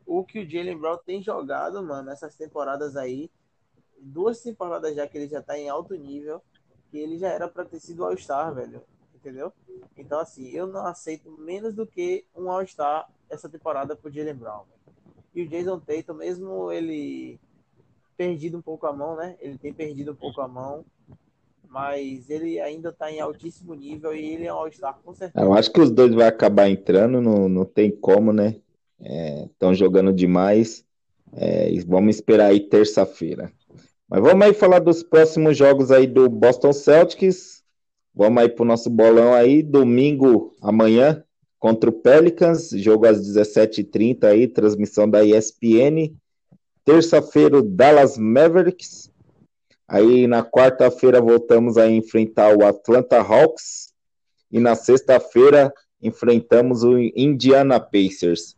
O 0.06 0.24
que 0.24 0.40
o 0.40 0.50
Jalen 0.50 0.78
Brown 0.78 0.98
tem 1.06 1.22
jogado, 1.22 1.84
mano, 1.84 2.04
nessas 2.04 2.36
temporadas 2.36 2.96
aí, 2.96 3.30
duas 4.00 4.42
temporadas 4.42 4.96
já 4.96 5.08
que 5.08 5.18
ele 5.18 5.28
já 5.28 5.42
tá 5.42 5.58
em 5.58 5.70
alto 5.70 5.96
nível, 5.96 6.42
que 6.92 6.98
ele 6.98 7.18
já 7.18 7.30
era 7.30 7.48
para 7.48 7.66
ter 7.66 7.80
sido 7.80 8.06
All-Star, 8.06 8.54
velho. 8.54 8.84
Entendeu? 9.16 9.52
Então, 9.98 10.20
assim, 10.20 10.50
eu 10.50 10.68
não 10.68 10.86
aceito 10.86 11.32
menos 11.32 11.74
do 11.74 11.88
que 11.88 12.26
um 12.36 12.52
All-Star 12.52 13.10
essa 13.30 13.50
temporada 13.50 13.96
pro 13.96 14.12
Jalen 14.12 14.36
Brown. 14.36 14.66
E 15.34 15.42
o 15.42 15.48
Jason 15.48 15.80
Tatum, 15.80 16.14
mesmo 16.14 16.72
ele 16.72 17.40
perdido 18.16 18.58
um 18.58 18.62
pouco 18.62 18.86
a 18.86 18.94
mão, 18.94 19.16
né? 19.16 19.36
Ele 19.40 19.58
tem 19.58 19.74
perdido 19.74 20.12
um 20.12 20.16
pouco 20.16 20.40
a 20.42 20.48
mão, 20.48 20.86
mas 21.70 22.30
ele 22.30 22.60
ainda 22.60 22.92
tá 22.92 23.12
em 23.12 23.20
altíssimo 23.20 23.74
nível 23.74 24.14
e 24.14 24.34
ele 24.34 24.46
é 24.46 24.54
um 24.54 24.58
All-Star 24.58 25.00
com 25.04 25.14
certeza. 25.14 25.46
Eu 25.46 25.54
acho 25.54 25.72
que 25.72 25.82
os 25.82 25.92
dois 25.92 26.14
vão 26.14 26.26
acabar 26.26 26.70
entrando, 26.70 27.22
não, 27.22 27.48
não 27.50 27.66
tem 27.66 27.92
como, 27.92 28.32
né? 28.32 28.56
Estão 29.00 29.72
é, 29.72 29.76
jogando 29.76 30.14
demais. 30.14 30.86
É, 31.34 31.70
vamos 31.86 32.16
esperar 32.16 32.48
aí 32.48 32.60
terça-feira. 32.60 33.52
Mas 34.08 34.22
vamos 34.22 34.46
aí 34.46 34.54
falar 34.54 34.80
dos 34.80 35.04
próximos 35.04 35.58
jogos 35.58 35.92
aí 35.92 36.08
do 36.08 36.30
Boston 36.30 36.72
Celtics. 36.72 37.64
Vamos 38.14 38.42
aí 38.42 38.50
para 38.50 38.64
o 38.64 38.68
nosso 38.68 38.90
bolão 38.90 39.34
aí, 39.34 39.62
domingo 39.62 40.56
amanhã 40.62 41.26
contra 41.60 41.90
o 41.90 41.94
Pelicans, 41.94 42.70
jogo 42.70 43.08
às 43.08 43.20
17h30 43.20 44.24
aí, 44.26 44.48
transmissão 44.48 45.10
da 45.10 45.26
ESPN. 45.26 46.14
Terça-feira, 46.86 47.62
Dallas 47.64 48.18
Mavericks. 48.20 49.12
Aí 49.88 50.26
na 50.28 50.44
quarta-feira 50.44 51.22
voltamos 51.22 51.78
a 51.78 51.90
enfrentar 51.90 52.56
o 52.56 52.66
Atlanta 52.66 53.20
Hawks. 53.20 53.94
E 54.52 54.60
na 54.60 54.76
sexta-feira 54.76 55.74
enfrentamos 56.02 56.84
o 56.84 56.98
Indiana 56.98 57.80
Pacers. 57.80 58.56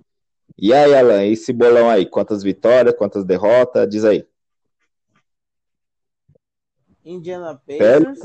E 0.57 0.73
aí, 0.73 0.95
Alan, 0.95 1.25
esse 1.25 1.53
bolão 1.53 1.89
aí, 1.89 2.05
quantas 2.05 2.41
vitórias, 2.41 2.95
quantas 2.95 3.23
derrotas? 3.23 3.87
Diz 3.89 4.03
aí. 4.05 4.27
Indiana 7.05 7.55
Pacers, 7.55 8.19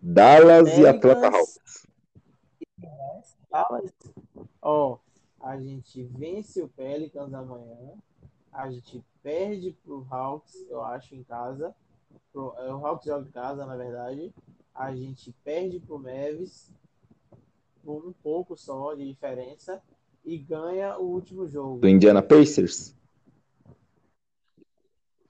Dallas 0.00 0.78
e 0.78 0.86
Atlanta 0.86 1.28
Hawks. 1.28 1.86
Dallas. 3.50 3.92
Ó, 4.60 4.98
a 5.40 5.56
gente 5.58 6.02
vence 6.02 6.60
o 6.60 6.68
Pelicans 6.68 7.32
amanhã. 7.32 7.92
A 8.52 8.70
gente 8.70 9.04
perde 9.22 9.76
pro 9.84 10.06
Hawks, 10.10 10.66
eu 10.68 10.82
acho, 10.82 11.14
em 11.14 11.22
casa. 11.22 11.74
Pro, 12.32 12.54
é, 12.58 12.72
o 12.72 12.86
Hawks 12.86 13.06
joga 13.06 13.26
em 13.28 13.32
casa, 13.32 13.66
na 13.66 13.76
verdade. 13.76 14.32
A 14.74 14.94
gente 14.94 15.34
perde 15.44 15.80
pro 15.80 15.98
Mavis 15.98 16.72
por 17.84 18.06
um 18.06 18.12
pouco 18.12 18.56
só 18.56 18.94
de 18.94 19.06
diferença 19.06 19.80
e 20.24 20.36
ganha 20.36 20.98
o 20.98 21.04
último 21.04 21.48
jogo. 21.48 21.80
Do 21.80 21.88
Indiana 21.88 22.22
Pacers? 22.22 22.94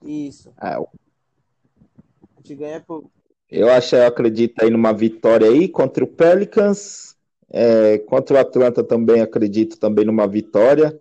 Isso. 0.03 0.51
Ah, 0.57 0.79
gente 2.47 2.55
ganha 2.55 2.79
por. 2.79 3.09
Eu 3.49 3.69
acho, 3.69 3.95
eu 3.95 4.05
acredito 4.05 4.61
aí 4.61 4.69
numa 4.69 4.93
vitória 4.93 5.47
aí 5.47 5.67
contra 5.67 6.03
o 6.03 6.07
Pelicans. 6.07 7.15
É, 7.49 7.97
contra 7.99 8.35
o 8.35 8.39
Atlanta 8.39 8.83
também 8.83 9.21
acredito 9.21 9.77
também 9.77 10.05
numa 10.05 10.27
vitória. 10.27 10.99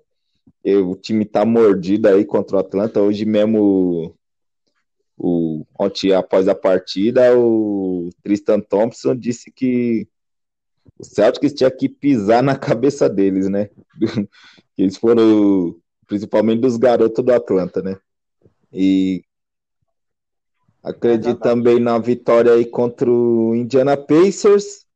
Eu, 0.63 0.91
o 0.91 0.97
time 0.97 1.25
tá 1.25 1.45
mordido 1.45 2.09
aí 2.09 2.25
contra 2.25 2.57
o 2.57 2.61
Atlanta. 2.61 3.01
Hoje 3.01 3.25
mesmo, 3.25 4.15
o, 5.17 5.46
ontem 5.79 6.13
após 6.13 6.49
a 6.49 6.55
partida, 6.55 7.37
o 7.37 8.11
Tristan 8.23 8.61
Thompson 8.61 9.15
disse 9.15 9.51
que 9.51 10.09
o 10.99 11.05
Celtics 11.05 11.53
tinha 11.53 11.71
que 11.71 11.89
pisar 11.89 12.43
na 12.43 12.57
cabeça 12.59 13.09
deles, 13.09 13.49
né? 13.49 13.71
Eles 14.77 14.97
foram, 14.97 15.77
principalmente 16.07 16.61
dos 16.61 16.77
garotos 16.77 17.25
do 17.25 17.33
Atlanta, 17.33 17.83
né? 17.83 17.99
E 18.73 19.23
Acredito 20.87 21.41
também 21.41 21.81
na 21.81 21.99
vitória 21.99 22.53
aí 22.53 22.65
contra 22.65 23.11
o 23.11 23.57
Indiana 23.57 23.97
Pacers. 23.97 24.87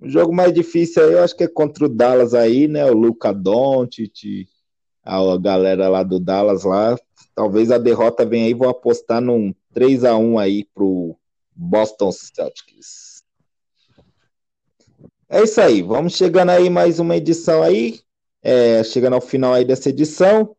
O 0.00 0.08
jogo 0.08 0.32
mais 0.32 0.52
difícil 0.52 1.02
aí, 1.02 1.12
eu 1.14 1.24
acho 1.24 1.36
que 1.36 1.42
é 1.42 1.48
contra 1.48 1.86
o 1.86 1.88
Dallas 1.88 2.34
aí, 2.34 2.68
né? 2.68 2.88
O 2.88 2.94
Luca 2.94 3.32
Doncic, 3.32 4.46
a 5.04 5.36
galera 5.36 5.88
lá 5.88 6.04
do 6.04 6.20
Dallas 6.20 6.62
lá. 6.62 6.96
Talvez 7.34 7.72
a 7.72 7.78
derrota 7.78 8.24
venha 8.24 8.46
aí, 8.46 8.54
vou 8.54 8.68
apostar 8.68 9.20
num 9.20 9.52
3 9.74 10.04
a 10.04 10.16
1 10.16 10.38
aí 10.38 10.64
pro 10.72 11.16
Boston 11.54 12.12
Celtics. 12.12 13.24
É 15.28 15.42
isso 15.42 15.60
aí, 15.60 15.82
vamos 15.82 16.14
chegando 16.16 16.50
aí 16.50 16.70
mais 16.70 17.00
uma 17.00 17.16
edição 17.16 17.62
aí, 17.62 18.00
é, 18.40 18.84
chegando 18.84 19.14
ao 19.14 19.20
final 19.20 19.52
aí 19.52 19.64
dessa 19.64 19.88
edição. 19.88 20.54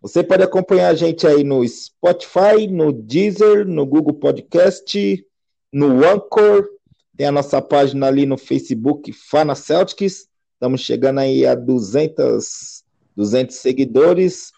Você 0.00 0.22
pode 0.22 0.42
acompanhar 0.42 0.88
a 0.88 0.94
gente 0.94 1.26
aí 1.26 1.44
no 1.44 1.66
Spotify, 1.66 2.66
no 2.70 2.92
Deezer, 2.92 3.66
no 3.66 3.84
Google 3.84 4.14
Podcast, 4.14 5.26
no 5.72 6.04
Anchor. 6.06 6.68
Tem 7.16 7.26
a 7.26 7.32
nossa 7.32 7.60
página 7.60 8.06
ali 8.06 8.26
no 8.26 8.36
Facebook, 8.36 9.12
Fana 9.12 9.54
Celtics. 9.54 10.28
Estamos 10.54 10.80
chegando 10.80 11.20
aí 11.20 11.46
a 11.46 11.54
200, 11.54 12.84
200 13.16 13.56
seguidores. 13.56 14.52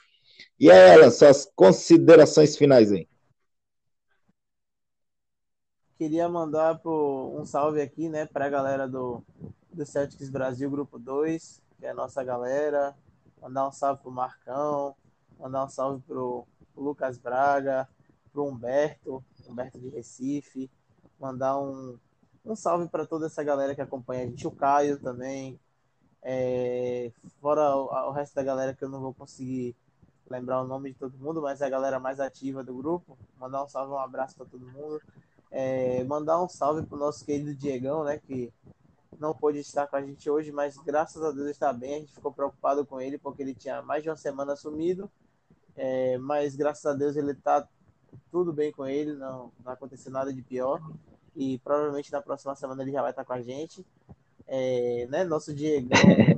E 0.58 0.70
aí, 0.70 0.90
Alan, 0.90 1.10
suas 1.10 1.48
considerações 1.54 2.56
finais 2.56 2.90
aí. 2.92 3.06
Queria 5.98 6.28
mandar 6.28 6.78
pro, 6.78 7.34
um 7.34 7.44
salve 7.46 7.80
aqui, 7.80 8.08
né, 8.08 8.26
para 8.26 8.46
a 8.46 8.50
galera 8.50 8.86
do, 8.86 9.22
do 9.72 9.86
Celtics 9.86 10.28
Brasil 10.28 10.70
Grupo 10.70 10.98
2, 10.98 11.62
que 11.78 11.86
é 11.86 11.90
a 11.90 11.94
nossa 11.94 12.22
galera. 12.22 12.94
Mandar 13.40 13.68
um 13.68 13.72
salve 13.72 14.02
pro 14.02 14.10
Marcão, 14.10 14.94
Mandar 15.38 15.64
um 15.64 15.68
salve 15.68 16.02
pro 16.06 16.46
Lucas 16.74 17.18
Braga, 17.18 17.88
pro 18.32 18.46
Humberto, 18.46 19.22
Humberto 19.46 19.78
de 19.78 19.88
Recife. 19.90 20.70
Mandar 21.20 21.58
um, 21.58 21.98
um 22.44 22.56
salve 22.56 22.88
para 22.88 23.06
toda 23.06 23.26
essa 23.26 23.42
galera 23.42 23.74
que 23.74 23.82
acompanha 23.82 24.24
a 24.24 24.26
gente, 24.26 24.46
o 24.46 24.50
Caio 24.50 24.98
também. 24.98 25.58
É, 26.22 27.12
fora 27.40 27.76
o, 27.76 28.08
o, 28.08 28.10
resto 28.12 28.34
da 28.34 28.42
galera 28.42 28.74
que 28.74 28.82
eu 28.82 28.88
não 28.88 29.00
vou 29.00 29.14
conseguir 29.14 29.76
lembrar 30.28 30.60
o 30.60 30.66
nome 30.66 30.92
de 30.92 30.98
todo 30.98 31.16
mundo, 31.18 31.40
mas 31.40 31.60
é 31.60 31.66
a 31.66 31.70
galera 31.70 32.00
mais 32.00 32.18
ativa 32.18 32.64
do 32.64 32.74
grupo. 32.74 33.16
Mandar 33.38 33.62
um 33.62 33.68
salve, 33.68 33.92
um 33.92 33.98
abraço 33.98 34.36
para 34.36 34.46
todo 34.46 34.66
mundo. 34.66 35.00
É, 35.58 36.04
mandar 36.04 36.42
um 36.42 36.48
salve 36.48 36.84
pro 36.86 36.98
nosso 36.98 37.24
querido 37.24 37.54
Diegão, 37.54 38.04
né? 38.04 38.18
Que 38.18 38.52
não 39.18 39.34
pôde 39.34 39.60
estar 39.60 39.86
com 39.86 39.96
a 39.96 40.02
gente 40.02 40.28
hoje, 40.28 40.52
mas 40.52 40.76
graças 40.76 41.22
a 41.22 41.30
Deus 41.30 41.48
está 41.48 41.72
bem. 41.72 41.94
A 41.94 41.98
gente 42.00 42.12
ficou 42.12 42.32
preocupado 42.32 42.84
com 42.84 43.00
ele 43.00 43.16
porque 43.16 43.42
ele 43.42 43.54
tinha 43.54 43.80
mais 43.80 44.02
de 44.02 44.10
uma 44.10 44.16
semana 44.16 44.54
sumido 44.56 45.10
é, 45.76 46.16
mas 46.18 46.56
graças 46.56 46.86
a 46.86 46.94
Deus 46.94 47.16
ele 47.16 47.34
tá 47.34 47.68
tudo 48.30 48.52
bem 48.52 48.72
com 48.72 48.86
ele, 48.86 49.12
não, 49.12 49.52
não 49.62 49.72
aconteceu 49.72 50.10
nada 50.10 50.32
de 50.32 50.42
pior. 50.42 50.80
E 51.34 51.58
provavelmente 51.58 52.10
na 52.10 52.22
próxima 52.22 52.56
semana 52.56 52.82
ele 52.82 52.92
já 52.92 53.02
vai 53.02 53.10
estar 53.10 53.24
com 53.24 53.34
a 53.34 53.42
gente. 53.42 53.84
É, 54.48 55.06
né, 55.10 55.24
nosso 55.24 55.52
Diego, 55.52 55.88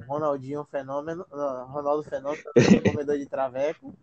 Ronaldinho 0.08 0.64
Fenômeno, 0.64 1.24
Ronaldo 1.30 2.02
Fenômeno, 2.02 2.42
comedor 2.90 3.16
de 3.16 3.26
traveco. 3.26 3.94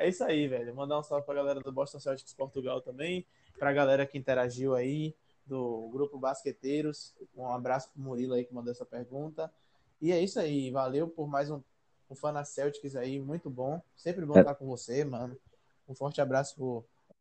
É 0.00 0.08
isso 0.08 0.24
aí, 0.24 0.48
velho. 0.48 0.74
Mandar 0.74 0.98
um 0.98 1.02
salve 1.02 1.26
pra 1.26 1.34
galera 1.34 1.60
do 1.60 1.70
Boston 1.70 2.00
Celtics 2.00 2.32
Portugal 2.32 2.80
também, 2.80 3.26
pra 3.58 3.70
galera 3.70 4.06
que 4.06 4.16
interagiu 4.16 4.74
aí, 4.74 5.14
do 5.44 5.90
grupo 5.92 6.18
Basqueteiros. 6.18 7.14
Um 7.36 7.46
abraço 7.46 7.90
pro 7.92 8.02
Murilo 8.02 8.32
aí 8.32 8.46
que 8.46 8.54
mandou 8.54 8.72
essa 8.72 8.86
pergunta. 8.86 9.52
E 10.00 10.10
é 10.10 10.18
isso 10.18 10.40
aí. 10.40 10.70
Valeu 10.70 11.06
por 11.06 11.28
mais 11.28 11.50
um 11.50 11.60
o 12.08 12.14
Fana 12.14 12.44
Celtics 12.44 12.96
aí, 12.96 13.20
muito 13.20 13.50
bom. 13.50 13.78
Sempre 13.94 14.24
bom 14.24 14.36
é. 14.36 14.40
estar 14.40 14.54
com 14.54 14.66
você, 14.66 15.04
mano. 15.04 15.36
Um 15.86 15.94
forte 15.94 16.18
abraço 16.18 16.56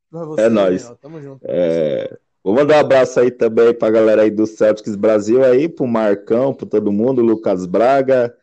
pra 0.10 0.24
você. 0.24 0.42
É 0.44 0.50
nóis. 0.50 0.90
Tamo 1.02 1.22
junto. 1.22 1.44
É... 1.44 2.18
Vou 2.42 2.56
mandar 2.56 2.78
um 2.78 2.80
abraço 2.80 3.20
aí 3.20 3.30
também 3.30 3.74
pra 3.74 3.92
galera 3.92 4.22
aí 4.22 4.32
do 4.32 4.48
Celtics 4.48 4.96
Brasil 4.96 5.44
aí, 5.44 5.68
pro 5.68 5.86
Marcão, 5.86 6.54
pro 6.54 6.66
todo 6.66 6.94
mundo, 6.94 7.22
Lucas 7.22 7.66
Braga, 7.66 8.34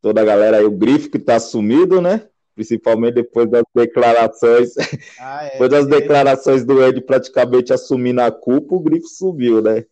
toda 0.00 0.22
a 0.22 0.24
galera 0.24 0.56
aí, 0.56 0.64
o 0.64 0.70
Grifo 0.70 1.10
que 1.10 1.18
tá 1.18 1.38
sumido, 1.38 2.00
né? 2.00 2.26
Principalmente 2.54 3.14
depois 3.14 3.50
das 3.50 3.64
declarações. 3.74 4.74
Ah, 5.18 5.44
é, 5.46 5.50
depois 5.52 5.70
das 5.70 5.86
é. 5.86 5.88
declarações 5.88 6.64
do 6.64 6.82
Ed 6.82 7.00
praticamente 7.02 7.72
assumindo 7.72 8.20
a 8.20 8.30
culpa, 8.30 8.74
o 8.74 8.80
Grifo 8.80 9.06
subiu, 9.06 9.62
né? 9.62 9.84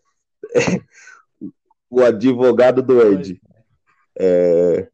o 1.90 2.02
advogado 2.02 2.82
do 2.82 3.00
Ed. 3.00 3.40
É... 4.18 4.88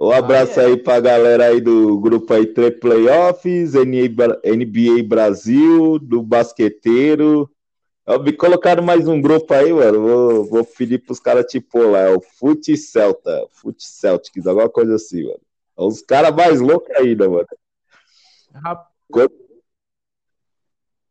Um 0.00 0.10
abraço 0.10 0.58
ah, 0.58 0.64
é. 0.64 0.66
aí 0.66 0.76
pra 0.76 0.98
galera 1.00 1.46
aí 1.46 1.60
do 1.60 2.00
grupo 2.00 2.32
aí 2.32 2.46
Tre 2.46 2.70
Playoffs, 2.70 3.74
NBA 3.74 5.02
Brasil, 5.06 5.98
do 5.98 6.22
Basqueteiro. 6.22 7.48
Me 8.24 8.32
colocaram 8.32 8.82
mais 8.82 9.06
um 9.06 9.20
grupo 9.20 9.54
aí, 9.54 9.72
mano. 9.72 10.02
Vou, 10.02 10.44
vou 10.44 10.64
pedir 10.64 10.98
pros 10.98 11.20
caras 11.20 11.46
tipo 11.46 11.78
lá, 11.82 12.00
é 12.00 12.10
o 12.10 12.20
Fute 12.20 12.76
Celta, 12.76 13.46
Fute 13.52 13.84
Celtics, 13.84 14.46
alguma 14.46 14.68
coisa 14.68 14.96
assim, 14.96 15.22
mano. 15.22 15.40
É 15.76 15.82
os 15.82 16.02
caras 16.02 16.34
mais 16.34 16.60
loucos 16.60 16.90
ainda, 16.96 17.28
mano. 17.28 17.46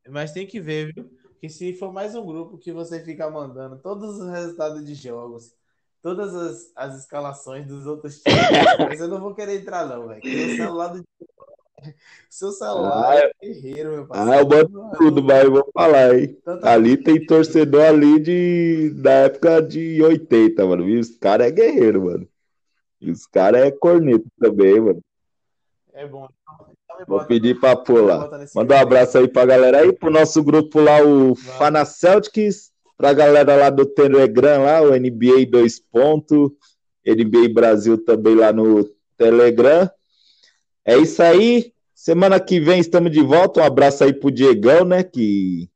Mas 0.09 0.31
tem 0.31 0.45
que 0.45 0.59
ver, 0.59 0.93
viu? 0.93 1.09
Que 1.39 1.49
se 1.49 1.73
for 1.73 1.91
mais 1.91 2.13
um 2.15 2.25
grupo 2.25 2.57
que 2.57 2.71
você 2.71 3.03
fica 3.03 3.29
mandando 3.29 3.79
todos 3.79 4.19
os 4.19 4.29
resultados 4.29 4.85
de 4.85 4.93
jogos, 4.93 5.55
todas 6.01 6.35
as, 6.35 6.71
as 6.75 6.99
escalações 6.99 7.65
dos 7.67 7.85
outros 7.85 8.21
times, 8.21 8.39
mas 8.79 8.99
eu 8.99 9.07
não 9.07 9.19
vou 9.19 9.33
querer 9.33 9.59
entrar, 9.59 9.87
não, 9.87 10.07
velho. 10.07 10.21
O 10.21 10.55
celular 10.55 10.87
do 10.89 11.03
seu 12.29 12.51
celular 12.51 13.11
ah, 13.11 13.15
é 13.15 13.31
guerreiro, 13.41 13.91
meu 13.91 14.07
parceiro. 14.07 14.31
Ah, 14.31 14.39
eu 14.39 14.45
boto 14.45 14.97
tudo, 14.97 15.23
mas 15.23 15.43
eu 15.43 15.51
vou 15.51 15.69
falar, 15.73 16.15
hein? 16.15 16.37
Tanta 16.43 16.69
ali 16.69 16.97
tem 16.97 17.25
torcedor 17.25 17.85
ali 17.85 18.19
de, 18.19 18.91
da 18.97 19.11
época 19.11 19.61
de 19.61 20.01
80, 20.01 20.65
mano. 20.65 20.87
E 20.87 20.99
os 20.99 21.09
caras 21.17 21.47
é 21.47 21.51
guerreiro, 21.51 22.05
mano. 22.05 22.27
Os 23.01 23.25
caras 23.25 23.63
é 23.63 23.71
corneto 23.71 24.27
também, 24.39 24.79
mano. 24.79 25.01
É 25.93 26.07
bom. 26.07 26.27
Então 26.93 27.05
Vou 27.07 27.25
pedir 27.25 27.59
pra 27.59 27.75
pular. 27.75 28.29
Manda 28.55 28.75
um 28.75 28.79
abraço 28.79 29.17
aí 29.17 29.27
pra 29.27 29.45
galera 29.45 29.79
aí, 29.79 29.91
pro 29.91 30.11
nosso 30.11 30.43
grupo 30.43 30.79
lá, 30.79 31.03
o. 31.03 31.35
Fana 31.35 31.83
Celtics, 31.85 32.71
pra 32.97 33.13
galera 33.13 33.55
lá 33.55 33.69
do 33.69 33.85
Telegram 33.85 34.63
lá, 34.63 34.81
o 34.81 34.91
NBA 34.91 35.47
2 35.49 35.79
pontos, 35.91 36.51
NBA 37.05 37.53
Brasil 37.53 37.97
também 38.03 38.35
lá 38.35 38.53
no 38.53 38.83
Telegram. 39.17 39.89
É 40.85 40.97
isso 40.97 41.21
aí. 41.21 41.73
Semana 41.93 42.39
que 42.39 42.59
vem 42.59 42.79
estamos 42.79 43.11
de 43.11 43.21
volta. 43.21 43.61
Um 43.61 43.63
abraço 43.63 44.03
aí 44.03 44.13
pro 44.13 44.31
Diegão, 44.31 44.85
né? 44.85 45.03
Que 45.03 45.69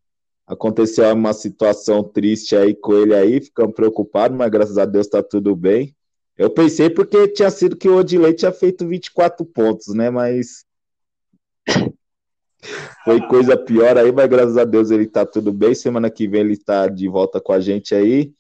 aconteceu 0.48 1.12
uma 1.14 1.34
situação 1.34 2.04
triste 2.04 2.56
aí 2.56 2.76
com 2.76 2.94
ele 2.94 3.16
aí, 3.16 3.42
ficamos 3.42 3.76
preocupados, 3.76 4.38
mas 4.38 4.50
graças 4.50 4.78
a 4.78 4.86
Deus 4.86 5.08
tá 5.08 5.24
tudo 5.24 5.56
bem. 5.56 5.96
Eu 6.38 6.50
pensei 6.50 6.90
porque 6.90 7.28
tinha 7.30 7.50
sido 7.50 7.78
que 7.78 7.88
o 7.88 7.98
Odilei 7.98 8.34
tinha 8.34 8.52
feito 8.52 8.88
24 8.88 9.46
pontos, 9.46 9.94
né? 9.94 10.10
Mas 10.10 10.66
foi 13.06 13.22
coisa 13.28 13.58
pior 13.58 13.98
aí, 13.98 14.12
mas 14.12 14.28
graças 14.28 14.58
a 14.58 14.66
Deus 14.66 14.92
ele 14.92 15.08
tá 15.08 15.26
tudo 15.26 15.54
bem. 15.54 15.74
Semana 15.74 16.10
que 16.10 16.28
vem 16.28 16.42
ele 16.42 16.58
tá 16.58 16.88
de 16.88 17.08
volta 17.08 17.40
com 17.40 17.54
a 17.54 17.60
gente 17.60 17.96
aí. 17.96 18.34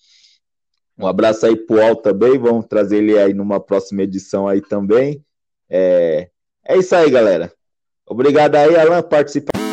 Um 0.98 1.08
abraço 1.08 1.46
aí 1.46 1.56
pro 1.56 1.82
Al 1.82 1.96
também, 1.96 2.38
vamos 2.38 2.68
trazer 2.68 2.98
ele 2.98 3.18
aí 3.18 3.34
numa 3.34 3.60
próxima 3.60 4.04
edição 4.04 4.48
aí 4.48 4.62
também. 4.62 5.24
É, 5.70 6.30
é 6.66 6.78
isso 6.78 6.96
aí, 6.96 7.10
galera. 7.10 7.52
Obrigado 8.08 8.56
aí, 8.56 8.76
Alan, 8.76 9.02
participar. 9.02 9.64